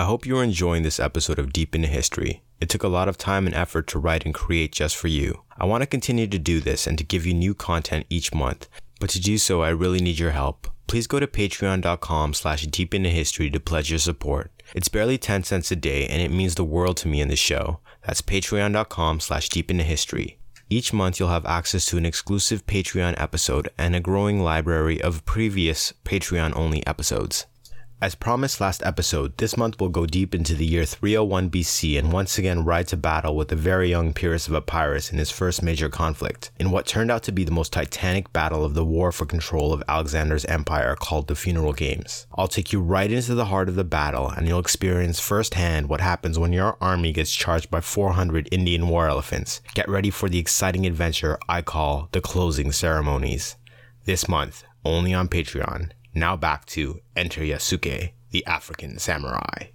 I 0.00 0.04
hope 0.04 0.24
you 0.24 0.38
are 0.38 0.42
enjoying 0.42 0.82
this 0.82 0.98
episode 0.98 1.38
of 1.38 1.52
Deep 1.52 1.74
into 1.74 1.86
History. 1.86 2.42
It 2.58 2.70
took 2.70 2.82
a 2.82 2.88
lot 2.88 3.06
of 3.06 3.18
time 3.18 3.44
and 3.44 3.54
effort 3.54 3.86
to 3.88 3.98
write 3.98 4.24
and 4.24 4.32
create 4.32 4.72
just 4.72 4.96
for 4.96 5.08
you. 5.08 5.42
I 5.58 5.66
want 5.66 5.82
to 5.82 5.86
continue 5.86 6.26
to 6.26 6.38
do 6.38 6.58
this 6.58 6.86
and 6.86 6.96
to 6.96 7.04
give 7.04 7.26
you 7.26 7.34
new 7.34 7.52
content 7.52 8.06
each 8.08 8.32
month, 8.32 8.66
but 8.98 9.10
to 9.10 9.20
do 9.20 9.36
so, 9.36 9.60
I 9.60 9.68
really 9.68 10.00
need 10.00 10.18
your 10.18 10.30
help. 10.30 10.68
Please 10.86 11.06
go 11.06 11.20
to 11.20 11.26
patreon.com 11.26 12.32
slash 12.32 12.64
deepintohistory 12.64 13.52
to 13.52 13.60
pledge 13.60 13.90
your 13.90 13.98
support. 13.98 14.50
It's 14.74 14.88
barely 14.88 15.18
10 15.18 15.44
cents 15.44 15.70
a 15.70 15.76
day 15.76 16.06
and 16.06 16.22
it 16.22 16.32
means 16.32 16.54
the 16.54 16.64
world 16.64 16.96
to 16.96 17.08
me 17.08 17.20
and 17.20 17.30
the 17.30 17.36
show. 17.36 17.80
That's 18.06 18.22
patreon.com 18.22 19.20
slash 19.20 19.50
deepintohistory. 19.50 20.36
Each 20.70 20.94
month, 20.94 21.20
you'll 21.20 21.28
have 21.28 21.44
access 21.44 21.84
to 21.86 21.98
an 21.98 22.06
exclusive 22.06 22.64
Patreon 22.64 23.20
episode 23.20 23.68
and 23.76 23.94
a 23.94 24.00
growing 24.00 24.42
library 24.42 24.98
of 25.02 25.26
previous 25.26 25.92
Patreon 26.06 26.56
only 26.56 26.86
episodes. 26.86 27.44
As 28.02 28.14
promised 28.14 28.62
last 28.62 28.82
episode, 28.82 29.36
this 29.36 29.58
month 29.58 29.78
we'll 29.78 29.90
go 29.90 30.06
deep 30.06 30.34
into 30.34 30.54
the 30.54 30.64
year 30.64 30.86
301 30.86 31.50
BC 31.50 31.98
and 31.98 32.10
once 32.10 32.38
again 32.38 32.64
ride 32.64 32.88
to 32.88 32.96
battle 32.96 33.36
with 33.36 33.48
the 33.48 33.56
very 33.56 33.90
young 33.90 34.14
Pyrrhus 34.14 34.48
of 34.48 34.54
Epirus 34.54 35.12
in 35.12 35.18
his 35.18 35.30
first 35.30 35.62
major 35.62 35.90
conflict, 35.90 36.50
in 36.58 36.70
what 36.70 36.86
turned 36.86 37.10
out 37.10 37.22
to 37.24 37.32
be 37.32 37.44
the 37.44 37.50
most 37.50 37.74
titanic 37.74 38.32
battle 38.32 38.64
of 38.64 38.72
the 38.72 38.86
war 38.86 39.12
for 39.12 39.26
control 39.26 39.74
of 39.74 39.82
Alexander's 39.86 40.46
empire 40.46 40.96
called 40.96 41.28
the 41.28 41.34
Funeral 41.34 41.74
Games. 41.74 42.26
I'll 42.38 42.48
take 42.48 42.72
you 42.72 42.80
right 42.80 43.12
into 43.12 43.34
the 43.34 43.44
heart 43.44 43.68
of 43.68 43.74
the 43.74 43.84
battle 43.84 44.30
and 44.30 44.48
you'll 44.48 44.60
experience 44.60 45.20
firsthand 45.20 45.90
what 45.90 46.00
happens 46.00 46.38
when 46.38 46.54
your 46.54 46.78
army 46.80 47.12
gets 47.12 47.34
charged 47.34 47.70
by 47.70 47.82
400 47.82 48.48
Indian 48.50 48.88
war 48.88 49.08
elephants. 49.08 49.60
Get 49.74 49.90
ready 49.90 50.08
for 50.08 50.30
the 50.30 50.38
exciting 50.38 50.86
adventure 50.86 51.38
I 51.50 51.60
call 51.60 52.08
the 52.12 52.22
closing 52.22 52.72
ceremonies. 52.72 53.56
This 54.06 54.26
month, 54.26 54.64
only 54.86 55.12
on 55.12 55.28
Patreon. 55.28 55.90
Now 56.14 56.36
back 56.36 56.66
to 56.66 57.00
Enter 57.14 57.42
Yasuke, 57.42 58.12
the 58.30 58.44
African 58.46 58.98
samurai. 58.98 59.70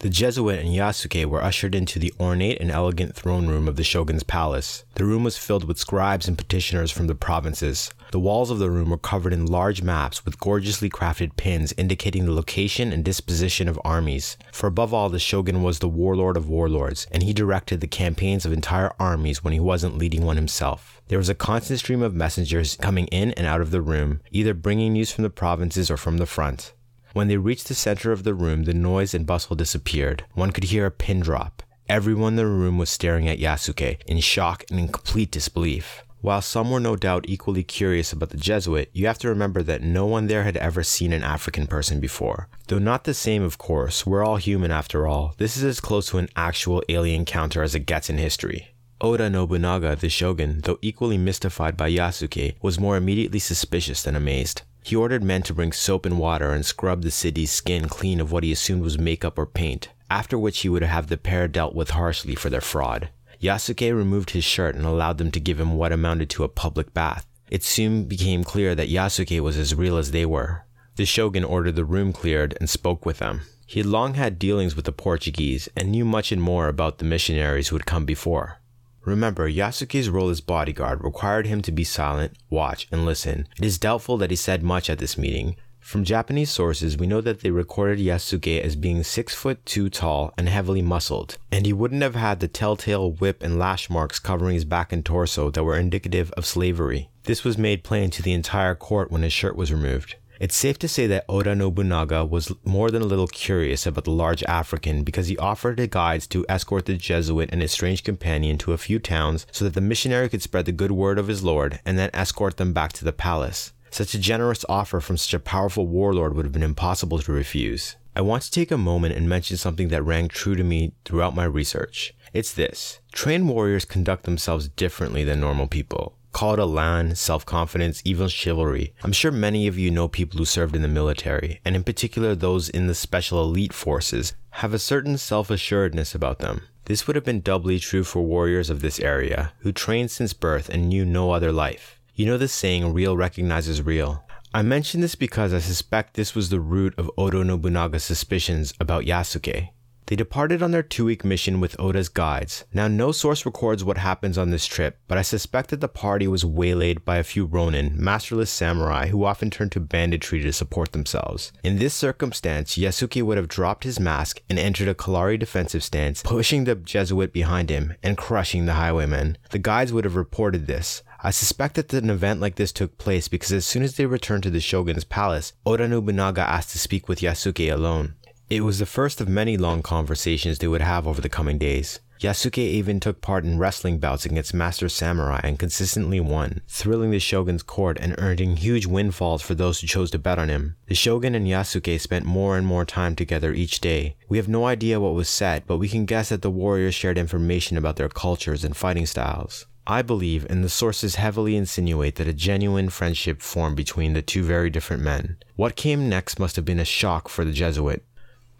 The 0.00 0.08
Jesuit 0.08 0.60
and 0.60 0.68
Yasuke 0.68 1.24
were 1.24 1.42
ushered 1.42 1.74
into 1.74 1.98
the 1.98 2.14
ornate 2.20 2.60
and 2.60 2.70
elegant 2.70 3.16
throne 3.16 3.48
room 3.48 3.66
of 3.66 3.74
the 3.74 3.82
shogun's 3.82 4.22
palace. 4.22 4.84
The 4.94 5.04
room 5.04 5.24
was 5.24 5.36
filled 5.36 5.64
with 5.64 5.76
scribes 5.76 6.28
and 6.28 6.38
petitioners 6.38 6.92
from 6.92 7.08
the 7.08 7.16
provinces. 7.16 7.90
The 8.12 8.20
walls 8.20 8.52
of 8.52 8.60
the 8.60 8.70
room 8.70 8.90
were 8.90 8.96
covered 8.96 9.32
in 9.32 9.46
large 9.46 9.82
maps 9.82 10.24
with 10.24 10.38
gorgeously 10.38 10.88
crafted 10.88 11.34
pins 11.36 11.74
indicating 11.76 12.26
the 12.26 12.32
location 12.32 12.92
and 12.92 13.04
disposition 13.04 13.66
of 13.66 13.80
armies. 13.84 14.36
For 14.52 14.68
above 14.68 14.94
all, 14.94 15.08
the 15.08 15.18
shogun 15.18 15.64
was 15.64 15.80
the 15.80 15.88
warlord 15.88 16.36
of 16.36 16.48
warlords, 16.48 17.08
and 17.10 17.24
he 17.24 17.32
directed 17.32 17.80
the 17.80 17.88
campaigns 17.88 18.46
of 18.46 18.52
entire 18.52 18.92
armies 19.00 19.42
when 19.42 19.52
he 19.52 19.58
wasn't 19.58 19.98
leading 19.98 20.24
one 20.24 20.36
himself. 20.36 21.02
There 21.08 21.18
was 21.18 21.28
a 21.28 21.34
constant 21.34 21.80
stream 21.80 22.02
of 22.02 22.14
messengers 22.14 22.76
coming 22.76 23.08
in 23.08 23.32
and 23.32 23.48
out 23.48 23.60
of 23.60 23.72
the 23.72 23.82
room, 23.82 24.20
either 24.30 24.54
bringing 24.54 24.92
news 24.92 25.10
from 25.10 25.24
the 25.24 25.30
provinces 25.30 25.90
or 25.90 25.96
from 25.96 26.18
the 26.18 26.26
front. 26.26 26.72
When 27.18 27.26
they 27.26 27.36
reached 27.36 27.66
the 27.66 27.74
center 27.74 28.12
of 28.12 28.22
the 28.22 28.32
room, 28.32 28.62
the 28.62 28.72
noise 28.72 29.12
and 29.12 29.26
bustle 29.26 29.56
disappeared. 29.56 30.24
One 30.34 30.52
could 30.52 30.62
hear 30.62 30.86
a 30.86 30.92
pin 30.92 31.18
drop. 31.18 31.64
Everyone 31.88 32.34
in 32.34 32.36
the 32.36 32.46
room 32.46 32.78
was 32.78 32.90
staring 32.90 33.28
at 33.28 33.40
Yasuke 33.40 34.00
in 34.06 34.20
shock 34.20 34.62
and 34.70 34.78
in 34.78 34.86
complete 34.86 35.32
disbelief. 35.32 36.04
While 36.20 36.42
some 36.42 36.70
were 36.70 36.78
no 36.78 36.94
doubt 36.94 37.24
equally 37.26 37.64
curious 37.64 38.12
about 38.12 38.30
the 38.30 38.36
Jesuit, 38.36 38.88
you 38.92 39.08
have 39.08 39.18
to 39.18 39.28
remember 39.28 39.64
that 39.64 39.82
no 39.82 40.06
one 40.06 40.28
there 40.28 40.44
had 40.44 40.56
ever 40.58 40.84
seen 40.84 41.12
an 41.12 41.24
African 41.24 41.66
person 41.66 41.98
before. 41.98 42.46
Though 42.68 42.78
not 42.78 43.02
the 43.02 43.14
same, 43.14 43.42
of 43.42 43.58
course, 43.58 44.06
we're 44.06 44.24
all 44.24 44.36
human 44.36 44.70
after 44.70 45.08
all, 45.08 45.34
this 45.38 45.56
is 45.56 45.64
as 45.64 45.80
close 45.80 46.10
to 46.10 46.18
an 46.18 46.28
actual 46.36 46.84
alien 46.88 47.22
encounter 47.22 47.64
as 47.64 47.74
it 47.74 47.84
gets 47.84 48.08
in 48.08 48.18
history. 48.18 48.76
Oda 49.00 49.28
Nobunaga, 49.28 49.96
the 49.96 50.08
shogun, 50.08 50.60
though 50.62 50.78
equally 50.82 51.18
mystified 51.18 51.76
by 51.76 51.90
Yasuke, 51.90 52.54
was 52.62 52.78
more 52.78 52.96
immediately 52.96 53.40
suspicious 53.40 54.04
than 54.04 54.14
amazed. 54.14 54.62
He 54.88 54.96
ordered 54.96 55.22
men 55.22 55.42
to 55.42 55.52
bring 55.52 55.72
soap 55.72 56.06
and 56.06 56.18
water 56.18 56.50
and 56.50 56.64
scrub 56.64 57.02
the 57.02 57.10
Siddhi's 57.10 57.50
skin 57.50 57.88
clean 57.88 58.20
of 58.20 58.32
what 58.32 58.42
he 58.42 58.50
assumed 58.52 58.80
was 58.80 58.98
makeup 58.98 59.38
or 59.38 59.44
paint, 59.44 59.90
after 60.08 60.38
which 60.38 60.60
he 60.60 60.70
would 60.70 60.82
have 60.82 61.08
the 61.08 61.18
pair 61.18 61.46
dealt 61.46 61.74
with 61.74 61.90
harshly 61.90 62.34
for 62.34 62.48
their 62.48 62.62
fraud. 62.62 63.10
Yasuke 63.38 63.94
removed 63.94 64.30
his 64.30 64.44
shirt 64.44 64.74
and 64.74 64.86
allowed 64.86 65.18
them 65.18 65.30
to 65.32 65.40
give 65.40 65.60
him 65.60 65.74
what 65.74 65.92
amounted 65.92 66.30
to 66.30 66.42
a 66.42 66.48
public 66.48 66.94
bath. 66.94 67.26
It 67.50 67.62
soon 67.62 68.04
became 68.04 68.44
clear 68.44 68.74
that 68.76 68.88
Yasuke 68.88 69.40
was 69.40 69.58
as 69.58 69.74
real 69.74 69.98
as 69.98 70.12
they 70.12 70.24
were. 70.24 70.64
The 70.96 71.04
shogun 71.04 71.44
ordered 71.44 71.76
the 71.76 71.84
room 71.84 72.14
cleared 72.14 72.56
and 72.58 72.70
spoke 72.70 73.04
with 73.04 73.18
them. 73.18 73.42
He 73.66 73.80
had 73.80 73.86
long 73.86 74.14
had 74.14 74.38
dealings 74.38 74.74
with 74.74 74.86
the 74.86 74.92
Portuguese 74.92 75.68
and 75.76 75.90
knew 75.90 76.06
much 76.06 76.32
and 76.32 76.40
more 76.40 76.66
about 76.66 76.96
the 76.96 77.04
missionaries 77.04 77.68
who 77.68 77.76
had 77.76 77.84
come 77.84 78.06
before. 78.06 78.62
Remember, 79.08 79.50
Yasuke's 79.50 80.10
role 80.10 80.28
as 80.28 80.42
bodyguard 80.42 81.02
required 81.02 81.46
him 81.46 81.62
to 81.62 81.72
be 81.72 81.82
silent, 81.82 82.36
watch, 82.50 82.86
and 82.92 83.06
listen. 83.06 83.48
It 83.58 83.64
is 83.64 83.78
doubtful 83.78 84.18
that 84.18 84.30
he 84.30 84.36
said 84.36 84.62
much 84.62 84.90
at 84.90 84.98
this 84.98 85.16
meeting, 85.16 85.56
from 85.88 86.04
Japanese 86.04 86.50
sources, 86.50 86.98
we 86.98 87.06
know 87.06 87.22
that 87.22 87.40
they 87.40 87.50
recorded 87.50 87.98
Yasuke 87.98 88.60
as 88.60 88.76
being 88.76 89.02
6 89.02 89.34
foot 89.34 89.64
2 89.64 89.88
tall 89.88 90.34
and 90.36 90.46
heavily 90.46 90.82
muscled, 90.82 91.38
and 91.50 91.64
he 91.64 91.72
wouldn't 91.72 92.02
have 92.02 92.14
had 92.14 92.40
the 92.40 92.46
telltale 92.46 93.12
whip 93.12 93.42
and 93.42 93.58
lash 93.58 93.88
marks 93.88 94.18
covering 94.18 94.52
his 94.52 94.66
back 94.66 94.92
and 94.92 95.02
torso 95.02 95.50
that 95.50 95.64
were 95.64 95.78
indicative 95.78 96.30
of 96.32 96.44
slavery. 96.44 97.08
This 97.24 97.42
was 97.42 97.56
made 97.56 97.84
plain 97.84 98.10
to 98.10 98.22
the 98.22 98.34
entire 98.34 98.74
court 98.74 99.10
when 99.10 99.22
his 99.22 99.32
shirt 99.32 99.56
was 99.56 99.72
removed. 99.72 100.16
It's 100.40 100.54
safe 100.54 100.78
to 100.78 100.88
say 100.88 101.08
that 101.08 101.24
Oda 101.28 101.56
Nobunaga 101.56 102.24
was 102.24 102.52
more 102.64 102.92
than 102.92 103.02
a 103.02 103.06
little 103.06 103.26
curious 103.26 103.86
about 103.86 104.04
the 104.04 104.12
large 104.12 104.44
African 104.44 105.02
because 105.02 105.26
he 105.26 105.36
offered 105.36 105.78
the 105.78 105.88
guides 105.88 106.28
to 106.28 106.46
escort 106.48 106.86
the 106.86 106.94
Jesuit 106.94 107.48
and 107.50 107.60
his 107.60 107.72
strange 107.72 108.04
companion 108.04 108.56
to 108.58 108.72
a 108.72 108.78
few 108.78 109.00
towns 109.00 109.46
so 109.50 109.64
that 109.64 109.74
the 109.74 109.80
missionary 109.80 110.28
could 110.28 110.42
spread 110.42 110.66
the 110.66 110.72
good 110.72 110.92
word 110.92 111.18
of 111.18 111.26
his 111.26 111.42
lord 111.42 111.80
and 111.84 111.98
then 111.98 112.10
escort 112.14 112.56
them 112.56 112.72
back 112.72 112.92
to 112.92 113.04
the 113.04 113.12
palace. 113.12 113.72
Such 113.90 114.14
a 114.14 114.18
generous 114.18 114.64
offer 114.68 115.00
from 115.00 115.16
such 115.16 115.34
a 115.34 115.40
powerful 115.40 115.88
warlord 115.88 116.36
would 116.36 116.44
have 116.44 116.52
been 116.52 116.62
impossible 116.62 117.18
to 117.18 117.32
refuse. 117.32 117.96
I 118.14 118.20
want 118.20 118.44
to 118.44 118.50
take 118.50 118.70
a 118.70 118.78
moment 118.78 119.16
and 119.16 119.28
mention 119.28 119.56
something 119.56 119.88
that 119.88 120.04
rang 120.04 120.28
true 120.28 120.54
to 120.54 120.62
me 120.62 120.92
throughout 121.04 121.34
my 121.34 121.44
research. 121.44 122.14
It's 122.32 122.52
this 122.52 123.00
trained 123.10 123.48
warriors 123.48 123.84
conduct 123.84 124.24
themselves 124.24 124.68
differently 124.68 125.24
than 125.24 125.40
normal 125.40 125.66
people. 125.66 126.17
Call 126.32 126.54
it 126.54 126.60
elan, 126.60 127.14
self 127.16 127.44
confidence, 127.46 128.02
even 128.04 128.28
chivalry. 128.28 128.94
I'm 129.02 129.12
sure 129.12 129.32
many 129.32 129.66
of 129.66 129.78
you 129.78 129.90
know 129.90 130.08
people 130.08 130.38
who 130.38 130.44
served 130.44 130.76
in 130.76 130.82
the 130.82 130.88
military, 130.88 131.60
and 131.64 131.74
in 131.74 131.84
particular 131.84 132.34
those 132.34 132.68
in 132.68 132.86
the 132.86 132.94
special 132.94 133.42
elite 133.42 133.72
forces, 133.72 134.34
have 134.50 134.74
a 134.74 134.78
certain 134.78 135.18
self 135.18 135.50
assuredness 135.50 136.14
about 136.14 136.38
them. 136.38 136.62
This 136.84 137.06
would 137.06 137.16
have 137.16 137.24
been 137.24 137.40
doubly 137.40 137.78
true 137.78 138.04
for 138.04 138.22
warriors 138.22 138.70
of 138.70 138.80
this 138.80 138.98
area, 139.00 139.52
who 139.58 139.72
trained 139.72 140.10
since 140.10 140.32
birth 140.32 140.68
and 140.68 140.88
knew 140.88 141.04
no 141.04 141.32
other 141.32 141.52
life. 141.52 142.00
You 142.14 142.26
know 142.26 142.38
the 142.38 142.48
saying, 142.48 142.92
real 142.92 143.16
recognizes 143.16 143.82
real. 143.82 144.24
I 144.52 144.62
mention 144.62 145.02
this 145.02 145.14
because 145.14 145.52
I 145.52 145.58
suspect 145.58 146.14
this 146.14 146.34
was 146.34 146.48
the 146.48 146.60
root 146.60 146.94
of 146.98 147.10
Oda 147.18 147.44
Nobunaga's 147.44 148.04
suspicions 148.04 148.72
about 148.80 149.04
Yasuke. 149.04 149.68
They 150.08 150.16
departed 150.16 150.62
on 150.62 150.70
their 150.70 150.82
two 150.82 151.04
week 151.04 151.22
mission 151.22 151.60
with 151.60 151.78
Oda's 151.78 152.08
guides. 152.08 152.64
Now, 152.72 152.88
no 152.88 153.12
source 153.12 153.44
records 153.44 153.84
what 153.84 153.98
happens 153.98 154.38
on 154.38 154.48
this 154.48 154.64
trip, 154.64 154.96
but 155.06 155.18
I 155.18 155.22
suspect 155.22 155.68
that 155.68 155.82
the 155.82 155.88
party 155.88 156.26
was 156.26 156.46
waylaid 156.46 157.04
by 157.04 157.18
a 157.18 157.22
few 157.22 157.44
ronin, 157.44 157.92
masterless 157.94 158.50
samurai, 158.50 159.08
who 159.08 159.26
often 159.26 159.50
turned 159.50 159.72
to 159.72 159.80
banditry 159.80 160.40
to 160.40 160.52
support 160.54 160.92
themselves. 160.92 161.52
In 161.62 161.76
this 161.76 161.92
circumstance, 161.92 162.78
Yasuke 162.78 163.22
would 163.22 163.36
have 163.36 163.48
dropped 163.48 163.84
his 163.84 164.00
mask 164.00 164.40
and 164.48 164.58
entered 164.58 164.88
a 164.88 164.94
Kalari 164.94 165.38
defensive 165.38 165.84
stance, 165.84 166.22
pushing 166.22 166.64
the 166.64 166.76
Jesuit 166.76 167.30
behind 167.30 167.68
him 167.68 167.94
and 168.02 168.16
crushing 168.16 168.64
the 168.64 168.74
highwaymen. 168.74 169.36
The 169.50 169.58
guides 169.58 169.92
would 169.92 170.04
have 170.04 170.16
reported 170.16 170.66
this, 170.66 171.02
I 171.20 171.32
suspect 171.32 171.74
that 171.74 171.92
an 171.92 172.10
event 172.10 172.40
like 172.40 172.54
this 172.54 172.70
took 172.70 172.96
place 172.96 173.26
because 173.26 173.50
as 173.50 173.66
soon 173.66 173.82
as 173.82 173.96
they 173.96 174.06
returned 174.06 174.44
to 174.44 174.50
the 174.50 174.60
shogun's 174.60 175.02
palace, 175.02 175.52
Oda 175.66 175.88
Nobunaga 175.88 176.42
asked 176.42 176.70
to 176.70 176.78
speak 176.78 177.08
with 177.08 177.20
Yasuke 177.20 177.72
alone. 177.72 178.14
It 178.50 178.64
was 178.64 178.78
the 178.78 178.86
first 178.86 179.20
of 179.20 179.28
many 179.28 179.58
long 179.58 179.82
conversations 179.82 180.58
they 180.58 180.68
would 180.68 180.80
have 180.80 181.06
over 181.06 181.20
the 181.20 181.28
coming 181.28 181.58
days. 181.58 182.00
Yasuke 182.18 182.56
even 182.56 182.98
took 182.98 183.20
part 183.20 183.44
in 183.44 183.58
wrestling 183.58 183.98
bouts 183.98 184.24
against 184.24 184.54
master 184.54 184.88
samurai 184.88 185.40
and 185.44 185.58
consistently 185.58 186.18
won, 186.18 186.62
thrilling 186.66 187.10
the 187.10 187.20
shogun's 187.20 187.62
court 187.62 187.98
and 188.00 188.14
earning 188.16 188.56
huge 188.56 188.86
windfalls 188.86 189.42
for 189.42 189.54
those 189.54 189.80
who 189.80 189.86
chose 189.86 190.10
to 190.12 190.18
bet 190.18 190.38
on 190.38 190.48
him. 190.48 190.76
The 190.86 190.94
shogun 190.94 191.34
and 191.34 191.46
Yasuke 191.46 192.00
spent 192.00 192.24
more 192.24 192.56
and 192.56 192.66
more 192.66 192.86
time 192.86 193.14
together 193.14 193.52
each 193.52 193.80
day. 193.80 194.16
We 194.30 194.38
have 194.38 194.48
no 194.48 194.64
idea 194.64 194.98
what 194.98 195.14
was 195.14 195.28
said, 195.28 195.64
but 195.66 195.76
we 195.76 195.88
can 195.88 196.06
guess 196.06 196.30
that 196.30 196.40
the 196.40 196.50
warriors 196.50 196.94
shared 196.94 197.18
information 197.18 197.76
about 197.76 197.96
their 197.96 198.08
cultures 198.08 198.64
and 198.64 198.74
fighting 198.74 199.04
styles. 199.04 199.66
I 199.86 200.02
believe, 200.02 200.46
and 200.50 200.64
the 200.64 200.68
sources 200.68 201.14
heavily 201.14 201.56
insinuate, 201.56 202.16
that 202.16 202.28
a 202.28 202.34
genuine 202.34 202.88
friendship 202.90 203.40
formed 203.40 203.76
between 203.76 204.12
the 204.12 204.20
two 204.20 204.42
very 204.42 204.68
different 204.70 205.02
men. 205.02 205.36
What 205.56 205.76
came 205.76 206.08
next 206.08 206.38
must 206.38 206.56
have 206.56 206.64
been 206.64 206.80
a 206.80 206.84
shock 206.84 207.28
for 207.28 207.44
the 207.44 207.52
Jesuit. 207.52 208.04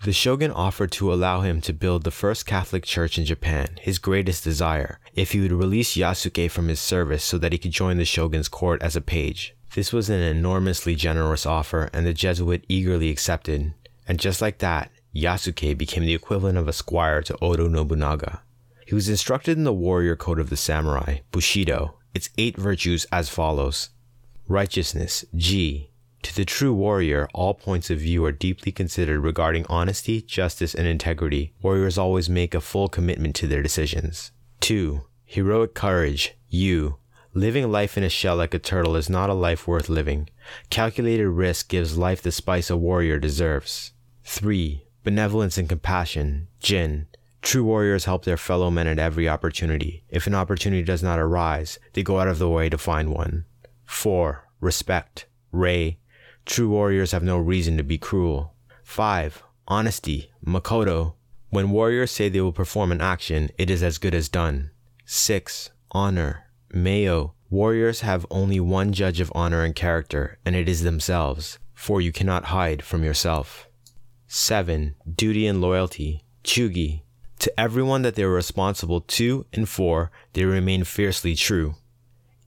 The 0.05 0.12
shogun 0.12 0.53
offered 0.53 0.92
to 0.92 1.12
allow 1.12 1.40
him 1.40 1.61
to 1.62 1.72
build 1.72 2.05
the 2.05 2.11
first 2.11 2.46
Catholic 2.46 2.84
church 2.84 3.18
in 3.18 3.24
Japan, 3.24 3.78
his 3.80 3.99
greatest 3.99 4.44
desire, 4.44 5.01
if 5.14 5.32
he 5.32 5.40
would 5.40 5.53
release 5.53 5.96
Yasuke 5.96 6.51
from 6.51 6.68
his 6.68 6.80
service 6.80 7.24
so 7.24 7.36
that 7.38 7.53
he 7.53 7.59
could 7.59 7.72
join 7.72 7.96
the 7.96 8.05
shogun's 8.05 8.49
court 8.49 8.80
as 8.80 8.94
a 8.94 9.01
page. 9.01 9.55
This 9.74 9.92
was 9.92 10.09
an 10.09 10.20
enormously 10.20 10.94
generous 10.94 11.44
offer, 11.44 11.90
and 11.92 12.07
the 12.07 12.14
Jesuit 12.14 12.64
eagerly 12.68 13.11
accepted. 13.11 13.74
And 14.07 14.20
just 14.20 14.40
like 14.40 14.59
that, 14.59 14.90
Yasuke 15.14 15.76
became 15.76 16.05
the 16.05 16.14
equivalent 16.14 16.59
of 16.59 16.68
a 16.68 16.72
squire 16.72 17.20
to 17.22 17.36
Oda 17.42 17.68
Nobunaga. 17.68 18.42
He 18.86 18.94
was 18.94 19.09
instructed 19.09 19.59
in 19.59 19.64
the 19.64 19.72
warrior 19.72 20.16
code 20.16 20.38
of 20.38 20.49
the 20.49 20.57
samurai, 20.57 21.18
Bushido, 21.32 21.99
its 22.14 22.30
eight 22.38 22.57
virtues 22.57 23.05
as 23.12 23.28
follows 23.28 23.90
Righteousness, 24.46 25.26
Ji. 25.34 25.88
To 26.23 26.35
the 26.35 26.45
true 26.45 26.75
warrior, 26.75 27.29
all 27.33 27.55
points 27.55 27.91
of 27.91 28.01
view 28.01 28.25
are 28.25 28.33
deeply 28.33 28.73
considered 28.73 29.21
regarding 29.21 29.66
honesty, 29.69 30.21
justice, 30.21 30.75
and 30.75 30.87
integrity. 30.87 31.53
Warriors 31.62 31.99
always 31.99 32.29
make 32.29 32.55
a 32.55 32.61
full 32.61 32.89
commitment 32.89 33.35
to 33.37 33.47
their 33.47 33.62
decisions. 33.62 34.33
2. 34.61 35.05
Heroic 35.25 35.75
courage, 35.75 36.35
Yu. 36.49 36.97
Living 37.35 37.71
life 37.71 37.97
in 37.97 38.03
a 38.03 38.09
shell 38.09 38.37
like 38.37 38.55
a 38.55 38.59
turtle 38.59 38.97
is 38.97 39.09
not 39.09 39.31
a 39.31 39.35
life 39.35 39.69
worth 39.69 39.89
living. 39.89 40.29
Calculated 40.71 41.29
risk 41.29 41.69
gives 41.69 41.99
life 41.99 42.21
the 42.21 42.33
spice 42.33 42.71
a 42.71 42.77
warrior 42.77 43.19
deserves. 43.19 43.93
3. 44.25 44.85
Benevolence 45.05 45.57
and 45.57 45.69
compassion, 45.69 46.49
Jin. 46.61 47.07
True 47.43 47.64
warriors 47.64 48.07
help 48.07 48.25
their 48.25 48.37
fellow 48.37 48.71
men 48.71 48.87
at 48.87 48.99
every 48.99 49.29
opportunity. 49.29 50.05
If 50.09 50.27
an 50.27 50.35
opportunity 50.35 50.83
does 50.83 51.03
not 51.03 51.19
arise, 51.19 51.79
they 51.93 52.03
go 52.03 52.19
out 52.19 52.29
of 52.29 52.39
the 52.39 52.49
way 52.49 52.69
to 52.69 52.77
find 52.77 53.11
one. 53.11 53.45
4. 53.85 54.49
Respect. 54.61 55.27
Rei. 55.53 55.99
True 56.49 56.70
warriors 56.70 57.12
have 57.12 57.22
no 57.22 57.36
reason 57.36 57.76
to 57.76 57.82
be 57.82 57.99
cruel. 57.99 58.55
5. 58.82 59.42
Honesty. 59.68 60.32
Makoto. 60.44 61.12
When 61.51 61.70
warriors 61.70 62.11
say 62.11 62.30
they 62.30 62.40
will 62.40 62.55
perform 62.55 62.90
an 62.90 63.03
action, 63.03 63.51
it 63.59 63.68
is 63.68 63.82
as 63.82 63.99
good 63.99 64.14
as 64.14 64.30
done. 64.30 64.70
6. 65.05 65.68
Honor. 65.90 66.44
Meiyo. 66.72 67.32
Warriors 67.51 68.01
have 68.01 68.24
only 68.30 68.59
one 68.61 68.94
judge 68.94 69.20
of 69.20 69.30
honor 69.34 69.62
and 69.62 69.76
character, 69.76 70.38
and 70.42 70.57
it 70.57 70.70
is 70.70 70.82
themselves, 70.82 71.59
for 71.74 72.01
you 72.01 72.12
cannot 72.12 72.46
hide 72.46 72.82
from 72.82 73.05
yourself. 73.05 73.68
7. 74.26 74.94
Duty 75.16 75.46
and 75.46 75.61
loyalty. 75.61 76.24
Chugi. 76.44 77.03
To 77.40 77.61
everyone 77.61 78.01
that 78.03 78.14
they 78.14 78.24
were 78.24 78.32
responsible 78.32 79.03
to 79.03 79.44
and 79.53 79.68
for, 79.68 80.11
they 80.32 80.46
remain 80.46 80.84
fiercely 80.84 81.34
true. 81.34 81.74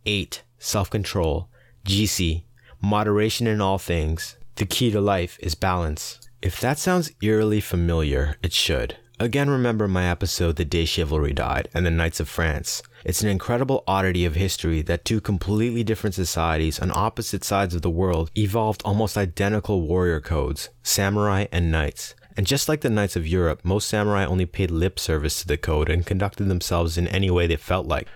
8. 0.07 0.41
Self 0.57 0.89
control. 0.89 1.49
Jisi. 1.85 2.45
Moderation 2.83 3.45
in 3.45 3.61
all 3.61 3.77
things. 3.77 4.37
The 4.55 4.65
key 4.65 4.89
to 4.89 4.99
life 4.99 5.37
is 5.39 5.53
balance. 5.53 6.19
If 6.41 6.59
that 6.61 6.79
sounds 6.79 7.11
eerily 7.21 7.61
familiar, 7.61 8.37
it 8.41 8.53
should. 8.53 8.97
Again, 9.19 9.51
remember 9.51 9.87
my 9.87 10.09
episode 10.09 10.55
The 10.55 10.65
Day 10.65 10.85
Chivalry 10.85 11.31
Died 11.31 11.69
and 11.75 11.85
the 11.85 11.91
Knights 11.91 12.19
of 12.19 12.27
France. 12.27 12.81
It's 13.05 13.21
an 13.21 13.29
incredible 13.29 13.83
oddity 13.85 14.25
of 14.25 14.33
history 14.33 14.81
that 14.81 15.05
two 15.05 15.21
completely 15.21 15.83
different 15.83 16.15
societies 16.15 16.79
on 16.79 16.89
opposite 16.91 17.43
sides 17.43 17.75
of 17.75 17.83
the 17.83 17.89
world 17.91 18.31
evolved 18.35 18.81
almost 18.83 19.15
identical 19.15 19.83
warrior 19.83 20.19
codes, 20.19 20.69
samurai 20.81 21.45
and 21.51 21.71
knights. 21.71 22.15
And 22.35 22.47
just 22.47 22.67
like 22.67 22.81
the 22.81 22.89
knights 22.89 23.15
of 23.15 23.27
Europe, 23.27 23.63
most 23.63 23.87
samurai 23.87 24.25
only 24.25 24.47
paid 24.47 24.71
lip 24.71 24.97
service 24.97 25.39
to 25.41 25.47
the 25.47 25.55
code 25.55 25.87
and 25.87 26.03
conducted 26.03 26.45
themselves 26.45 26.97
in 26.97 27.07
any 27.09 27.29
way 27.29 27.45
they 27.45 27.57
felt 27.57 27.85
like. 27.85 28.07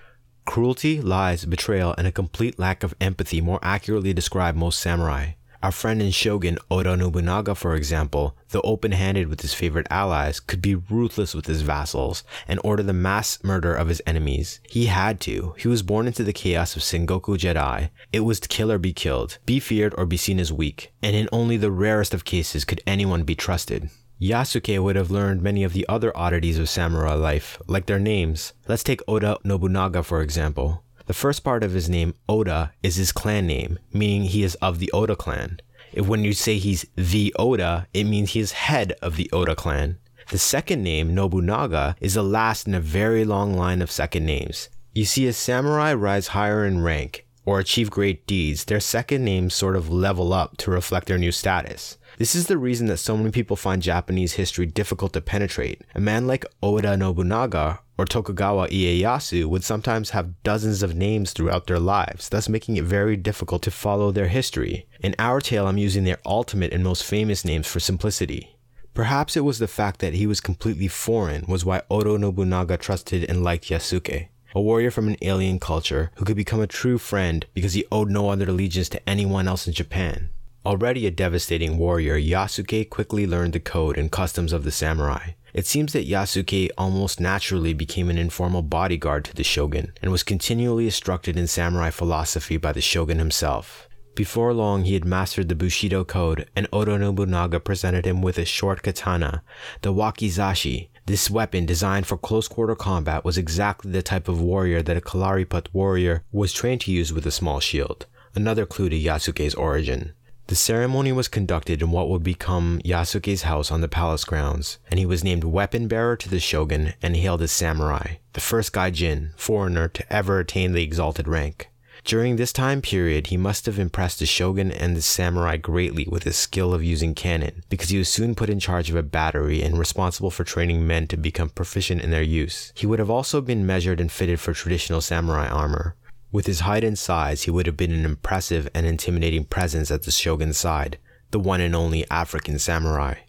Cruelty, 0.45 1.01
lies, 1.01 1.43
betrayal, 1.45 1.95
and 1.97 2.07
a 2.07 2.11
complete 2.11 2.57
lack 2.57 2.83
of 2.83 2.95
empathy 3.01 3.41
more 3.41 3.59
accurately 3.61 4.13
describe 4.13 4.55
most 4.55 4.79
samurai. 4.79 5.31
Our 5.63 5.71
friend 5.71 5.99
and 5.99 6.13
shogun 6.13 6.59
Oda 6.69 6.95
Nobunaga, 6.95 7.55
for 7.55 7.75
example, 7.75 8.37
though 8.49 8.61
open 8.63 8.91
handed 8.91 9.27
with 9.27 9.41
his 9.41 9.55
favorite 9.55 9.87
allies, 9.89 10.39
could 10.39 10.61
be 10.61 10.75
ruthless 10.75 11.33
with 11.33 11.47
his 11.47 11.63
vassals 11.63 12.23
and 12.47 12.59
order 12.63 12.83
the 12.83 12.93
mass 12.93 13.43
murder 13.43 13.73
of 13.73 13.87
his 13.87 14.01
enemies. 14.05 14.59
He 14.69 14.85
had 14.85 15.19
to. 15.21 15.55
He 15.57 15.67
was 15.67 15.81
born 15.81 16.05
into 16.05 16.23
the 16.23 16.33
chaos 16.33 16.75
of 16.75 16.83
Sengoku 16.83 17.35
Jidai. 17.35 17.89
It 18.13 18.19
was 18.19 18.39
to 18.41 18.47
kill 18.47 18.71
or 18.71 18.77
be 18.77 18.93
killed, 18.93 19.39
be 19.47 19.59
feared 19.59 19.95
or 19.97 20.05
be 20.05 20.17
seen 20.17 20.39
as 20.39 20.53
weak, 20.53 20.93
and 21.01 21.15
in 21.15 21.27
only 21.31 21.57
the 21.57 21.71
rarest 21.71 22.13
of 22.13 22.25
cases 22.25 22.63
could 22.63 22.81
anyone 22.85 23.23
be 23.23 23.33
trusted. 23.33 23.89
Yasuke 24.21 24.81
would 24.81 24.95
have 24.95 25.11
learned 25.11 25.41
many 25.41 25.63
of 25.63 25.73
the 25.73 25.85
other 25.89 26.15
oddities 26.15 26.57
of 26.57 26.69
samurai 26.69 27.13
life, 27.13 27.61
like 27.67 27.85
their 27.85 27.99
names. 27.99 28.53
Let's 28.67 28.83
take 28.83 29.01
Oda 29.07 29.37
Nobunaga 29.43 30.03
for 30.03 30.21
example. 30.21 30.83
The 31.07 31.13
first 31.13 31.43
part 31.43 31.63
of 31.63 31.73
his 31.73 31.89
name, 31.89 32.15
Oda, 32.27 32.71
is 32.81 32.95
his 32.95 33.11
clan 33.11 33.45
name, 33.45 33.77
meaning 33.93 34.23
he 34.23 34.43
is 34.43 34.55
of 34.55 34.79
the 34.79 34.91
Oda 34.91 35.15
clan. 35.15 35.59
If 35.91 36.07
when 36.07 36.23
you 36.23 36.33
say 36.33 36.57
he's 36.57 36.85
the 36.95 37.35
Oda, 37.37 37.87
it 37.93 38.05
means 38.05 38.31
he 38.31 38.39
is 38.39 38.53
head 38.53 38.93
of 39.01 39.17
the 39.17 39.29
Oda 39.31 39.55
clan. 39.55 39.97
The 40.31 40.39
second 40.39 40.81
name, 40.81 41.13
Nobunaga, 41.13 41.95
is 42.01 42.15
the 42.15 42.23
last 42.23 42.67
in 42.67 42.73
a 42.73 42.79
very 42.79 43.23
long 43.25 43.55
line 43.55 43.81
of 43.81 43.91
second 43.91 44.25
names. 44.25 44.69
You 44.93 45.05
see, 45.05 45.27
as 45.27 45.37
samurai 45.37 45.93
rise 45.93 46.29
higher 46.29 46.65
in 46.65 46.81
rank 46.81 47.27
or 47.45 47.59
achieve 47.59 47.91
great 47.91 48.25
deeds, 48.25 48.65
their 48.65 48.79
second 48.79 49.23
names 49.23 49.53
sort 49.53 49.75
of 49.75 49.91
level 49.91 50.33
up 50.33 50.57
to 50.57 50.71
reflect 50.71 51.07
their 51.07 51.19
new 51.19 51.31
status. 51.31 51.97
This 52.17 52.33
is 52.33 52.47
the 52.47 52.57
reason 52.57 52.87
that 52.87 52.97
so 52.97 53.17
many 53.17 53.31
people 53.31 53.57
find 53.57 53.81
Japanese 53.81 54.33
history 54.33 54.65
difficult 54.65 55.11
to 55.13 55.21
penetrate. 55.21 55.81
A 55.93 55.99
man 55.99 56.27
like 56.27 56.45
Oda 56.63 56.95
Nobunaga 56.95 57.79
or 57.97 58.05
Tokugawa 58.05 58.69
Ieyasu 58.69 59.47
would 59.47 59.65
sometimes 59.65 60.11
have 60.11 60.41
dozens 60.41 60.81
of 60.81 60.95
names 60.95 61.33
throughout 61.33 61.67
their 61.67 61.79
lives, 61.79 62.29
thus 62.29 62.47
making 62.47 62.77
it 62.77 62.85
very 62.85 63.17
difficult 63.17 63.61
to 63.63 63.71
follow 63.71 64.11
their 64.11 64.27
history. 64.27 64.87
In 65.01 65.13
our 65.19 65.41
tale, 65.41 65.67
I'm 65.67 65.77
using 65.77 66.05
their 66.05 66.19
ultimate 66.25 66.71
and 66.71 66.83
most 66.83 67.03
famous 67.03 67.43
names 67.43 67.67
for 67.67 67.81
simplicity. 67.81 68.57
Perhaps 68.93 69.35
it 69.35 69.43
was 69.43 69.59
the 69.59 69.67
fact 69.67 69.99
that 69.99 70.13
he 70.13 70.25
was 70.25 70.39
completely 70.39 70.87
foreign 70.87 71.43
was 71.49 71.65
why 71.65 71.81
Oda 71.89 72.17
Nobunaga 72.17 72.77
trusted 72.77 73.25
and 73.29 73.43
liked 73.43 73.65
Yasuke, 73.65 74.29
a 74.53 74.61
warrior 74.61 74.89
from 74.89 75.09
an 75.09 75.17
alien 75.21 75.59
culture 75.59 76.11
who 76.15 76.23
could 76.23 76.37
become 76.37 76.61
a 76.61 76.67
true 76.67 76.97
friend 76.97 77.45
because 77.53 77.73
he 77.73 77.83
owed 77.91 78.09
no 78.09 78.29
other 78.29 78.49
allegiance 78.49 78.87
to 78.87 79.09
anyone 79.09 79.49
else 79.49 79.67
in 79.67 79.73
Japan. 79.73 80.29
Already 80.65 81.05
a 81.05 81.11
devastating 81.11 81.77
warrior, 81.77 82.19
Yasuke 82.19 82.89
quickly 82.89 83.27
learned 83.27 83.53
the 83.53 83.59
code 83.59 83.99
and 83.99 84.11
customs 84.11 84.51
of 84.51 84.63
the 84.63 84.71
samurai. 84.71 85.33
It 85.53 85.67
seems 85.67 85.93
that 85.93 86.07
Yasuke 86.07 86.71
almost 86.75 87.19
naturally 87.19 87.71
became 87.71 88.09
an 88.09 88.17
informal 88.17 88.63
bodyguard 88.63 89.25
to 89.25 89.35
the 89.35 89.43
shogun 89.43 89.93
and 90.01 90.11
was 90.11 90.23
continually 90.23 90.85
instructed 90.85 91.37
in 91.37 91.45
samurai 91.45 91.91
philosophy 91.91 92.57
by 92.57 92.71
the 92.71 92.81
shogun 92.81 93.19
himself. 93.19 93.87
Before 94.15 94.55
long, 94.55 94.85
he 94.85 94.95
had 94.95 95.05
mastered 95.05 95.49
the 95.49 95.55
Bushido 95.55 96.03
code, 96.03 96.49
and 96.55 96.67
Oda 96.73 96.97
Nobunaga 96.97 97.59
presented 97.59 98.07
him 98.07 98.23
with 98.23 98.39
a 98.39 98.45
short 98.45 98.81
katana, 98.81 99.43
the 99.83 99.93
wakizashi. 99.93 100.89
This 101.05 101.29
weapon, 101.29 101.67
designed 101.67 102.07
for 102.07 102.17
close 102.17 102.47
quarter 102.47 102.75
combat, 102.75 103.23
was 103.23 103.37
exactly 103.37 103.91
the 103.91 104.01
type 104.01 104.27
of 104.27 104.41
warrior 104.41 104.81
that 104.81 104.97
a 104.97 105.01
Kalariput 105.01 105.67
warrior 105.73 106.23
was 106.31 106.53
trained 106.53 106.81
to 106.81 106.91
use 106.91 107.13
with 107.13 107.27
a 107.27 107.31
small 107.31 107.59
shield. 107.59 108.07
Another 108.33 108.65
clue 108.65 108.89
to 108.89 108.99
Yasuke's 108.99 109.53
origin. 109.53 110.13
The 110.47 110.55
ceremony 110.55 111.11
was 111.11 111.27
conducted 111.27 111.81
in 111.81 111.89
what 111.89 112.07
would 112.07 112.21
become 112.21 112.79
Yasuke's 112.85 113.41
house 113.41 113.71
on 113.71 113.81
the 113.81 113.87
palace 113.87 114.23
grounds, 114.23 114.77
and 114.91 114.99
he 114.99 115.05
was 115.05 115.23
named 115.23 115.43
weapon 115.43 115.87
bearer 115.87 116.15
to 116.17 116.29
the 116.29 116.39
shogun 116.39 116.93
and 117.01 117.15
hailed 117.15 117.41
as 117.41 117.51
samurai, 117.51 118.17
the 118.33 118.41
first 118.41 118.71
gaijin, 118.71 119.31
foreigner, 119.37 119.87
to 119.87 120.13
ever 120.13 120.39
attain 120.39 120.73
the 120.73 120.83
exalted 120.83 121.27
rank. 121.27 121.69
During 122.03 122.35
this 122.35 122.53
time 122.53 122.83
period, 122.83 123.27
he 123.27 123.37
must 123.37 123.65
have 123.65 123.79
impressed 123.79 124.19
the 124.19 124.27
shogun 124.27 124.71
and 124.71 124.95
the 124.95 125.01
samurai 125.01 125.57
greatly 125.57 126.05
with 126.07 126.21
his 126.21 126.35
skill 126.35 126.75
of 126.75 126.83
using 126.83 127.15
cannon, 127.15 127.63
because 127.67 127.89
he 127.89 127.97
was 127.97 128.09
soon 128.09 128.35
put 128.35 128.51
in 128.51 128.59
charge 128.59 128.91
of 128.91 128.95
a 128.95 129.01
battery 129.01 129.63
and 129.63 129.79
responsible 129.79 130.29
for 130.29 130.43
training 130.43 130.85
men 130.85 131.07
to 131.07 131.17
become 131.17 131.49
proficient 131.49 132.03
in 132.03 132.11
their 132.11 132.21
use. 132.21 132.71
He 132.75 132.85
would 132.85 132.99
have 132.99 133.09
also 133.09 133.41
been 133.41 133.65
measured 133.65 133.99
and 133.99 134.11
fitted 134.11 134.39
for 134.39 134.53
traditional 134.53 135.01
samurai 135.01 135.47
armor. 135.47 135.95
With 136.35 136.47
his 136.47 136.59
height 136.59 136.83
and 136.83 136.99
size, 136.99 137.43
he 137.43 137.51
would 137.51 137.65
have 137.65 137.77
been 137.77 137.93
an 137.93 138.03
impressive 138.03 138.67
and 138.73 138.85
intimidating 138.85 139.45
presence 139.45 139.89
at 139.89 140.03
the 140.03 140.11
shogun's 140.11 140.57
side, 140.57 140.97
the 141.31 141.39
one 141.39 141.61
and 141.61 141.73
only 141.73 142.05
African 142.11 142.59
samurai. 142.59 143.19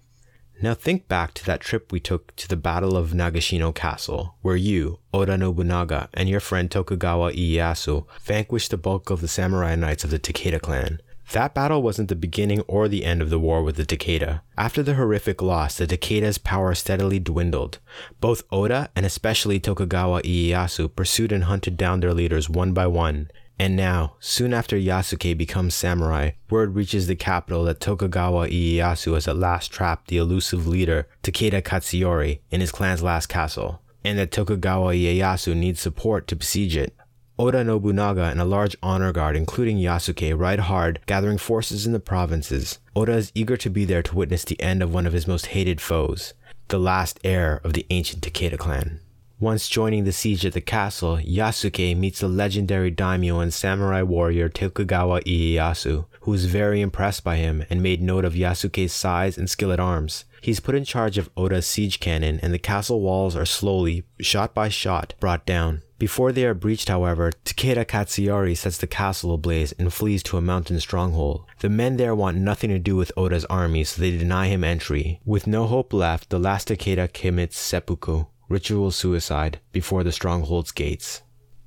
Now 0.60 0.74
think 0.74 1.06
back 1.06 1.32
to 1.34 1.46
that 1.46 1.60
trip 1.60 1.92
we 1.92 2.00
took 2.00 2.34
to 2.34 2.48
the 2.48 2.56
Battle 2.56 2.96
of 2.96 3.12
Nagashino 3.12 3.72
Castle, 3.72 4.34
where 4.42 4.56
you, 4.56 4.98
Oda 5.14 5.38
Nobunaga, 5.38 6.08
and 6.14 6.28
your 6.28 6.40
friend 6.40 6.68
Tokugawa 6.68 7.30
Ieyasu 7.30 8.06
vanquished 8.24 8.72
the 8.72 8.76
bulk 8.76 9.08
of 9.08 9.20
the 9.20 9.28
samurai 9.28 9.76
knights 9.76 10.02
of 10.02 10.10
the 10.10 10.18
Takeda 10.18 10.60
clan. 10.60 11.00
That 11.32 11.54
battle 11.54 11.82
wasn't 11.82 12.08
the 12.08 12.14
beginning 12.14 12.60
or 12.62 12.86
the 12.86 13.04
end 13.04 13.20
of 13.20 13.30
the 13.30 13.38
war 13.38 13.62
with 13.62 13.76
the 13.76 13.84
Takeda. 13.84 14.42
After 14.56 14.82
the 14.82 14.94
horrific 14.94 15.42
loss, 15.42 15.76
the 15.76 15.86
Takeda's 15.86 16.38
power 16.38 16.74
steadily 16.74 17.18
dwindled. 17.18 17.78
Both 18.20 18.44
Oda 18.52 18.90
and 18.94 19.04
especially 19.04 19.58
Tokugawa 19.58 20.22
Ieyasu 20.22 20.94
pursued 20.94 21.32
and 21.32 21.44
hunted 21.44 21.76
down 21.76 22.00
their 22.00 22.14
leaders 22.14 22.48
one 22.48 22.72
by 22.72 22.86
one. 22.86 23.28
And 23.58 23.74
now, 23.74 24.16
soon 24.20 24.52
after 24.52 24.76
Yasuke 24.76 25.36
becomes 25.36 25.74
samurai, 25.74 26.32
word 26.50 26.74
reaches 26.74 27.06
the 27.06 27.16
capital 27.16 27.64
that 27.64 27.80
Tokugawa 27.80 28.48
Ieyasu 28.48 29.14
has 29.14 29.26
at 29.26 29.36
last 29.36 29.72
trapped 29.72 30.08
the 30.08 30.18
elusive 30.18 30.66
leader 30.66 31.08
Takeda 31.22 31.62
Katsuyori 31.62 32.40
in 32.50 32.60
his 32.60 32.70
clan's 32.70 33.02
last 33.02 33.26
castle, 33.28 33.80
and 34.04 34.18
that 34.18 34.30
Tokugawa 34.30 34.92
Ieyasu 34.92 35.56
needs 35.56 35.80
support 35.80 36.28
to 36.28 36.36
besiege 36.36 36.76
it. 36.76 36.94
Oda 37.38 37.62
Nobunaga 37.62 38.24
and 38.24 38.40
a 38.40 38.46
large 38.46 38.76
honor 38.82 39.12
guard, 39.12 39.36
including 39.36 39.76
Yasuke, 39.76 40.38
ride 40.38 40.60
hard, 40.60 41.00
gathering 41.06 41.36
forces 41.36 41.86
in 41.86 41.92
the 41.92 42.00
provinces. 42.00 42.78
Oda 42.94 43.12
is 43.12 43.32
eager 43.34 43.58
to 43.58 43.68
be 43.68 43.84
there 43.84 44.02
to 44.02 44.14
witness 44.14 44.44
the 44.44 44.60
end 44.60 44.82
of 44.82 44.94
one 44.94 45.06
of 45.06 45.12
his 45.12 45.26
most 45.26 45.46
hated 45.46 45.80
foes, 45.80 46.32
the 46.68 46.78
last 46.78 47.20
heir 47.22 47.60
of 47.62 47.74
the 47.74 47.84
ancient 47.90 48.22
Takeda 48.22 48.56
clan. 48.56 49.00
Once 49.38 49.68
joining 49.68 50.04
the 50.04 50.12
siege 50.12 50.46
at 50.46 50.54
the 50.54 50.62
castle, 50.62 51.18
Yasuke 51.18 51.94
meets 51.94 52.20
the 52.20 52.28
legendary 52.28 52.90
daimyo 52.90 53.38
and 53.40 53.52
samurai 53.52 54.00
warrior 54.00 54.48
Tokugawa 54.48 55.20
Ieyasu, 55.26 56.06
who 56.20 56.32
is 56.32 56.46
very 56.46 56.80
impressed 56.80 57.22
by 57.22 57.36
him 57.36 57.62
and 57.68 57.82
made 57.82 58.00
note 58.00 58.24
of 58.24 58.32
Yasuke's 58.32 58.94
size 58.94 59.36
and 59.36 59.50
skill 59.50 59.72
at 59.72 59.78
arms. 59.78 60.24
He's 60.40 60.60
put 60.60 60.74
in 60.74 60.86
charge 60.86 61.18
of 61.18 61.28
Oda's 61.36 61.66
siege 61.66 62.00
cannon, 62.00 62.40
and 62.42 62.54
the 62.54 62.58
castle 62.58 63.02
walls 63.02 63.36
are 63.36 63.44
slowly, 63.44 64.04
shot 64.20 64.54
by 64.54 64.70
shot, 64.70 65.12
brought 65.20 65.44
down. 65.44 65.82
Before 65.98 66.30
they 66.30 66.44
are 66.44 66.52
breached, 66.52 66.88
however, 66.88 67.32
Takeda 67.44 67.86
Katsuyori 67.86 68.54
sets 68.54 68.76
the 68.76 68.86
castle 68.86 69.32
ablaze 69.32 69.72
and 69.72 69.92
flees 69.92 70.22
to 70.24 70.36
a 70.36 70.42
mountain 70.42 70.78
stronghold. 70.78 71.44
The 71.60 71.70
men 71.70 71.96
there 71.96 72.14
want 72.14 72.36
nothing 72.36 72.68
to 72.68 72.78
do 72.78 72.96
with 72.96 73.12
Oda's 73.16 73.46
army, 73.46 73.82
so 73.84 74.02
they 74.02 74.10
deny 74.10 74.48
him 74.48 74.62
entry. 74.62 75.20
With 75.24 75.46
no 75.46 75.66
hope 75.66 75.94
left, 75.94 76.28
the 76.28 76.38
last 76.38 76.68
Takeda 76.68 77.12
commits 77.14 77.56
seppuku, 77.56 78.26
ritual 78.50 78.90
suicide, 78.90 79.60
before 79.72 80.04
the 80.04 80.12
stronghold's 80.12 80.70
gates. 80.70 81.22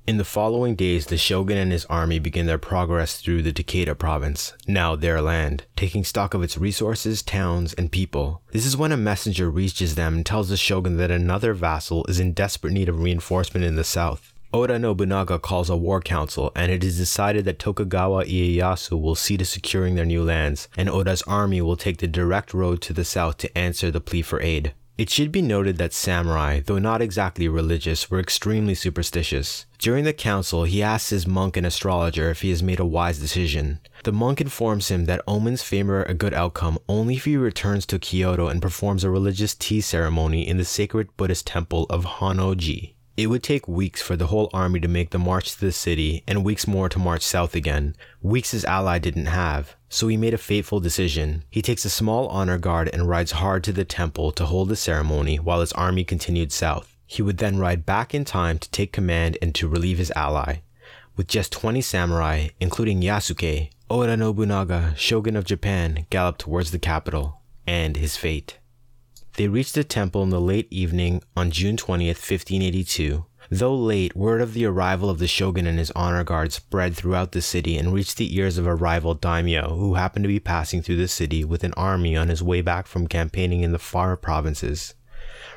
In 0.06 0.16
the 0.16 0.24
following 0.24 0.74
days, 0.74 1.06
the 1.06 1.16
shogun 1.16 1.56
and 1.56 1.70
his 1.70 1.84
army 1.84 2.18
begin 2.18 2.46
their 2.46 2.58
progress 2.58 3.20
through 3.20 3.42
the 3.42 3.52
Takeda 3.52 3.96
province, 3.96 4.54
now 4.66 4.96
their 4.96 5.20
land, 5.20 5.66
taking 5.76 6.04
stock 6.04 6.34
of 6.34 6.42
its 6.42 6.58
resources, 6.58 7.22
towns, 7.22 7.74
and 7.74 7.92
people. 7.92 8.42
This 8.50 8.66
is 8.66 8.76
when 8.76 8.92
a 8.92 8.96
messenger 8.96 9.50
reaches 9.50 9.94
them 9.94 10.16
and 10.16 10.26
tells 10.26 10.48
the 10.48 10.56
shogun 10.56 10.96
that 10.96 11.10
another 11.12 11.54
vassal 11.54 12.04
is 12.06 12.18
in 12.18 12.32
desperate 12.32 12.72
need 12.72 12.88
of 12.88 13.00
reinforcement 13.00 13.64
in 13.64 13.76
the 13.76 13.84
south. 13.84 14.32
Oda 14.52 14.80
Nobunaga 14.80 15.38
calls 15.38 15.70
a 15.70 15.76
war 15.76 16.00
council, 16.00 16.50
and 16.56 16.72
it 16.72 16.82
is 16.82 16.98
decided 16.98 17.44
that 17.44 17.60
Tokugawa 17.60 18.24
Ieyasu 18.24 19.00
will 19.00 19.14
see 19.14 19.36
to 19.36 19.44
securing 19.44 19.94
their 19.94 20.04
new 20.04 20.24
lands, 20.24 20.66
and 20.76 20.88
Oda's 20.88 21.22
army 21.22 21.62
will 21.62 21.76
take 21.76 21.98
the 21.98 22.08
direct 22.08 22.52
road 22.52 22.82
to 22.82 22.92
the 22.92 23.04
south 23.04 23.36
to 23.38 23.56
answer 23.56 23.92
the 23.92 24.00
plea 24.00 24.22
for 24.22 24.42
aid. 24.42 24.74
It 25.00 25.08
should 25.08 25.32
be 25.32 25.40
noted 25.40 25.78
that 25.78 25.94
samurai, 25.94 26.60
though 26.60 26.78
not 26.78 27.00
exactly 27.00 27.48
religious, 27.48 28.10
were 28.10 28.20
extremely 28.20 28.74
superstitious. 28.74 29.64
During 29.78 30.04
the 30.04 30.12
council, 30.12 30.64
he 30.64 30.82
asks 30.82 31.08
his 31.08 31.26
monk 31.26 31.56
and 31.56 31.66
astrologer 31.66 32.28
if 32.28 32.42
he 32.42 32.50
has 32.50 32.62
made 32.62 32.78
a 32.78 32.84
wise 32.84 33.18
decision. 33.18 33.80
The 34.04 34.12
monk 34.12 34.42
informs 34.42 34.90
him 34.90 35.06
that 35.06 35.22
omens 35.26 35.62
favor 35.62 36.02
a 36.02 36.12
good 36.12 36.34
outcome 36.34 36.78
only 36.86 37.16
if 37.16 37.24
he 37.24 37.38
returns 37.38 37.86
to 37.86 37.98
Kyoto 37.98 38.48
and 38.48 38.60
performs 38.60 39.02
a 39.02 39.08
religious 39.08 39.54
tea 39.54 39.80
ceremony 39.80 40.46
in 40.46 40.58
the 40.58 40.66
sacred 40.66 41.16
Buddhist 41.16 41.46
temple 41.46 41.86
of 41.88 42.04
Honnoji. 42.04 42.92
It 43.20 43.26
would 43.26 43.42
take 43.42 43.68
weeks 43.68 44.00
for 44.00 44.16
the 44.16 44.28
whole 44.28 44.48
army 44.54 44.80
to 44.80 44.88
make 44.88 45.10
the 45.10 45.18
march 45.18 45.52
to 45.52 45.60
the 45.60 45.72
city 45.72 46.24
and 46.26 46.42
weeks 46.42 46.66
more 46.66 46.88
to 46.88 46.98
march 46.98 47.20
south 47.20 47.54
again, 47.54 47.94
weeks 48.22 48.52
his 48.52 48.64
ally 48.64 48.98
didn't 48.98 49.26
have. 49.26 49.76
So 49.90 50.08
he 50.08 50.16
made 50.16 50.32
a 50.32 50.38
fateful 50.38 50.80
decision. 50.80 51.44
He 51.50 51.60
takes 51.60 51.84
a 51.84 51.90
small 51.90 52.28
honor 52.28 52.56
guard 52.56 52.88
and 52.88 53.10
rides 53.10 53.32
hard 53.32 53.62
to 53.64 53.74
the 53.74 53.84
temple 53.84 54.32
to 54.32 54.46
hold 54.46 54.70
the 54.70 54.74
ceremony 54.74 55.36
while 55.36 55.60
his 55.60 55.72
army 55.72 56.02
continued 56.02 56.50
south. 56.50 56.96
He 57.06 57.20
would 57.20 57.36
then 57.36 57.58
ride 57.58 57.84
back 57.84 58.14
in 58.14 58.24
time 58.24 58.58
to 58.58 58.70
take 58.70 58.90
command 58.90 59.36
and 59.42 59.54
to 59.54 59.68
relieve 59.68 59.98
his 59.98 60.12
ally. 60.16 60.60
With 61.14 61.26
just 61.26 61.52
20 61.52 61.82
samurai, 61.82 62.48
including 62.58 63.02
Yasuke, 63.02 63.68
Oda 63.90 64.16
Nobunaga, 64.16 64.94
shogun 64.96 65.36
of 65.36 65.44
Japan, 65.44 66.06
galloped 66.08 66.40
towards 66.40 66.70
the 66.70 66.78
capital 66.78 67.42
and 67.66 67.98
his 67.98 68.16
fate. 68.16 68.59
They 69.40 69.48
reached 69.48 69.74
the 69.74 69.84
temple 69.84 70.22
in 70.22 70.28
the 70.28 70.38
late 70.38 70.68
evening 70.70 71.22
on 71.34 71.50
June 71.50 71.78
20th, 71.78 72.20
1582. 72.20 73.24
Though 73.50 73.74
late, 73.74 74.14
word 74.14 74.42
of 74.42 74.52
the 74.52 74.66
arrival 74.66 75.08
of 75.08 75.18
the 75.18 75.26
shogun 75.26 75.66
and 75.66 75.78
his 75.78 75.90
honor 75.92 76.22
guard 76.24 76.52
spread 76.52 76.94
throughout 76.94 77.32
the 77.32 77.40
city 77.40 77.78
and 77.78 77.94
reached 77.94 78.18
the 78.18 78.36
ears 78.36 78.58
of 78.58 78.66
a 78.66 78.74
rival 78.74 79.14
daimyo 79.14 79.76
who 79.76 79.94
happened 79.94 80.24
to 80.24 80.28
be 80.28 80.40
passing 80.40 80.82
through 80.82 80.98
the 80.98 81.08
city 81.08 81.42
with 81.42 81.64
an 81.64 81.72
army 81.72 82.14
on 82.14 82.28
his 82.28 82.42
way 82.42 82.60
back 82.60 82.86
from 82.86 83.06
campaigning 83.06 83.62
in 83.62 83.72
the 83.72 83.78
far 83.78 84.14
provinces. 84.14 84.92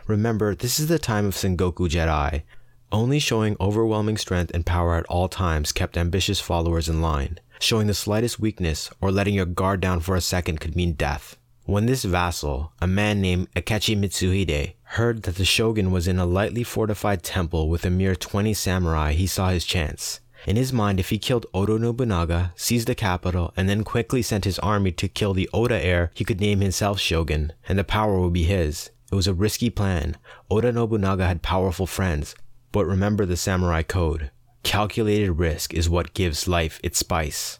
Remember, 0.08 0.56
this 0.56 0.80
is 0.80 0.88
the 0.88 0.98
time 0.98 1.26
of 1.26 1.36
Sengoku 1.36 1.90
Jidai. 1.90 2.44
Only 2.90 3.20
showing 3.20 3.58
overwhelming 3.60 4.16
strength 4.16 4.54
and 4.54 4.66
power 4.66 4.96
at 4.96 5.06
all 5.08 5.28
times 5.28 5.74
kept 5.74 5.98
ambitious 5.98 6.40
followers 6.40 6.88
in 6.88 7.02
line. 7.02 7.38
Showing 7.60 7.88
the 7.88 7.94
slightest 7.94 8.40
weakness 8.40 8.90
or 9.02 9.12
letting 9.12 9.34
your 9.34 9.46
guard 9.46 9.82
down 9.82 10.00
for 10.00 10.16
a 10.16 10.22
second 10.22 10.62
could 10.62 10.78
mean 10.78 10.94
death. 10.94 11.38
When 11.66 11.86
this 11.86 12.04
vassal, 12.04 12.74
a 12.82 12.88
man 12.88 13.22
named 13.22 13.48
Akechi 13.56 13.98
Mitsuhide, 13.98 14.74
heard 14.84 15.24
that 15.24 15.36
the 15.36 15.46
shogun 15.46 15.92
was 15.92 16.10
in 16.10 16.20
a 16.20 16.26
lightly 16.26 16.64
fortified 16.64 17.24
temple 17.24 17.70
with 17.70 17.86
a 17.86 17.90
mere 17.90 18.18
20 18.18 18.54
samurai, 18.54 19.14
he 19.14 19.26
saw 19.26 19.48
his 19.48 19.64
chance. 19.64 20.20
In 20.46 20.58
his 20.58 20.74
mind, 20.74 21.00
if 21.00 21.10
he 21.10 21.18
killed 21.18 21.46
Oda 21.54 21.80
Nobunaga, 21.80 22.52
seized 22.58 22.90
the 22.90 22.96
capital, 22.96 23.54
and 23.56 23.70
then 23.70 23.86
quickly 23.86 24.22
sent 24.22 24.44
his 24.44 24.60
army 24.60 24.92
to 24.92 25.08
kill 25.08 25.34
the 25.34 25.50
Oda 25.54 25.82
heir, 25.82 26.12
he 26.14 26.26
could 26.26 26.42
name 26.42 26.60
himself 26.60 27.00
shogun, 27.00 27.54
and 27.70 27.80
the 27.80 27.86
power 27.86 28.20
would 28.20 28.34
be 28.34 28.44
his. 28.44 28.90
It 29.10 29.16
was 29.16 29.28
a 29.28 29.34
risky 29.34 29.70
plan. 29.70 30.18
Oda 30.52 30.74
Nobunaga 30.74 31.26
had 31.26 31.44
powerful 31.44 31.88
friends, 31.88 32.36
but 32.74 32.86
remember 32.86 33.26
the 33.26 33.38
samurai 33.38 33.84
code. 33.84 34.32
Calculated 34.64 35.32
risk 35.32 35.74
is 35.74 35.90
what 35.90 36.14
gives 36.14 36.46
life 36.46 36.82
its 36.84 37.00
spice. 37.00 37.60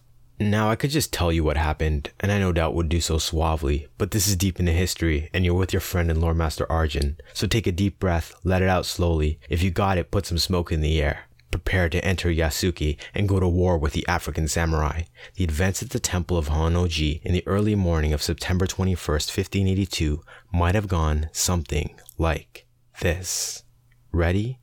Now, 0.50 0.70
I 0.70 0.76
could 0.76 0.90
just 0.90 1.14
tell 1.14 1.32
you 1.32 1.44
what 1.44 1.56
happened, 1.56 2.12
and 2.20 2.32
I 2.32 2.38
no 2.38 2.52
doubt 2.52 2.74
would 2.76 2.90
do 2.90 3.00
so 3.00 3.18
suavely, 3.18 3.88
but 3.98 4.12
this 4.12 4.28
is 4.28 4.36
deep 4.36 4.60
into 4.60 4.74
history, 4.74 5.30
and 5.34 5.46
you're 5.46 5.54
with 5.54 5.72
your 5.72 5.80
friend 5.80 6.12
and 6.12 6.20
Lord 6.20 6.36
Master 6.36 6.70
Arjun. 6.70 7.18
So 7.34 7.48
take 7.48 7.66
a 7.66 7.72
deep 7.72 7.98
breath, 7.98 8.36
let 8.44 8.62
it 8.62 8.68
out 8.68 8.86
slowly. 8.86 9.40
If 9.50 9.64
you 9.64 9.72
got 9.72 9.98
it, 9.98 10.12
put 10.12 10.26
some 10.26 10.38
smoke 10.38 10.72
in 10.72 10.82
the 10.82 11.02
air. 11.02 11.28
Prepare 11.50 11.88
to 11.90 12.04
enter 12.04 12.30
Yasuke 12.30 12.98
and 13.14 13.30
go 13.30 13.40
to 13.40 13.48
war 13.48 13.78
with 13.78 13.94
the 13.94 14.06
African 14.08 14.48
samurai. 14.48 15.04
The 15.36 15.46
advance 15.46 15.82
at 15.82 15.92
the 15.92 16.00
temple 16.00 16.38
of 16.38 16.50
Honnoji 16.50 17.22
in 17.24 17.32
the 17.32 17.48
early 17.48 17.76
morning 17.76 18.12
of 18.12 18.22
September 18.22 18.68
21st, 18.68 19.30
1582, 19.30 20.22
might 20.52 20.76
have 20.76 20.88
gone 20.88 21.30
something 21.32 21.96
like 22.18 22.66
this. 23.00 23.64
Ready? 24.12 24.60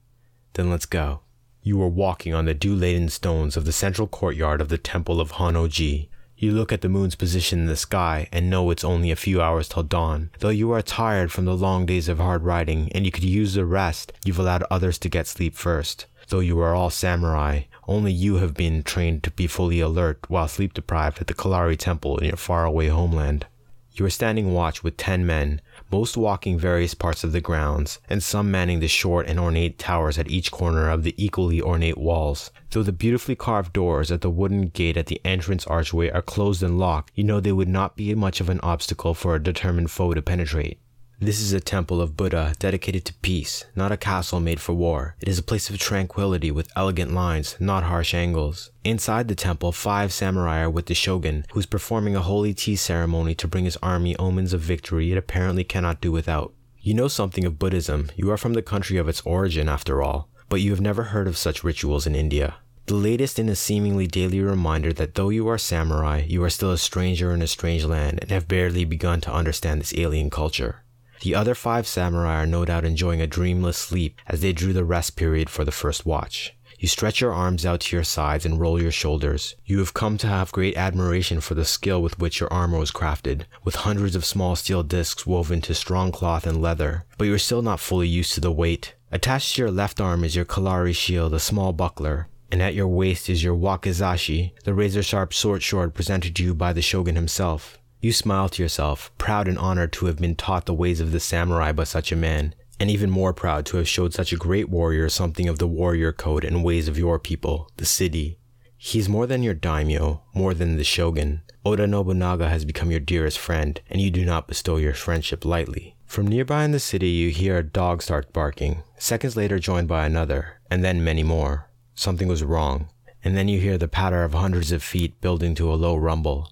Then 0.53 0.68
let's 0.68 0.87
go. 0.87 1.22
You 1.62 1.82
are 1.82 1.88
walking 1.88 2.32
on 2.32 2.46
the 2.46 2.54
dew 2.54 2.74
laden 2.74 3.11
stones 3.11 3.54
of 3.54 3.66
the 3.66 3.72
central 3.72 4.08
courtyard 4.08 4.62
of 4.62 4.70
the 4.70 4.78
temple 4.78 5.20
of 5.20 5.32
Honnoji. 5.32 6.08
You 6.38 6.52
look 6.52 6.72
at 6.72 6.80
the 6.80 6.88
moon's 6.88 7.16
position 7.16 7.61
in 7.61 7.66
the 7.66 7.76
sky 7.76 8.28
and 8.32 8.48
know 8.48 8.70
it's 8.70 8.82
only 8.82 9.11
a 9.11 9.16
few 9.16 9.42
hours 9.42 9.68
till 9.68 9.82
dawn. 9.82 10.30
Though 10.38 10.48
you 10.48 10.72
are 10.72 10.80
tired 10.80 11.30
from 11.30 11.44
the 11.44 11.54
long 11.54 11.84
days 11.84 12.08
of 12.08 12.18
hard 12.18 12.44
riding 12.44 12.90
and 12.92 13.04
you 13.04 13.12
could 13.12 13.24
use 13.24 13.52
the 13.52 13.66
rest, 13.66 14.14
you've 14.24 14.38
allowed 14.38 14.64
others 14.70 14.96
to 15.00 15.11
get 15.11 15.26
sleep 15.26 15.54
first. 15.54 16.06
Though 16.28 16.40
you 16.40 16.58
are 16.61 16.74
all 16.74 16.88
samurai, 16.88 17.64
only 17.86 18.12
you 18.12 18.36
have 18.36 18.54
been 18.54 18.82
trained 18.82 19.22
to 19.24 19.30
be 19.30 19.46
fully 19.46 19.80
alert 19.80 20.20
while 20.28 20.48
sleep 20.48 20.72
deprived 20.72 21.20
at 21.20 21.26
the 21.26 21.34
Kalari 21.34 21.76
temple 21.76 22.16
in 22.16 22.28
your 22.28 22.38
faraway 22.38 22.86
homeland. 22.86 23.44
You 23.92 24.06
are 24.06 24.11
standing 24.11 24.54
watch 24.54 24.82
with 24.82 24.96
ten 24.96 25.26
men, 25.26 25.61
most 25.91 26.16
walking 26.16 26.59
various 26.59 26.95
parts 26.95 27.24
of 27.24 27.32
the 27.32 27.41
grounds, 27.41 27.99
and 28.09 28.22
some 28.22 28.51
manning 28.51 28.80
the 28.80 28.88
short 28.88 29.26
and 29.26 29.41
ornate 29.41 29.78
towers 29.78 30.18
at 30.18 30.30
each 30.30 30.51
corner 30.51 30.88
of 30.88 31.03
the 31.03 31.14
equally 31.16 31.61
ornate 31.61 31.99
walls. 31.99 32.51
Though 32.70 32.82
the 32.82 32.93
beautifully 32.93 33.34
carved 33.34 33.72
doors 33.72 34.12
at 34.12 34.20
the 34.20 34.30
wooden 34.30 34.68
gate 34.68 34.97
at 34.97 35.07
the 35.07 35.20
entrance 35.24 35.66
archway 35.66 36.11
are 36.11 36.22
closed 36.22 36.62
and 36.62 36.78
locked, 36.78 37.12
you 37.14 37.24
know 37.24 37.41
they 37.41 37.53
would 37.53 37.68
not 37.68 37.97
be 37.97 38.14
much 38.14 38.41
of 38.41 38.49
an 38.49 38.61
obstacle 38.61 39.14
for 39.14 39.34
a 39.34 39.43
determined 39.43 39.91
foe 39.91 40.14
to 40.14 40.22
penetrate. 40.22 40.78
This 41.22 41.42
is 41.42 41.52
a 41.52 41.60
temple 41.60 42.00
of 42.00 42.16
Buddha 42.16 42.54
dedicated 42.58 43.04
to 43.04 43.14
peace, 43.20 43.66
not 43.76 43.92
a 43.92 43.98
castle 43.98 44.40
made 44.40 44.58
for 44.58 44.72
war. 44.72 45.16
It 45.20 45.28
is 45.28 45.38
a 45.38 45.42
place 45.42 45.68
of 45.68 45.76
tranquility 45.76 46.50
with 46.50 46.72
elegant 46.74 47.12
lines, 47.12 47.56
not 47.60 47.82
harsh 47.82 48.14
angles. 48.14 48.70
Inside 48.84 49.28
the 49.28 49.34
temple, 49.34 49.70
five 49.70 50.14
samurai 50.14 50.60
are 50.60 50.70
with 50.70 50.86
the 50.86 50.94
shogun, 50.94 51.44
who 51.52 51.60
is 51.60 51.66
performing 51.66 52.16
a 52.16 52.22
holy 52.22 52.54
tea 52.54 52.74
ceremony 52.74 53.34
to 53.34 53.46
bring 53.46 53.66
his 53.66 53.76
army 53.82 54.16
omens 54.16 54.54
of 54.54 54.62
victory 54.62 55.12
it 55.12 55.18
apparently 55.18 55.62
cannot 55.62 56.00
do 56.00 56.10
without. 56.10 56.54
You 56.80 56.94
know 56.94 57.06
something 57.06 57.44
of 57.44 57.58
Buddhism. 57.58 58.10
You 58.16 58.30
are 58.30 58.38
from 58.38 58.54
the 58.54 58.62
country 58.62 58.96
of 58.96 59.06
its 59.06 59.20
origin, 59.26 59.68
after 59.68 60.00
all, 60.00 60.30
but 60.48 60.62
you 60.62 60.70
have 60.70 60.80
never 60.80 61.02
heard 61.02 61.28
of 61.28 61.36
such 61.36 61.62
rituals 61.62 62.06
in 62.06 62.14
India. 62.14 62.54
The 62.86 62.94
latest 62.94 63.38
in 63.38 63.50
a 63.50 63.56
seemingly 63.56 64.06
daily 64.06 64.40
reminder 64.40 64.94
that 64.94 65.16
though 65.16 65.28
you 65.28 65.46
are 65.48 65.58
samurai, 65.58 66.24
you 66.26 66.42
are 66.42 66.48
still 66.48 66.72
a 66.72 66.78
stranger 66.78 67.34
in 67.34 67.42
a 67.42 67.46
strange 67.46 67.84
land 67.84 68.20
and 68.22 68.30
have 68.30 68.48
barely 68.48 68.86
begun 68.86 69.20
to 69.20 69.32
understand 69.34 69.82
this 69.82 69.92
alien 69.98 70.30
culture. 70.30 70.82
The 71.20 71.34
other 71.34 71.54
five 71.54 71.86
samurai 71.86 72.42
are 72.42 72.46
no 72.46 72.64
doubt 72.64 72.86
enjoying 72.86 73.20
a 73.20 73.26
dreamless 73.26 73.76
sleep 73.76 74.18
as 74.26 74.40
they 74.40 74.54
drew 74.54 74.72
the 74.72 74.84
rest 74.84 75.16
period 75.16 75.50
for 75.50 75.64
the 75.64 75.72
first 75.72 76.06
watch. 76.06 76.54
You 76.78 76.88
stretch 76.88 77.20
your 77.20 77.34
arms 77.34 77.66
out 77.66 77.80
to 77.80 77.96
your 77.96 78.04
sides 78.04 78.46
and 78.46 78.58
roll 78.58 78.80
your 78.80 78.90
shoulders. 78.90 79.54
You 79.66 79.80
have 79.80 79.92
come 79.92 80.16
to 80.16 80.26
have 80.26 80.50
great 80.50 80.78
admiration 80.78 81.42
for 81.42 81.52
the 81.52 81.66
skill 81.66 82.00
with 82.00 82.18
which 82.18 82.40
your 82.40 82.50
armor 82.50 82.78
was 82.78 82.90
crafted, 82.90 83.42
with 83.64 83.74
hundreds 83.74 84.16
of 84.16 84.24
small 84.24 84.56
steel 84.56 84.82
discs 84.82 85.26
woven 85.26 85.60
to 85.60 85.74
strong 85.74 86.10
cloth 86.10 86.46
and 86.46 86.62
leather, 86.62 87.04
but 87.18 87.26
you 87.26 87.34
are 87.34 87.38
still 87.38 87.60
not 87.60 87.80
fully 87.80 88.08
used 88.08 88.32
to 88.32 88.40
the 88.40 88.50
weight. 88.50 88.94
Attached 89.12 89.56
to 89.56 89.62
your 89.62 89.70
left 89.70 90.00
arm 90.00 90.24
is 90.24 90.34
your 90.34 90.46
Kalari 90.46 90.94
shield, 90.94 91.34
a 91.34 91.38
small 91.38 91.74
buckler, 91.74 92.28
and 92.50 92.62
at 92.62 92.74
your 92.74 92.88
waist 92.88 93.28
is 93.28 93.44
your 93.44 93.54
wakizashi, 93.54 94.52
the 94.64 94.72
razor 94.72 95.02
sharp 95.02 95.34
sword 95.34 95.62
sword 95.62 95.92
presented 95.92 96.34
to 96.36 96.44
you 96.44 96.54
by 96.54 96.72
the 96.72 96.80
shogun 96.80 97.14
himself. 97.14 97.80
You 98.03 98.12
smile 98.12 98.48
to 98.48 98.62
yourself, 98.62 99.11
proud 99.18 99.46
and 99.46 99.59
honored 99.59 99.92
to 99.94 100.07
have 100.07 100.16
been 100.16 100.34
taught 100.34 100.64
the 100.64 100.72
ways 100.72 101.01
of 101.01 101.12
the 101.12 101.20
samurai 101.20 101.72
by 101.72 101.84
such 101.84 102.11
a 102.11 102.16
man, 102.16 102.55
and 102.78 102.88
even 102.88 103.11
more 103.11 103.34
proud 103.34 103.66
to 103.66 103.76
have 103.76 103.86
showed 103.86 104.14
such 104.14 104.32
a 104.32 104.38
great 104.38 104.70
warrior 104.70 105.11
something 105.11 105.48
of 105.48 105.59
the 105.59 105.66
warrior 105.66 106.11
code 106.11 106.42
and 106.42 106.64
ways 106.64 106.88
of 106.88 106.96
your 106.96 107.18
people, 107.18 107.70
the 107.76 107.84
Siddhi. 107.84 108.38
He's 108.78 109.11
more 109.11 109.26
than 109.26 109.42
your 109.42 109.53
daimyo, 109.53 110.22
more 110.32 110.55
than 110.55 110.78
the 110.78 110.84
shogun. 110.84 111.42
Oda 111.62 111.86
Nobunaga 111.86 112.48
has 112.48 112.64
become 112.64 112.90
your 112.90 113.01
dearest 113.01 113.38
friend, 113.38 113.78
and 113.90 114.01
you 114.01 114.11
do 114.11 114.24
not 114.24 114.48
bestow 114.48 114.78
your 114.78 114.94
friendship 114.94 115.44
lightly. 115.44 115.94
From 116.07 116.26
nearby 116.26 116.64
in 116.64 116.70
the 116.70 116.80
city, 116.80 117.11
you 117.11 117.28
hear 117.28 117.59
a 117.59 117.62
dog 117.62 118.01
start 118.01 118.32
barking, 118.32 118.82
seconds 118.96 119.36
later, 119.36 119.59
joined 119.59 119.88
by 119.88 120.07
another, 120.07 120.59
and 120.70 120.82
then 120.82 121.05
many 121.05 121.22
more. 121.22 121.68
Something 121.94 122.28
was 122.28 122.42
wrong, 122.42 122.88
and 123.22 123.36
then 123.36 123.48
you 123.48 123.61
hear 123.61 123.76
the 123.76 123.88
patter 123.88 124.24
of 124.24 124.32
hundreds 124.32 124.72
of 124.72 124.82
feet 124.82 125.20
building 125.20 125.55
to 125.57 125.70
a 125.70 125.76
low 125.76 125.94
rumble. 125.96 126.51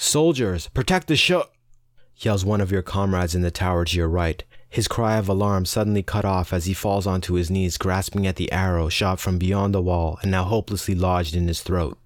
Soldiers, 0.00 0.68
protect 0.68 1.08
the 1.08 1.16
show! 1.16 1.46
yells 2.16 2.44
one 2.44 2.60
of 2.60 2.70
your 2.70 2.82
comrades 2.82 3.34
in 3.34 3.42
the 3.42 3.50
tower 3.50 3.84
to 3.84 3.96
your 3.96 4.08
right, 4.08 4.44
his 4.70 4.86
cry 4.86 5.16
of 5.16 5.28
alarm 5.28 5.64
suddenly 5.64 6.04
cut 6.04 6.24
off 6.24 6.52
as 6.52 6.66
he 6.66 6.72
falls 6.72 7.04
onto 7.04 7.34
his 7.34 7.50
knees, 7.50 7.76
grasping 7.76 8.24
at 8.24 8.36
the 8.36 8.50
arrow 8.52 8.88
shot 8.88 9.18
from 9.18 9.38
beyond 9.38 9.74
the 9.74 9.82
wall 9.82 10.16
and 10.22 10.30
now 10.30 10.44
hopelessly 10.44 10.94
lodged 10.94 11.34
in 11.34 11.48
his 11.48 11.62
throat. 11.62 11.98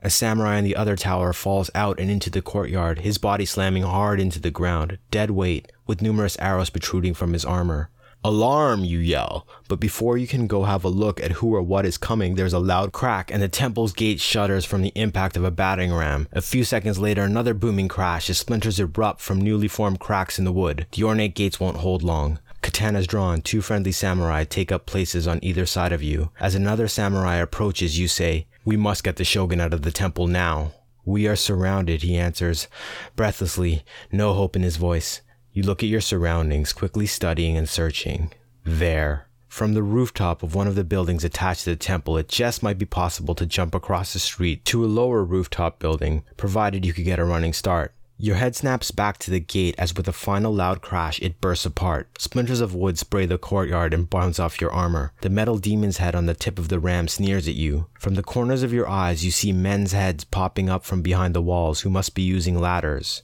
A 0.00 0.10
samurai 0.10 0.58
in 0.58 0.64
the 0.64 0.76
other 0.76 0.94
tower 0.94 1.32
falls 1.32 1.70
out 1.74 1.98
and 1.98 2.08
into 2.08 2.30
the 2.30 2.40
courtyard, 2.40 3.00
his 3.00 3.18
body 3.18 3.44
slamming 3.44 3.82
hard 3.82 4.20
into 4.20 4.38
the 4.38 4.52
ground, 4.52 4.98
dead 5.10 5.32
weight, 5.32 5.72
with 5.88 6.00
numerous 6.00 6.38
arrows 6.38 6.70
protruding 6.70 7.14
from 7.14 7.32
his 7.32 7.44
armor. 7.44 7.90
Alarm, 8.22 8.84
you 8.84 8.98
yell. 8.98 9.46
But 9.66 9.80
before 9.80 10.18
you 10.18 10.26
can 10.26 10.46
go 10.46 10.64
have 10.64 10.84
a 10.84 10.90
look 10.90 11.20
at 11.20 11.32
who 11.32 11.54
or 11.54 11.62
what 11.62 11.86
is 11.86 11.96
coming, 11.96 12.34
there's 12.34 12.52
a 12.52 12.58
loud 12.58 12.92
crack 12.92 13.30
and 13.30 13.42
the 13.42 13.48
temple's 13.48 13.94
gate 13.94 14.20
shudders 14.20 14.66
from 14.66 14.82
the 14.82 14.92
impact 14.94 15.38
of 15.38 15.44
a 15.44 15.50
battering 15.50 15.94
ram. 15.94 16.28
A 16.32 16.42
few 16.42 16.62
seconds 16.62 16.98
later, 16.98 17.22
another 17.22 17.54
booming 17.54 17.88
crash 17.88 18.28
as 18.28 18.36
splinters 18.36 18.78
erupt 18.78 19.22
from 19.22 19.40
newly 19.40 19.68
formed 19.68 20.00
cracks 20.00 20.38
in 20.38 20.44
the 20.44 20.52
wood. 20.52 20.86
The 20.92 21.04
ornate 21.04 21.34
gates 21.34 21.58
won't 21.58 21.78
hold 21.78 22.02
long. 22.02 22.38
Katanas 22.62 23.06
drawn, 23.06 23.40
two 23.40 23.62
friendly 23.62 23.92
samurai 23.92 24.44
take 24.44 24.70
up 24.70 24.84
places 24.84 25.26
on 25.26 25.42
either 25.42 25.64
side 25.64 25.92
of 25.92 26.02
you. 26.02 26.30
As 26.38 26.54
another 26.54 26.88
samurai 26.88 27.36
approaches, 27.36 27.98
you 27.98 28.06
say, 28.06 28.46
We 28.66 28.76
must 28.76 29.02
get 29.02 29.16
the 29.16 29.24
shogun 29.24 29.62
out 29.62 29.72
of 29.72 29.80
the 29.80 29.90
temple 29.90 30.26
now. 30.26 30.72
We 31.06 31.26
are 31.26 31.36
surrounded, 31.36 32.02
he 32.02 32.18
answers, 32.18 32.68
breathlessly, 33.16 33.82
no 34.12 34.34
hope 34.34 34.56
in 34.56 34.62
his 34.62 34.76
voice. 34.76 35.22
You 35.52 35.64
look 35.64 35.82
at 35.82 35.88
your 35.88 36.00
surroundings, 36.00 36.72
quickly 36.72 37.06
studying 37.06 37.56
and 37.56 37.68
searching. 37.68 38.32
There, 38.64 39.26
from 39.48 39.74
the 39.74 39.82
rooftop 39.82 40.44
of 40.44 40.54
one 40.54 40.68
of 40.68 40.76
the 40.76 40.84
buildings 40.84 41.24
attached 41.24 41.64
to 41.64 41.70
the 41.70 41.76
temple, 41.76 42.16
it 42.16 42.28
just 42.28 42.62
might 42.62 42.78
be 42.78 42.86
possible 42.86 43.34
to 43.34 43.46
jump 43.46 43.74
across 43.74 44.12
the 44.12 44.20
street 44.20 44.64
to 44.66 44.84
a 44.84 44.86
lower 44.86 45.24
rooftop 45.24 45.80
building, 45.80 46.22
provided 46.36 46.86
you 46.86 46.92
could 46.92 47.04
get 47.04 47.18
a 47.18 47.24
running 47.24 47.52
start. 47.52 47.92
Your 48.16 48.36
head 48.36 48.54
snaps 48.54 48.92
back 48.92 49.18
to 49.18 49.30
the 49.30 49.40
gate 49.40 49.74
as 49.76 49.96
with 49.96 50.06
a 50.06 50.12
final 50.12 50.54
loud 50.54 50.82
crash, 50.82 51.18
it 51.20 51.40
bursts 51.40 51.66
apart. 51.66 52.20
Splinters 52.20 52.60
of 52.60 52.74
wood 52.74 52.98
spray 52.98 53.26
the 53.26 53.38
courtyard 53.38 53.92
and 53.92 54.08
bounce 54.08 54.38
off 54.38 54.60
your 54.60 54.70
armor. 54.70 55.12
The 55.22 55.30
metal 55.30 55.58
demon's 55.58 55.96
head 55.96 56.14
on 56.14 56.26
the 56.26 56.34
tip 56.34 56.58
of 56.58 56.68
the 56.68 56.78
ram 56.78 57.08
sneers 57.08 57.48
at 57.48 57.54
you. 57.54 57.86
From 57.98 58.14
the 58.14 58.22
corners 58.22 58.62
of 58.62 58.74
your 58.74 58.88
eyes, 58.88 59.24
you 59.24 59.30
see 59.30 59.52
men's 59.52 59.92
heads 59.92 60.22
popping 60.22 60.68
up 60.68 60.84
from 60.84 61.02
behind 61.02 61.34
the 61.34 61.42
walls 61.42 61.80
who 61.80 61.90
must 61.90 62.14
be 62.14 62.22
using 62.22 62.60
ladders. 62.60 63.22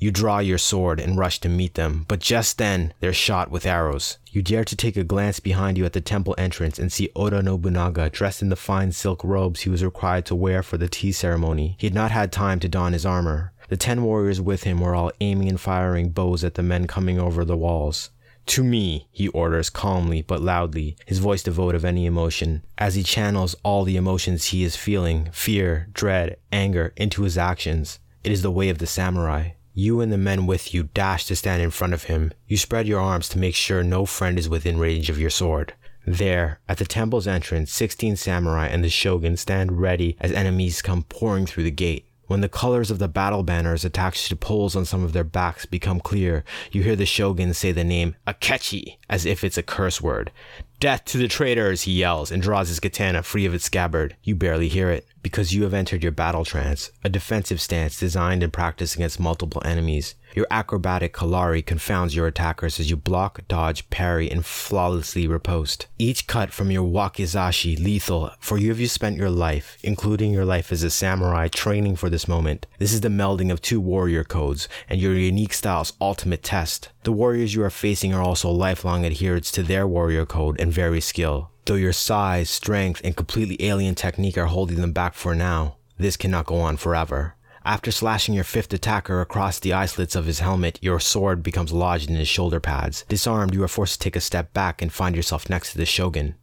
You 0.00 0.12
draw 0.12 0.38
your 0.38 0.58
sword 0.58 1.00
and 1.00 1.18
rush 1.18 1.40
to 1.40 1.48
meet 1.48 1.74
them, 1.74 2.04
but 2.06 2.20
just 2.20 2.58
then 2.58 2.94
they're 3.00 3.12
shot 3.12 3.50
with 3.50 3.66
arrows. 3.66 4.18
You 4.30 4.42
dare 4.42 4.64
to 4.64 4.76
take 4.76 4.96
a 4.96 5.02
glance 5.02 5.40
behind 5.40 5.76
you 5.76 5.84
at 5.84 5.92
the 5.92 6.00
temple 6.00 6.36
entrance 6.38 6.78
and 6.78 6.92
see 6.92 7.10
Oda 7.16 7.42
Nobunaga 7.42 8.08
dressed 8.08 8.40
in 8.40 8.48
the 8.48 8.54
fine 8.54 8.92
silk 8.92 9.24
robes 9.24 9.62
he 9.62 9.70
was 9.70 9.82
required 9.82 10.24
to 10.26 10.36
wear 10.36 10.62
for 10.62 10.76
the 10.78 10.88
tea 10.88 11.10
ceremony. 11.10 11.74
He 11.80 11.88
had 11.88 11.94
not 11.94 12.12
had 12.12 12.30
time 12.30 12.60
to 12.60 12.68
don 12.68 12.92
his 12.92 13.04
armor. 13.04 13.52
The 13.68 13.76
ten 13.76 14.04
warriors 14.04 14.40
with 14.40 14.62
him 14.62 14.80
were 14.80 14.94
all 14.94 15.10
aiming 15.20 15.48
and 15.48 15.60
firing 15.60 16.10
bows 16.10 16.44
at 16.44 16.54
the 16.54 16.62
men 16.62 16.86
coming 16.86 17.18
over 17.18 17.44
the 17.44 17.56
walls. 17.56 18.10
To 18.46 18.62
me, 18.62 19.08
he 19.10 19.26
orders 19.28 19.68
calmly 19.68 20.22
but 20.22 20.40
loudly, 20.40 20.96
his 21.06 21.18
voice 21.18 21.42
devoid 21.42 21.74
of 21.74 21.84
any 21.84 22.06
emotion, 22.06 22.62
as 22.78 22.94
he 22.94 23.02
channels 23.02 23.56
all 23.64 23.82
the 23.82 23.96
emotions 23.96 24.46
he 24.46 24.62
is 24.62 24.76
feeling 24.76 25.28
fear, 25.32 25.88
dread, 25.92 26.36
anger 26.52 26.94
into 26.96 27.24
his 27.24 27.36
actions. 27.36 27.98
It 28.22 28.30
is 28.30 28.42
the 28.42 28.50
way 28.50 28.68
of 28.68 28.78
the 28.78 28.86
samurai. 28.86 29.50
You 29.80 30.00
and 30.00 30.10
the 30.10 30.18
men 30.18 30.48
with 30.48 30.74
you 30.74 30.88
dash 30.92 31.26
to 31.26 31.36
stand 31.36 31.62
in 31.62 31.70
front 31.70 31.94
of 31.94 32.02
him. 32.10 32.32
You 32.48 32.56
spread 32.56 32.88
your 32.88 32.98
arms 32.98 33.28
to 33.28 33.38
make 33.38 33.54
sure 33.54 33.84
no 33.84 34.06
friend 34.06 34.36
is 34.36 34.48
within 34.48 34.76
range 34.76 35.08
of 35.08 35.20
your 35.20 35.30
sword. 35.30 35.72
There, 36.04 36.58
at 36.68 36.78
the 36.78 36.84
temple's 36.84 37.28
entrance, 37.28 37.72
16 37.74 38.16
samurai 38.16 38.66
and 38.66 38.82
the 38.82 38.88
shogun 38.88 39.36
stand 39.36 39.80
ready 39.80 40.16
as 40.18 40.32
enemies 40.32 40.82
come 40.82 41.04
pouring 41.04 41.46
through 41.46 41.62
the 41.62 41.70
gate. 41.70 42.06
When 42.26 42.40
the 42.40 42.48
colors 42.48 42.90
of 42.90 42.98
the 42.98 43.06
battle 43.06 43.44
banners 43.44 43.84
attached 43.84 44.28
to 44.30 44.36
poles 44.36 44.74
on 44.74 44.84
some 44.84 45.04
of 45.04 45.12
their 45.12 45.22
backs 45.22 45.64
become 45.64 46.00
clear, 46.00 46.42
you 46.72 46.82
hear 46.82 46.96
the 46.96 47.06
shogun 47.06 47.54
say 47.54 47.70
the 47.70 47.84
name 47.84 48.16
Akechi 48.26 48.96
as 49.08 49.24
if 49.24 49.44
it's 49.44 49.58
a 49.58 49.62
curse 49.62 50.00
word. 50.00 50.32
Death 50.80 51.04
to 51.06 51.18
the 51.18 51.26
traitors, 51.26 51.82
he 51.82 51.92
yells 51.92 52.30
and 52.30 52.40
draws 52.40 52.68
his 52.68 52.78
katana 52.78 53.24
free 53.24 53.44
of 53.44 53.52
its 53.52 53.64
scabbard. 53.64 54.14
You 54.22 54.36
barely 54.36 54.68
hear 54.68 54.90
it 54.90 55.08
because 55.22 55.52
you 55.52 55.64
have 55.64 55.74
entered 55.74 56.04
your 56.04 56.12
battle 56.12 56.44
trance, 56.44 56.92
a 57.02 57.08
defensive 57.08 57.60
stance 57.60 57.98
designed 57.98 58.44
and 58.44 58.52
practiced 58.52 58.94
against 58.94 59.18
multiple 59.18 59.60
enemies. 59.64 60.14
Your 60.34 60.46
acrobatic 60.52 61.12
Kalari 61.12 61.66
confounds 61.66 62.14
your 62.14 62.28
attackers 62.28 62.78
as 62.78 62.90
you 62.90 62.96
block, 62.96 63.40
dodge, 63.48 63.90
parry, 63.90 64.30
and 64.30 64.46
flawlessly 64.46 65.26
riposte. 65.26 65.88
Each 65.98 66.28
cut 66.28 66.52
from 66.52 66.70
your 66.70 66.88
wakizashi 66.88 67.76
lethal, 67.82 68.30
for 68.38 68.56
you 68.56 68.68
have 68.68 68.78
you 68.78 68.86
spent 68.86 69.16
your 69.16 69.30
life, 69.30 69.78
including 69.82 70.32
your 70.32 70.44
life 70.44 70.70
as 70.70 70.84
a 70.84 70.90
samurai, 70.90 71.48
training 71.48 71.96
for 71.96 72.08
this 72.08 72.28
moment. 72.28 72.66
This 72.78 72.92
is 72.92 73.00
the 73.00 73.08
melding 73.08 73.50
of 73.50 73.60
two 73.60 73.80
warrior 73.80 74.22
codes, 74.22 74.68
and 74.88 75.00
your 75.00 75.14
unique 75.14 75.54
style's 75.54 75.94
ultimate 76.00 76.44
test. 76.44 76.90
The 77.08 77.12
warriors 77.12 77.54
you 77.54 77.62
are 77.64 77.70
facing 77.70 78.12
are 78.12 78.20
also 78.20 78.50
lifelong 78.50 79.06
adherents 79.06 79.50
to 79.52 79.62
their 79.62 79.88
warrior 79.88 80.26
code 80.26 80.60
and 80.60 80.70
very 80.70 81.00
skill. 81.00 81.50
Though 81.64 81.74
your 81.74 81.94
size, 81.94 82.50
strength, 82.50 83.00
and 83.02 83.16
completely 83.16 83.56
alien 83.66 83.94
technique 83.94 84.36
are 84.36 84.44
holding 84.44 84.82
them 84.82 84.92
back 84.92 85.14
for 85.14 85.34
now, 85.34 85.78
this 85.96 86.18
cannot 86.18 86.44
go 86.44 86.56
on 86.56 86.76
forever. 86.76 87.34
After 87.64 87.90
slashing 87.90 88.34
your 88.34 88.44
fifth 88.44 88.74
attacker 88.74 89.22
across 89.22 89.58
the 89.58 89.72
eye 89.72 89.86
slits 89.86 90.14
of 90.14 90.26
his 90.26 90.40
helmet, 90.40 90.78
your 90.82 91.00
sword 91.00 91.42
becomes 91.42 91.72
lodged 91.72 92.10
in 92.10 92.16
his 92.16 92.28
shoulder 92.28 92.60
pads. 92.60 93.06
Disarmed, 93.08 93.54
you 93.54 93.64
are 93.64 93.68
forced 93.68 93.94
to 93.94 94.04
take 94.04 94.16
a 94.16 94.20
step 94.20 94.52
back 94.52 94.82
and 94.82 94.92
find 94.92 95.16
yourself 95.16 95.48
next 95.48 95.72
to 95.72 95.78
the 95.78 95.86
shogun. 95.86 96.34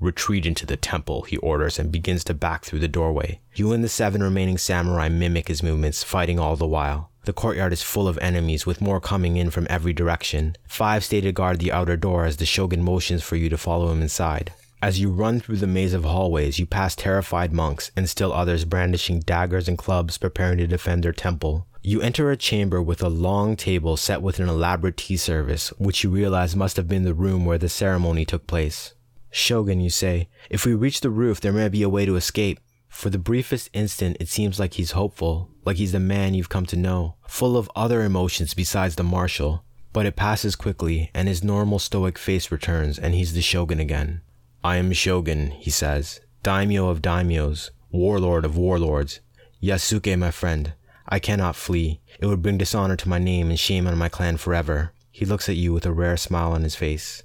Retreat 0.00 0.46
into 0.46 0.64
the 0.64 0.78
temple, 0.78 1.24
he 1.24 1.36
orders, 1.36 1.78
and 1.78 1.92
begins 1.92 2.24
to 2.24 2.32
back 2.32 2.64
through 2.64 2.80
the 2.80 2.88
doorway. 2.88 3.40
You 3.56 3.74
and 3.74 3.84
the 3.84 3.90
seven 3.90 4.22
remaining 4.22 4.56
samurai 4.56 5.10
mimic 5.10 5.48
his 5.48 5.62
movements, 5.62 6.02
fighting 6.02 6.38
all 6.38 6.56
the 6.56 6.66
while. 6.66 7.10
The 7.24 7.32
courtyard 7.32 7.72
is 7.72 7.82
full 7.82 8.06
of 8.06 8.18
enemies, 8.18 8.66
with 8.66 8.82
more 8.82 9.00
coming 9.00 9.36
in 9.36 9.50
from 9.50 9.66
every 9.70 9.94
direction. 9.94 10.56
Five 10.68 11.04
stay 11.04 11.22
to 11.22 11.32
guard 11.32 11.58
the 11.58 11.72
outer 11.72 11.96
door 11.96 12.26
as 12.26 12.36
the 12.36 12.44
shogun 12.44 12.82
motions 12.82 13.22
for 13.22 13.36
you 13.36 13.48
to 13.48 13.56
follow 13.56 13.90
him 13.90 14.02
inside. 14.02 14.52
As 14.82 15.00
you 15.00 15.10
run 15.10 15.40
through 15.40 15.56
the 15.56 15.66
maze 15.66 15.94
of 15.94 16.04
hallways, 16.04 16.58
you 16.58 16.66
pass 16.66 16.94
terrified 16.94 17.54
monks 17.54 17.90
and 17.96 18.10
still 18.10 18.34
others 18.34 18.66
brandishing 18.66 19.20
daggers 19.20 19.66
and 19.66 19.78
clubs 19.78 20.18
preparing 20.18 20.58
to 20.58 20.66
defend 20.66 21.02
their 21.02 21.14
temple. 21.14 21.66
You 21.82 22.02
enter 22.02 22.30
a 22.30 22.36
chamber 22.36 22.82
with 22.82 23.02
a 23.02 23.08
long 23.08 23.56
table 23.56 23.96
set 23.96 24.20
with 24.20 24.38
an 24.38 24.48
elaborate 24.48 24.98
tea 24.98 25.16
service, 25.16 25.70
which 25.78 26.04
you 26.04 26.10
realize 26.10 26.54
must 26.54 26.76
have 26.76 26.88
been 26.88 27.04
the 27.04 27.14
room 27.14 27.46
where 27.46 27.56
the 27.56 27.70
ceremony 27.70 28.26
took 28.26 28.46
place. 28.46 28.92
Shogun, 29.30 29.80
you 29.80 29.88
say, 29.88 30.28
if 30.50 30.66
we 30.66 30.74
reach 30.74 31.00
the 31.00 31.08
roof, 31.08 31.40
there 31.40 31.52
may 31.52 31.70
be 31.70 31.82
a 31.82 31.88
way 31.88 32.04
to 32.04 32.16
escape. 32.16 32.60
For 32.88 33.08
the 33.08 33.18
briefest 33.18 33.70
instant, 33.72 34.18
it 34.20 34.28
seems 34.28 34.60
like 34.60 34.74
he's 34.74 34.92
hopeful, 34.92 35.50
like 35.64 35.76
he's 35.76 35.92
the 35.92 36.00
man 36.00 36.34
you've 36.34 36.48
come 36.48 36.66
to 36.66 36.76
know, 36.76 37.14
full 37.26 37.56
of 37.56 37.70
other 37.74 38.02
emotions 38.02 38.54
besides 38.54 38.96
the 38.96 39.02
martial. 39.02 39.64
But 39.92 40.06
it 40.06 40.16
passes 40.16 40.56
quickly, 40.56 41.10
and 41.14 41.28
his 41.28 41.44
normal 41.44 41.78
stoic 41.78 42.18
face 42.18 42.50
returns, 42.50 42.98
and 42.98 43.14
he's 43.14 43.32
the 43.32 43.40
shogun 43.40 43.78
again. 43.78 44.22
I 44.64 44.76
am 44.76 44.92
Shogun, 44.92 45.50
he 45.50 45.70
says, 45.70 46.20
daimyo 46.42 46.88
of 46.88 47.02
daimyos, 47.02 47.70
warlord 47.90 48.44
of 48.44 48.56
warlords. 48.56 49.20
Yasuke, 49.62 50.18
my 50.18 50.30
friend, 50.30 50.72
I 51.08 51.18
cannot 51.18 51.54
flee. 51.54 52.00
It 52.18 52.26
would 52.26 52.42
bring 52.42 52.58
dishonor 52.58 52.96
to 52.96 53.08
my 53.08 53.18
name 53.18 53.50
and 53.50 53.58
shame 53.58 53.86
on 53.86 53.98
my 53.98 54.08
clan 54.08 54.36
forever. 54.36 54.92
He 55.12 55.24
looks 55.24 55.48
at 55.48 55.56
you 55.56 55.72
with 55.72 55.86
a 55.86 55.92
rare 55.92 56.16
smile 56.16 56.52
on 56.52 56.62
his 56.62 56.74
face. 56.74 57.22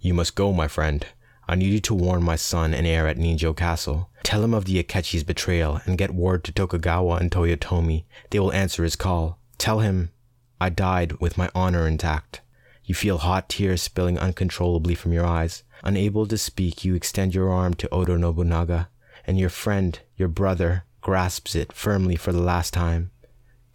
You 0.00 0.14
must 0.14 0.34
go, 0.34 0.52
my 0.52 0.68
friend. 0.68 1.06
I 1.50 1.56
need 1.56 1.72
you 1.72 1.80
to 1.80 1.94
warn 1.94 2.22
my 2.22 2.36
son 2.36 2.72
and 2.72 2.86
heir 2.86 3.08
at 3.08 3.16
Ninjo 3.16 3.56
Castle. 3.56 4.08
Tell 4.22 4.44
him 4.44 4.54
of 4.54 4.66
the 4.66 4.80
Akechi's 4.80 5.24
betrayal 5.24 5.80
and 5.84 5.98
get 5.98 6.14
word 6.14 6.44
to 6.44 6.52
Tokugawa 6.52 7.16
and 7.16 7.28
Toyotomi. 7.28 8.04
They 8.30 8.38
will 8.38 8.52
answer 8.52 8.84
his 8.84 8.94
call. 8.94 9.36
Tell 9.58 9.80
him 9.80 10.12
I 10.60 10.68
died 10.68 11.14
with 11.14 11.36
my 11.36 11.50
honor 11.52 11.88
intact. 11.88 12.40
You 12.84 12.94
feel 12.94 13.18
hot 13.18 13.48
tears 13.48 13.82
spilling 13.82 14.16
uncontrollably 14.16 14.94
from 14.94 15.12
your 15.12 15.26
eyes. 15.26 15.64
Unable 15.82 16.24
to 16.28 16.38
speak, 16.38 16.84
you 16.84 16.94
extend 16.94 17.34
your 17.34 17.50
arm 17.50 17.74
to 17.74 17.92
Oda 17.92 18.16
Nobunaga, 18.16 18.88
and 19.26 19.36
your 19.36 19.50
friend, 19.50 19.98
your 20.16 20.28
brother, 20.28 20.84
grasps 21.00 21.56
it 21.56 21.72
firmly 21.72 22.14
for 22.14 22.30
the 22.30 22.40
last 22.40 22.72
time. 22.72 23.10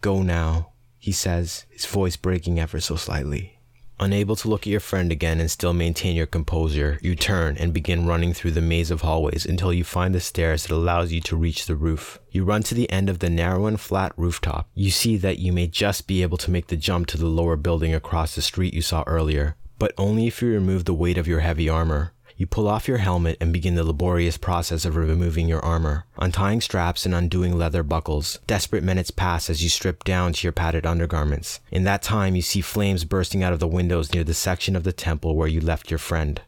Go 0.00 0.22
now, 0.22 0.72
he 0.98 1.12
says, 1.12 1.66
his 1.68 1.84
voice 1.84 2.16
breaking 2.16 2.58
ever 2.58 2.80
so 2.80 2.96
slightly. 2.96 3.55
Unable 3.98 4.36
to 4.36 4.48
look 4.48 4.62
at 4.62 4.70
your 4.70 4.80
friend 4.80 5.10
again 5.10 5.40
and 5.40 5.50
still 5.50 5.72
maintain 5.72 6.14
your 6.14 6.26
composure, 6.26 6.98
you 7.00 7.14
turn 7.14 7.56
and 7.56 7.72
begin 7.72 8.06
running 8.06 8.34
through 8.34 8.50
the 8.50 8.60
maze 8.60 8.90
of 8.90 9.00
hallways 9.00 9.46
until 9.46 9.72
you 9.72 9.84
find 9.84 10.14
the 10.14 10.20
stairs 10.20 10.64
that 10.64 10.74
allows 10.74 11.12
you 11.12 11.20
to 11.22 11.36
reach 11.36 11.64
the 11.64 11.74
roof. 11.74 12.18
You 12.30 12.44
run 12.44 12.62
to 12.64 12.74
the 12.74 12.90
end 12.90 13.08
of 13.08 13.20
the 13.20 13.30
narrow 13.30 13.64
and 13.64 13.80
flat 13.80 14.12
rooftop. 14.18 14.68
You 14.74 14.90
see 14.90 15.16
that 15.16 15.38
you 15.38 15.50
may 15.50 15.66
just 15.66 16.06
be 16.06 16.22
able 16.22 16.36
to 16.38 16.50
make 16.50 16.66
the 16.66 16.76
jump 16.76 17.06
to 17.08 17.16
the 17.16 17.26
lower 17.26 17.56
building 17.56 17.94
across 17.94 18.34
the 18.34 18.42
street 18.42 18.74
you 18.74 18.82
saw 18.82 19.02
earlier, 19.06 19.56
but 19.78 19.94
only 19.96 20.26
if 20.26 20.42
you 20.42 20.48
remove 20.48 20.84
the 20.84 20.92
weight 20.92 21.16
of 21.16 21.26
your 21.26 21.40
heavy 21.40 21.68
armor. 21.68 22.12
You 22.38 22.46
pull 22.46 22.68
off 22.68 22.86
your 22.86 22.98
helmet 22.98 23.38
and 23.40 23.50
begin 23.50 23.76
the 23.76 23.84
laborious 23.84 24.36
process 24.36 24.84
of 24.84 24.94
removing 24.94 25.48
your 25.48 25.64
armor, 25.64 26.04
untying 26.18 26.60
straps 26.60 27.06
and 27.06 27.14
undoing 27.14 27.56
leather 27.56 27.82
buckles. 27.82 28.38
Desperate 28.46 28.82
minutes 28.82 29.10
pass 29.10 29.48
as 29.48 29.62
you 29.62 29.70
strip 29.70 30.04
down 30.04 30.34
to 30.34 30.46
your 30.46 30.52
padded 30.52 30.84
undergarments. 30.84 31.60
In 31.70 31.84
that 31.84 32.02
time, 32.02 32.36
you 32.36 32.42
see 32.42 32.60
flames 32.60 33.04
bursting 33.04 33.42
out 33.42 33.54
of 33.54 33.58
the 33.58 33.66
windows 33.66 34.12
near 34.12 34.22
the 34.22 34.34
section 34.34 34.76
of 34.76 34.84
the 34.84 34.92
temple 34.92 35.34
where 35.34 35.48
you 35.48 35.62
left 35.62 35.90
your 35.90 35.98
friend. 35.98 36.42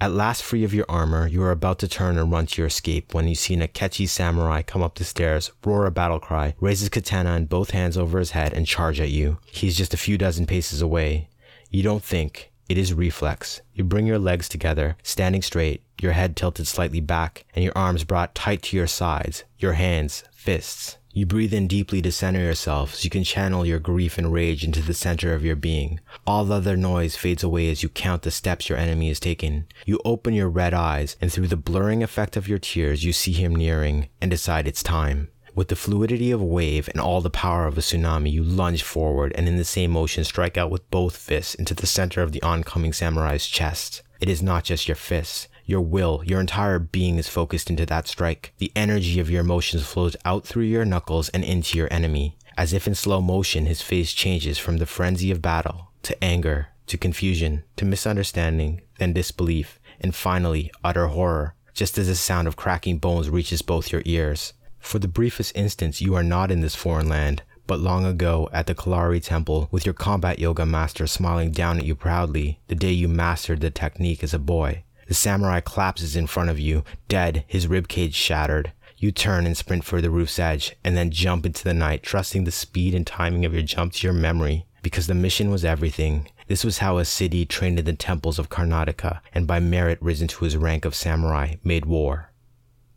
At 0.00 0.12
last 0.12 0.42
free 0.42 0.64
of 0.64 0.72
your 0.72 0.86
armor, 0.88 1.26
you 1.26 1.42
are 1.42 1.50
about 1.50 1.78
to 1.80 1.88
turn 1.88 2.16
and 2.16 2.32
run 2.32 2.46
to 2.46 2.62
your 2.62 2.68
escape 2.68 3.12
when 3.12 3.28
you 3.28 3.34
see 3.34 3.54
an 3.54 3.60
Akechi 3.60 4.08
samurai 4.08 4.62
come 4.62 4.82
up 4.82 4.94
the 4.94 5.04
stairs, 5.04 5.52
roar 5.64 5.84
a 5.84 5.90
battle 5.90 6.20
cry, 6.20 6.54
raise 6.60 6.80
his 6.80 6.88
katana 6.88 7.34
in 7.36 7.46
both 7.46 7.70
hands 7.70 7.96
over 7.98 8.18
his 8.18 8.30
head, 8.30 8.54
and 8.54 8.66
charge 8.66 9.00
at 9.00 9.10
you. 9.10 9.38
He's 9.46 9.76
just 9.76 9.92
a 9.92 9.98
few 9.98 10.16
dozen 10.16 10.46
paces 10.46 10.80
away. 10.80 11.28
You 11.70 11.82
don't 11.82 12.04
think. 12.04 12.52
It 12.68 12.78
is 12.78 12.92
reflex. 12.92 13.60
You 13.74 13.84
bring 13.84 14.06
your 14.06 14.18
legs 14.18 14.48
together, 14.48 14.96
standing 15.02 15.42
straight, 15.42 15.82
your 16.00 16.12
head 16.12 16.34
tilted 16.34 16.66
slightly 16.66 17.00
back, 17.00 17.44
and 17.54 17.62
your 17.62 17.72
arms 17.76 18.02
brought 18.02 18.34
tight 18.34 18.62
to 18.64 18.76
your 18.76 18.88
sides, 18.88 19.44
your 19.58 19.74
hands, 19.74 20.24
fists. 20.32 20.98
You 21.12 21.24
breathe 21.24 21.54
in 21.54 21.66
deeply 21.66 22.02
to 22.02 22.12
center 22.12 22.40
yourself 22.40 22.94
so 22.94 23.04
you 23.04 23.08
can 23.08 23.24
channel 23.24 23.64
your 23.64 23.78
grief 23.78 24.18
and 24.18 24.32
rage 24.32 24.64
into 24.64 24.82
the 24.82 24.92
center 24.92 25.32
of 25.32 25.44
your 25.44 25.56
being. 25.56 26.00
All 26.26 26.52
other 26.52 26.76
noise 26.76 27.16
fades 27.16 27.42
away 27.42 27.70
as 27.70 27.82
you 27.82 27.88
count 27.88 28.20
the 28.20 28.30
steps 28.30 28.68
your 28.68 28.76
enemy 28.76 29.08
has 29.08 29.18
taken. 29.18 29.66
You 29.86 29.98
open 30.04 30.34
your 30.34 30.50
red 30.50 30.74
eyes, 30.74 31.16
and 31.20 31.32
through 31.32 31.46
the 31.46 31.56
blurring 31.56 32.02
effect 32.02 32.36
of 32.36 32.48
your 32.48 32.58
tears, 32.58 33.02
you 33.02 33.14
see 33.14 33.32
him 33.32 33.56
nearing 33.56 34.08
and 34.20 34.30
decide 34.30 34.68
it's 34.68 34.82
time. 34.82 35.28
With 35.56 35.68
the 35.68 35.74
fluidity 35.74 36.30
of 36.32 36.42
a 36.42 36.44
wave 36.44 36.86
and 36.90 37.00
all 37.00 37.22
the 37.22 37.30
power 37.30 37.66
of 37.66 37.78
a 37.78 37.80
tsunami, 37.80 38.30
you 38.30 38.42
lunge 38.42 38.82
forward 38.82 39.32
and 39.36 39.48
in 39.48 39.56
the 39.56 39.64
same 39.64 39.92
motion 39.92 40.22
strike 40.22 40.58
out 40.58 40.70
with 40.70 40.90
both 40.90 41.16
fists 41.16 41.54
into 41.54 41.72
the 41.72 41.86
center 41.86 42.20
of 42.20 42.32
the 42.32 42.42
oncoming 42.42 42.92
samurai's 42.92 43.46
chest. 43.46 44.02
It 44.20 44.28
is 44.28 44.42
not 44.42 44.64
just 44.64 44.86
your 44.86 44.96
fists. 44.96 45.48
Your 45.64 45.80
will, 45.80 46.22
your 46.26 46.42
entire 46.42 46.78
being 46.78 47.16
is 47.16 47.30
focused 47.30 47.70
into 47.70 47.86
that 47.86 48.06
strike. 48.06 48.52
The 48.58 48.70
energy 48.76 49.18
of 49.18 49.30
your 49.30 49.40
emotions 49.40 49.86
flows 49.86 50.14
out 50.26 50.44
through 50.44 50.64
your 50.64 50.84
knuckles 50.84 51.30
and 51.30 51.42
into 51.42 51.78
your 51.78 51.88
enemy. 51.90 52.36
As 52.58 52.74
if 52.74 52.86
in 52.86 52.94
slow 52.94 53.22
motion, 53.22 53.64
his 53.64 53.80
face 53.80 54.12
changes 54.12 54.58
from 54.58 54.76
the 54.76 54.84
frenzy 54.84 55.30
of 55.30 55.40
battle 55.40 55.90
to 56.02 56.22
anger, 56.22 56.68
to 56.86 56.98
confusion, 56.98 57.64
to 57.76 57.86
misunderstanding, 57.86 58.82
then 58.98 59.14
disbelief, 59.14 59.80
and 60.02 60.14
finally 60.14 60.70
utter 60.84 61.06
horror, 61.06 61.54
just 61.72 61.96
as 61.96 62.08
the 62.08 62.14
sound 62.14 62.46
of 62.46 62.56
cracking 62.56 62.98
bones 62.98 63.30
reaches 63.30 63.62
both 63.62 63.90
your 63.90 64.02
ears. 64.04 64.52
For 64.86 65.00
the 65.00 65.08
briefest 65.08 65.50
instance, 65.56 66.00
you 66.00 66.14
are 66.14 66.22
not 66.22 66.52
in 66.52 66.60
this 66.60 66.76
foreign 66.76 67.08
land, 67.08 67.42
but 67.66 67.80
long 67.80 68.04
ago 68.04 68.48
at 68.52 68.68
the 68.68 68.74
Kalari 68.74 69.20
Temple 69.20 69.66
with 69.72 69.84
your 69.84 69.92
combat 69.92 70.38
yoga 70.38 70.64
master 70.64 71.08
smiling 71.08 71.50
down 71.50 71.78
at 71.78 71.84
you 71.84 71.96
proudly 71.96 72.60
the 72.68 72.76
day 72.76 72.92
you 72.92 73.08
mastered 73.08 73.60
the 73.60 73.70
technique 73.70 74.22
as 74.22 74.32
a 74.32 74.38
boy. 74.38 74.84
The 75.08 75.14
samurai 75.14 75.58
collapses 75.58 76.14
in 76.14 76.28
front 76.28 76.50
of 76.50 76.60
you, 76.60 76.84
dead, 77.08 77.44
his 77.48 77.66
ribcage 77.66 78.14
shattered. 78.14 78.70
You 78.96 79.10
turn 79.10 79.44
and 79.44 79.56
sprint 79.56 79.82
for 79.82 80.00
the 80.00 80.08
roof's 80.08 80.38
edge, 80.38 80.76
and 80.84 80.96
then 80.96 81.10
jump 81.10 81.44
into 81.44 81.64
the 81.64 81.74
night, 81.74 82.04
trusting 82.04 82.44
the 82.44 82.52
speed 82.52 82.94
and 82.94 83.04
timing 83.04 83.44
of 83.44 83.52
your 83.52 83.64
jump 83.64 83.94
to 83.94 84.06
your 84.06 84.14
memory, 84.14 84.66
because 84.82 85.08
the 85.08 85.14
mission 85.14 85.50
was 85.50 85.64
everything. 85.64 86.28
This 86.46 86.64
was 86.64 86.78
how 86.78 86.98
a 86.98 87.02
Siddhi 87.02 87.48
trained 87.48 87.80
in 87.80 87.86
the 87.86 87.92
temples 87.92 88.38
of 88.38 88.50
Karnataka, 88.50 89.18
and 89.34 89.48
by 89.48 89.58
merit 89.58 89.98
risen 90.00 90.28
to 90.28 90.44
his 90.44 90.56
rank 90.56 90.84
of 90.84 90.94
samurai, 90.94 91.56
made 91.64 91.86
war. 91.86 92.30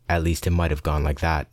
At 0.08 0.22
least 0.22 0.46
it 0.46 0.50
might 0.50 0.70
have 0.70 0.84
gone 0.84 1.02
like 1.02 1.18
that. 1.18 1.48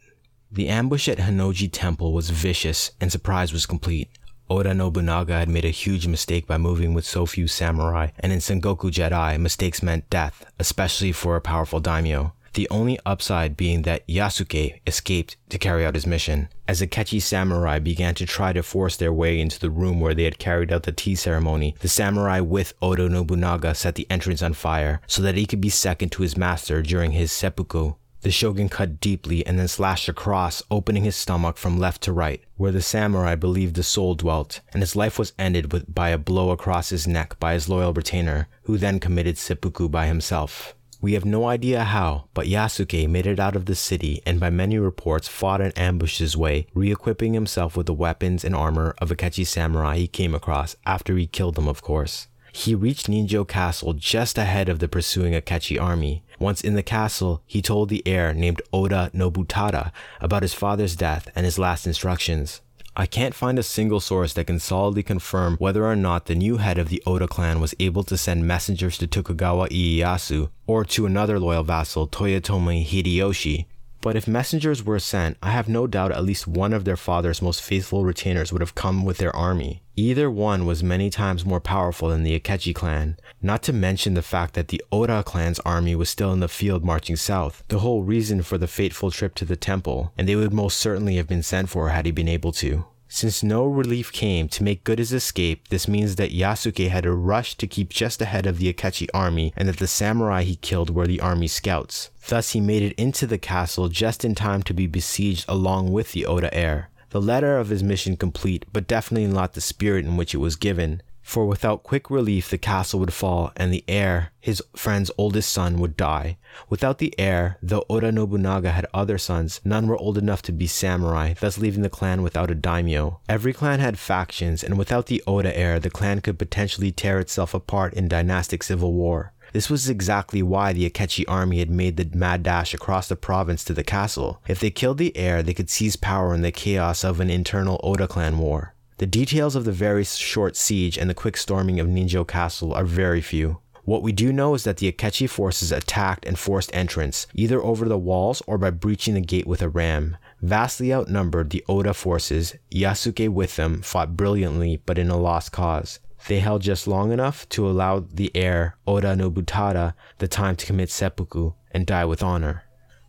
The 0.52 0.70
ambush 0.70 1.10
at 1.10 1.18
Honnoji 1.18 1.70
Temple 1.72 2.14
was 2.14 2.30
vicious 2.30 2.92
and 3.02 3.12
surprise 3.12 3.52
was 3.52 3.66
complete. 3.66 4.10
Oda 4.50 4.74
Nobunaga 4.74 5.34
had 5.34 5.50
made 5.50 5.66
a 5.66 5.70
huge 5.70 6.08
mistake 6.08 6.48
by 6.48 6.58
moving 6.58 6.94
with 6.94 7.06
so 7.06 7.26
few 7.26 7.50
samurai, 7.50 8.12
and 8.18 8.32
in 8.32 8.40
Sengoku 8.40 8.90
Jidai, 8.90 9.38
mistakes 9.38 9.84
meant 9.84 10.10
death, 10.10 10.46
especially 10.58 11.12
for 11.12 11.36
a 11.36 11.42
powerful 11.42 11.82
daimyo. 11.82 12.34
The 12.54 12.70
only 12.70 12.98
upside 13.06 13.58
being 13.58 13.82
that 13.82 14.08
Yasuke 14.08 14.80
escaped 14.88 15.36
to 15.50 15.60
carry 15.60 15.86
out 15.86 15.96
his 15.96 16.08
mission. 16.08 16.48
As 16.66 16.80
the 16.80 16.88
Akechi 16.88 17.22
samurai 17.22 17.80
began 17.80 18.16
to 18.16 18.26
try 18.26 18.54
to 18.54 18.64
force 18.64 18.96
their 18.96 19.12
way 19.12 19.40
into 19.42 19.60
the 19.60 19.70
room 19.70 20.00
where 20.00 20.16
they 20.16 20.24
had 20.24 20.40
carried 20.40 20.72
out 20.72 20.84
the 20.84 20.94
tea 20.94 21.16
ceremony, 21.16 21.76
the 21.82 21.90
samurai 21.90 22.40
with 22.40 22.74
Oda 22.82 23.10
Nobunaga 23.10 23.76
set 23.76 23.96
the 23.96 24.10
entrance 24.10 24.42
on 24.42 24.54
fire 24.54 25.02
so 25.08 25.22
that 25.22 25.36
he 25.36 25.46
could 25.46 25.62
be 25.62 25.70
second 25.70 26.14
to 26.14 26.24
his 26.24 26.38
master 26.38 26.82
during 26.82 27.12
his 27.12 27.34
seppuku. 27.34 27.94
The 28.22 28.32
shogun 28.32 28.68
cut 28.68 29.00
deeply 29.00 29.46
and 29.46 29.60
then 29.60 29.68
slashed 29.68 30.10
across, 30.10 30.64
opening 30.72 31.04
his 31.04 31.16
stomach 31.16 31.58
from 31.58 31.80
left 31.80 32.02
to 32.04 32.12
right, 32.12 32.42
where 32.56 32.72
the 32.72 32.82
samurai 32.82 33.36
believed 33.36 33.76
the 33.76 33.84
soul 33.84 34.16
dwelt, 34.16 34.60
and 34.74 34.82
his 34.82 34.96
life 34.96 35.20
was 35.20 35.34
ended 35.38 35.72
with, 35.72 35.94
by 35.94 36.10
a 36.10 36.18
blow 36.18 36.50
across 36.50 36.90
his 36.90 37.08
neck 37.08 37.40
by 37.40 37.54
his 37.54 37.70
loyal 37.70 37.94
retainer, 37.94 38.48
who 38.64 38.78
then 38.78 39.00
committed 39.00 39.38
seppuku 39.38 39.88
by 39.88 40.08
himself. 40.08 40.74
We 41.00 41.14
have 41.14 41.26
no 41.26 41.46
idea 41.46 41.84
how, 41.84 42.26
but 42.34 42.48
Yasuke 42.48 43.08
made 43.08 43.28
it 43.28 43.40
out 43.40 43.56
of 43.56 43.66
the 43.68 43.76
city 43.76 44.22
and 44.26 44.40
by 44.40 44.50
many 44.50 44.80
reports 44.80 45.28
fought 45.28 45.62
and 45.62 45.78
ambushed 45.78 46.18
his 46.18 46.36
way, 46.36 46.66
re-equipping 46.74 47.34
himself 47.34 47.78
with 47.78 47.86
the 47.86 47.94
weapons 47.94 48.44
and 48.44 48.56
armor 48.56 48.96
of 48.98 49.12
a 49.12 49.16
Akechi 49.16 49.46
samurai 49.46 49.98
he 49.98 50.08
came 50.08 50.34
across 50.34 50.76
after 50.88 51.16
he 51.16 51.28
killed 51.28 51.54
them 51.54 51.68
of 51.68 51.84
course. 51.84 52.28
He 52.58 52.74
reached 52.74 53.06
Ninjo 53.06 53.48
Castle 53.48 53.94
just 53.94 54.36
ahead 54.36 54.68
of 54.68 54.80
the 54.80 54.88
pursuing 54.88 55.34
Akechi 55.34 55.80
army. 55.80 56.24
Once 56.40 56.62
in 56.62 56.74
the 56.74 56.82
castle, 56.82 57.44
he 57.46 57.62
told 57.62 57.88
the 57.88 58.02
heir 58.08 58.34
named 58.34 58.64
Oda 58.74 59.12
Nobutada 59.14 59.92
about 60.20 60.42
his 60.42 60.56
father's 60.56 60.96
death 60.96 61.30
and 61.36 61.46
his 61.46 61.60
last 61.60 61.86
instructions. 61.86 62.62
I 62.96 63.06
can't 63.06 63.36
find 63.36 63.60
a 63.60 63.64
single 63.64 64.00
source 64.00 64.34
that 64.34 64.48
can 64.48 64.58
solidly 64.58 65.04
confirm 65.04 65.58
whether 65.58 65.86
or 65.86 65.96
not 65.96 66.26
the 66.26 66.34
new 66.34 66.58
head 66.58 66.80
of 66.80 66.90
the 66.90 67.04
Oda 67.06 67.28
clan 67.28 67.62
was 67.62 67.76
able 67.80 68.04
to 68.06 68.18
send 68.18 68.48
messengers 68.48 68.98
to 68.98 69.06
Tokugawa 69.06 69.70
Ieyasu 69.70 70.50
or 70.66 70.84
to 70.86 71.06
another 71.06 71.40
loyal 71.40 71.64
vassal, 71.64 72.08
Toyotomi 72.08 72.84
Hideyoshi, 72.84 73.68
but 74.02 74.16
if 74.16 74.28
messengers 74.28 74.84
were 74.84 74.98
sent, 74.98 75.38
I 75.44 75.52
have 75.52 75.70
no 75.70 75.86
doubt 75.86 76.12
at 76.12 76.24
least 76.24 76.48
one 76.48 76.74
of 76.74 76.86
their 76.86 76.98
father's 76.98 77.42
most 77.42 77.62
faithful 77.62 78.04
retainers 78.04 78.52
would 78.52 78.62
have 78.62 78.74
come 78.74 79.06
with 79.06 79.20
their 79.20 79.36
army. 79.36 79.84
Either 80.00 80.30
one 80.30 80.68
was 80.68 80.84
many 80.84 81.10
times 81.10 81.44
more 81.44 81.60
powerful 81.60 82.10
than 82.10 82.22
the 82.22 82.40
Akechi 82.40 82.72
clan, 82.72 83.18
not 83.42 83.64
to 83.64 83.74
mention 83.74 84.14
the 84.14 84.22
fact 84.22 84.54
that 84.54 84.68
the 84.68 84.80
Oda 84.92 85.24
clan's 85.24 85.60
army 85.62 85.96
was 85.96 86.08
still 86.08 86.32
in 86.32 86.40
the 86.40 86.48
field 86.48 86.86
marching 86.86 87.16
south, 87.16 87.64
the 87.70 87.80
whole 87.80 88.04
reason 88.04 88.44
for 88.44 88.60
the 88.60 88.68
fateful 88.68 89.10
trip 89.10 89.34
to 89.34 89.44
the 89.44 89.56
temple, 89.56 90.14
and 90.16 90.30
they 90.30 90.36
would 90.36 90.54
most 90.54 90.78
certainly 90.78 91.16
have 91.16 91.28
been 91.28 91.42
sent 91.42 91.70
for 91.70 91.90
had 91.90 92.06
he 92.06 92.12
been 92.12 92.28
able 92.28 92.52
to. 92.52 92.86
Since 93.10 93.42
no 93.42 93.66
relief 93.66 94.12
came 94.12 94.48
to 94.50 94.64
make 94.64 94.84
good 94.84 95.00
his 95.00 95.14
escape, 95.14 95.70
this 95.70 95.88
means 95.88 96.18
that 96.18 96.30
Yasuke 96.30 96.90
had 96.90 97.06
to 97.06 97.14
rush 97.14 97.56
to 97.56 97.66
keep 97.66 97.90
just 97.90 98.22
ahead 98.22 98.46
of 98.46 98.60
the 98.60 98.72
Akechi 98.72 99.08
army 99.16 99.52
and 99.58 99.68
that 99.68 99.78
the 99.78 99.88
samurai 99.88 100.44
he 100.44 100.58
killed 100.58 100.92
were 100.92 101.08
the 101.08 101.22
army 101.22 101.48
scouts. 101.48 102.12
Thus, 102.28 102.52
he 102.52 102.62
made 102.62 102.84
it 102.84 102.94
into 103.02 103.26
the 103.26 103.40
castle 103.40 103.88
just 103.88 104.24
in 104.24 104.36
time 104.36 104.62
to 104.64 104.76
be 104.76 104.86
besieged 104.86 105.46
along 105.48 105.92
with 105.92 106.12
the 106.12 106.28
Oda 106.28 106.54
heir. 106.54 106.90
The 107.18 107.22
letter 107.24 107.58
of 107.58 107.70
his 107.70 107.82
mission 107.82 108.16
complete, 108.16 108.68
but 108.72 108.86
definitely 108.86 109.26
not 109.26 109.54
the 109.54 109.60
spirit 109.60 110.06
in 110.06 110.18
which 110.18 110.36
it 110.36 110.38
was 110.38 110.56
given 110.56 111.02
for 111.28 111.46
without 111.46 111.84
quick 111.84 112.10
relief 112.10 112.50
the 112.50 112.58
castle 112.58 113.02
would 113.02 113.12
fall 113.12 113.52
and 113.58 113.74
the 113.74 113.84
heir, 113.86 114.32
his 114.40 114.64
friend's 114.78 115.12
oldest 115.18 115.52
son, 115.52 115.78
would 115.78 115.98
die. 115.98 116.38
Without 116.70 117.00
the 117.00 117.14
heir, 117.20 117.58
though 117.62 117.84
Oda 117.90 118.14
Nobunaga 118.14 118.72
had 118.72 118.86
other 118.94 119.18
sons, 119.18 119.60
none 119.66 119.88
were 119.88 119.98
old 119.98 120.18
enough 120.18 120.42
to 120.44 120.54
be 120.54 120.68
samurai, 120.68 121.34
thus 121.34 121.58
leaving 121.58 121.82
the 121.82 121.90
clan 121.90 122.22
without 122.22 122.50
a 122.50 122.56
daimyo. 122.56 123.20
Every 123.28 123.52
clan 123.52 123.82
had 123.82 124.00
factions, 124.00 124.64
and 124.64 124.78
without 124.78 125.08
the 125.08 125.22
Oda 125.28 125.58
heir, 125.58 125.80
the 125.80 125.90
clan 125.90 126.22
could 126.22 126.40
potentially 126.40 126.94
tear 126.94 127.20
itself 127.20 127.54
apart 127.54 127.94
in 127.96 128.08
dynastic 128.08 128.64
civil 128.64 128.94
war. 128.94 129.34
This 129.58 129.72
was 129.72 129.90
exactly 129.90 130.44
why 130.44 130.72
the 130.72 130.88
Akechi 130.88 131.26
army 131.28 131.58
had 131.58 131.72
made 131.72 131.98
the 131.98 132.16
mad 132.16 132.44
dash 132.44 132.76
across 132.76 133.08
the 133.08 133.16
province 133.16 133.64
to 133.64 133.74
the 133.74 133.84
castle. 133.84 134.40
If 134.48 134.60
they 134.60 134.70
killed 134.70 135.00
the 135.00 135.18
heir, 135.18 135.42
they 135.42 135.56
could 135.56 135.72
seize 135.72 135.96
power 135.96 136.36
in 136.36 136.44
the 136.44 136.52
chaos 136.52 137.04
of 137.04 137.20
an 137.20 137.32
internal 137.32 137.80
Oda 137.82 138.08
clan 138.08 138.38
war. 138.38 138.76
The 139.00 139.08
details 139.08 139.56
of 139.56 139.66
the 139.66 139.72
very 139.72 140.04
short 140.04 140.56
siege 140.56 140.96
and 140.96 141.10
the 141.10 141.16
quick 141.16 141.36
storming 141.38 141.80
of 141.80 141.88
Ninjo 141.88 142.28
Castle 142.28 142.72
are 142.72 142.84
very 142.84 143.20
few. 143.20 143.58
What 143.84 144.04
we 144.04 144.12
do 144.12 144.32
know 144.32 144.54
is 144.54 144.64
that 144.64 144.78
the 144.78 144.92
Akechi 144.92 145.28
forces 145.28 145.72
attacked 145.72 146.28
and 146.28 146.38
forced 146.38 146.70
entrance, 146.76 147.26
either 147.34 147.60
over 147.60 147.86
the 147.86 147.98
walls 147.98 148.44
or 148.46 148.60
by 148.60 148.70
breaching 148.70 149.16
the 149.16 149.22
gate 149.22 149.48
with 149.48 149.64
a 149.64 149.70
ram. 149.70 150.18
Vastly 150.40 150.94
outnumbered, 150.94 151.50
the 151.50 151.66
Oda 151.68 151.96
forces, 151.96 152.54
Yasuke 152.70 153.28
with 153.30 153.56
them, 153.56 153.82
fought 153.82 154.16
brilliantly 154.16 154.84
but 154.86 155.00
in 155.00 155.10
a 155.10 155.18
lost 155.18 155.52
cause. 155.52 155.98
They 156.28 156.40
held 156.40 156.62
just 156.62 156.88
long 156.88 157.12
enough 157.12 157.48
to 157.50 157.68
allow 157.68 158.00
the 158.00 158.32
heir, 158.36 158.78
Oda 158.86 159.16
Nobutada, 159.16 159.94
the 160.18 160.28
time 160.28 160.56
to 160.56 160.66
commit 160.66 160.90
seppuku 160.90 161.54
and 161.72 161.86
die 161.86 162.06
with 162.06 162.24
honor. 162.24 162.64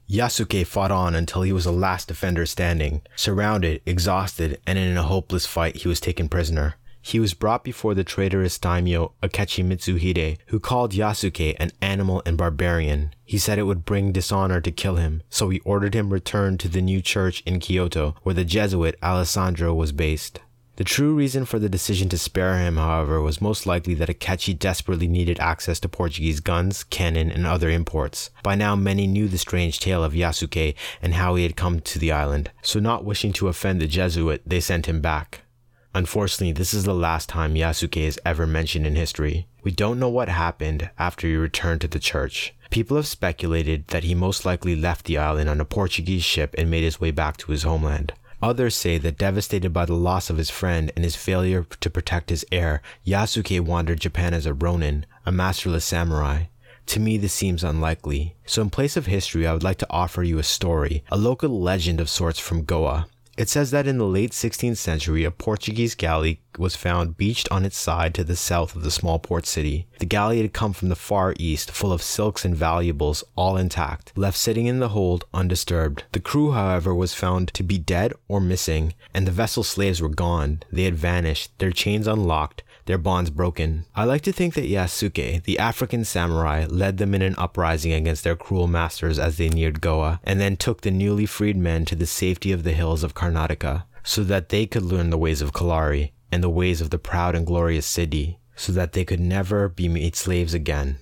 Yasuke 0.09 0.67
fought 0.67 0.91
on 0.91 1.15
until 1.15 1.43
he 1.43 1.53
was 1.53 1.65
the 1.65 1.73
last 1.73 2.09
defender 2.09 2.47
standing. 2.47 3.03
Surrounded, 3.15 3.83
exhausted, 3.85 4.59
and 4.67 4.79
in 4.79 4.97
a 4.97 5.03
hopeless 5.03 5.45
fight, 5.45 5.77
he 5.77 5.89
was 5.89 6.01
taken 6.01 6.29
prisoner. 6.29 6.77
He 7.01 7.21
was 7.21 7.35
brought 7.35 7.65
before 7.65 7.95
the 7.95 8.05
traitorous 8.05 8.59
daimyo 8.59 9.13
Akechi 9.23 9.65
Mitsuhide, 9.65 10.39
who 10.47 10.61
called 10.61 10.93
Yasuke 10.93 11.57
an 11.59 11.73
animal 11.81 12.23
and 12.27 12.37
barbarian. 12.37 13.15
He 13.25 13.39
said 13.39 13.59
it 13.59 13.65
would 13.65 13.85
bring 13.85 14.13
dishonor 14.13 14.61
to 14.61 14.71
kill 14.71 14.97
him, 14.97 15.23
so 15.31 15.49
he 15.49 15.61
ordered 15.61 15.95
him 15.95 16.13
returned 16.13 16.61
to 16.61 16.69
the 16.69 16.83
new 16.83 17.01
church 17.01 17.43
in 17.47 17.61
Kyoto, 17.61 18.17
where 18.23 18.35
the 18.35 18.45
Jesuit 18.45 18.97
Alessandro 19.03 19.73
was 19.75 19.93
based. 19.93 20.41
The 20.79 20.85
true 20.85 21.13
reason 21.13 21.45
for 21.45 21.59
the 21.59 21.69
decision 21.69 22.09
to 22.11 22.17
spare 22.17 22.57
him, 22.57 22.77
however, 22.77 23.21
was 23.21 23.41
most 23.41 23.67
likely 23.67 23.95
that 23.95 24.09
Akechi 24.09 24.57
desperately 24.57 25.09
needed 25.09 25.41
access 25.41 25.81
to 25.81 25.89
Portuguese 25.89 26.39
guns, 26.39 26.85
cannon, 26.85 27.33
and 27.33 27.45
other 27.45 27.69
imports. 27.69 28.31
By 28.45 28.55
now, 28.55 28.77
many 28.77 29.09
knew 29.09 29.27
the 29.27 29.39
strange 29.39 29.81
tale 29.81 30.05
of 30.05 30.13
Yasuke 30.13 30.77
and 31.03 31.15
how 31.15 31.35
he 31.35 31.43
had 31.43 31.57
come 31.57 31.81
to 31.81 31.99
the 31.99 32.13
island, 32.13 32.53
so 32.63 32.79
not 32.79 33.05
wishing 33.05 33.33
to 33.33 33.49
offend 33.49 33.81
the 33.81 33.89
Jesuit, 33.89 34.41
they 34.47 34.61
sent 34.61 34.87
him 34.87 35.01
back. 35.01 35.41
Unfortunately, 35.97 36.53
this 36.53 36.73
is 36.73 36.85
the 36.85 36.95
last 36.95 37.29
time 37.29 37.57
Yasuke 37.57 37.97
is 37.97 38.21
ever 38.25 38.47
mentioned 38.47 38.87
in 38.87 38.95
history. 38.95 39.49
We 39.65 39.73
don't 39.73 39.99
know 39.99 40.09
what 40.09 40.29
happened 40.29 40.91
after 40.97 41.27
he 41.27 41.35
returned 41.35 41.81
to 41.81 41.89
the 41.89 41.99
church. 41.99 42.55
People 42.71 42.99
have 42.99 43.09
speculated 43.09 43.89
that 43.89 44.05
he 44.05 44.15
most 44.15 44.47
likely 44.47 44.77
left 44.77 45.07
the 45.07 45.19
island 45.19 45.51
on 45.51 45.61
a 45.61 45.65
Portuguese 45.65 46.23
ship 46.23 46.55
and 46.57 46.71
made 46.71 46.85
his 46.85 47.01
way 47.01 47.11
back 47.11 47.37
to 47.39 47.51
his 47.51 47.65
homeland. 47.65 48.13
Others 48.41 48.77
say 48.77 48.99
that 48.99 49.19
devastated 49.19 49.73
by 49.73 49.85
the 49.85 49.95
loss 49.95 50.31
of 50.31 50.37
his 50.37 50.51
friend 50.51 50.93
and 50.95 51.05
his 51.05 51.17
failure 51.17 51.67
to 51.81 51.91
protect 51.91 52.31
his 52.31 52.45
heir, 52.53 52.83
Yasuke 53.05 53.61
wandered 53.61 54.01
Japan 54.01 54.33
as 54.33 54.47
a 54.47 54.55
ronin, 54.55 55.07
a 55.27 55.33
masterless 55.33 55.85
samurai. 55.85 56.45
To 56.87 57.01
me, 57.01 57.19
this 57.19 57.35
seems 57.35 57.65
unlikely. 57.65 58.37
So, 58.47 58.63
in 58.63 58.71
place 58.71 58.97
of 58.97 59.07
history, 59.07 59.47
I 59.47 59.53
would 59.53 59.65
like 59.65 59.79
to 59.79 59.91
offer 59.91 60.23
you 60.23 60.39
a 60.39 60.45
story, 60.45 61.05
a 61.11 61.19
local 61.19 61.61
legend 61.61 62.01
of 62.01 62.09
sorts 62.09 62.39
from 62.39 62.65
Goa. 62.65 63.09
It 63.39 63.49
says 63.49 63.71
that 63.71 63.87
in 63.87 63.99
the 63.99 64.05
late 64.05 64.33
16th 64.33 64.79
century, 64.79 65.23
a 65.23 65.31
Portuguese 65.31 65.95
galley 65.95 66.41
was 66.59 66.75
found 66.75 67.17
beached 67.17 67.49
on 67.53 67.65
its 67.65 67.79
side 67.79 68.13
to 68.15 68.25
the 68.25 68.35
south 68.35 68.75
of 68.75 68.83
the 68.83 68.91
small 68.91 69.21
port 69.21 69.47
city. 69.47 69.87
The 70.01 70.07
galley 70.07 70.43
had 70.43 70.53
come 70.53 70.73
from 70.73 70.89
the 70.89 70.97
far 70.97 71.37
east, 71.39 71.71
full 71.71 71.93
of 71.93 72.03
silks 72.03 72.45
and 72.45 72.57
valuables, 72.57 73.23
all 73.37 73.57
intact, 73.57 74.11
left 74.17 74.37
sitting 74.37 74.67
in 74.67 74.81
the 74.81 74.89
hold 74.89 75.25
undisturbed. 75.33 76.03
The 76.11 76.19
crew, 76.19 76.51
however, 76.51 76.93
was 76.93 77.15
found 77.15 77.55
to 77.55 77.63
be 77.63 77.79
dead 77.79 78.13
or 78.27 78.41
missing, 78.41 78.95
and 79.15 79.25
the 79.25 79.31
vessel's 79.31 79.69
slaves 79.69 80.03
were 80.03 80.09
gone. 80.09 80.65
They 80.73 80.83
had 80.83 80.97
vanished, 80.97 81.57
their 81.59 81.71
chains 81.71 82.09
unlocked, 82.09 82.65
their 82.89 82.99
bonds 82.99 83.29
broken. 83.29 83.85
I 83.95 84.05
like 84.05 84.23
to 84.23 84.33
think 84.33 84.55
that 84.55 84.69
Yasuke, 84.69 85.45
the 85.45 85.59
African 85.59 86.07
samurai, 86.07 86.67
led 86.69 86.97
them 86.97 87.15
in 87.15 87.21
an 87.21 87.35
uprising 87.37 87.93
against 87.93 88.25
their 88.25 88.35
cruel 88.35 88.67
masters 88.67 89.19
as 89.19 89.37
they 89.37 89.51
neared 89.51 89.83
Goa, 89.83 90.21
and 90.25 90.41
then 90.41 90.57
took 90.57 90.81
the 90.81 90.91
newly 90.91 91.27
freed 91.27 91.59
men 91.59 91.85
to 91.85 91.95
the 91.95 92.07
safety 92.07 92.51
of 92.51 92.65
the 92.65 92.73
hills 92.73 93.05
of 93.05 93.15
Karnataka, 93.15 93.85
so 94.03 94.25
that 94.25 94.49
they 94.49 94.65
could 94.65 94.83
learn 94.83 95.11
the 95.11 95.19
ways 95.19 95.43
of 95.43 95.53
Kalari 95.53 96.13
and 96.33 96.43
the 96.43 96.49
ways 96.49 96.81
of 96.81 96.89
the 96.89 96.99
proud 96.99 97.35
and 97.35 97.47
glorious 97.47 97.87
Siddhi, 97.87 98.39
so 98.57 98.73
that 98.73 98.95
they 98.95 99.05
could 99.05 99.21
never 99.21 99.69
be 99.69 99.87
made 99.87 100.17
slaves 100.17 100.55
again. 100.55 100.99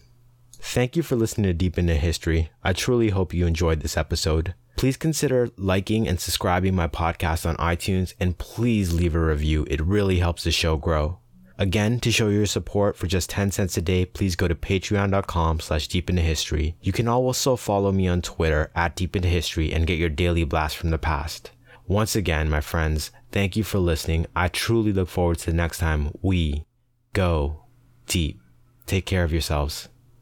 Thank 0.59 0.97
you 0.97 1.05
for 1.05 1.15
listening 1.15 1.47
to 1.47 1.55
Deep 1.55 1.79
into 1.79 1.95
History. 1.95 2.51
I 2.65 2.73
truly 2.73 3.11
hope 3.11 3.33
you 3.33 3.47
enjoyed 3.47 3.81
this 3.81 3.97
episode. 3.97 4.55
Please 4.77 4.97
consider 4.97 5.51
liking 5.57 6.09
and 6.09 6.19
subscribing 6.19 6.75
my 6.75 6.89
podcast 6.89 7.49
on 7.49 7.57
iTunes 7.57 8.15
and 8.19 8.37
please 8.37 8.93
leave 8.93 9.15
a 9.15 9.21
review. 9.21 9.65
It 9.71 9.81
really 9.81 10.19
helps 10.19 10.43
the 10.43 10.51
show 10.51 10.77
grow. 10.77 11.21
Again, 11.59 12.01
to 12.01 12.13
show 12.13 12.29
your 12.29 12.47
support 12.47 12.97
for 12.97 13.07
just 13.07 13.31
10 13.31 13.51
cents 13.51 13.77
a 13.79 13.83
day, 13.83 14.05
please 14.05 14.37
go 14.37 14.47
to 14.47 14.55
patreon.com 14.55 15.61
slash 15.61 15.89
deep 15.89 16.11
into 16.11 16.21
history. 16.21 16.77
You 16.83 16.93
can 16.93 17.09
also 17.09 17.57
follow 17.57 17.93
me 17.93 18.09
on 18.09 18.21
Twitter 18.21 18.71
at 18.75 18.95
deep 18.95 19.17
into 19.17 19.29
history 19.29 19.73
and 19.73 19.87
get 19.87 19.99
your 19.99 20.11
daily 20.11 20.45
blast 20.45 20.77
from 20.77 20.91
the 20.91 20.99
past. 20.99 21.51
Once 21.87 22.15
again, 22.15 22.51
my 22.51 22.61
friends, 22.61 23.11
thank 23.33 23.57
you 23.57 23.65
for 23.65 23.79
listening. 23.79 24.27
I 24.37 24.49
truly 24.49 24.93
look 24.93 25.09
forward 25.09 25.39
to 25.39 25.47
the 25.47 25.57
next 25.57 25.79
time 25.79 26.11
we 26.21 26.67
go 27.13 27.65
deep. 28.07 28.41
Take 28.85 29.07
care 29.07 29.25
of 29.25 29.33
yourselves. 29.33 29.89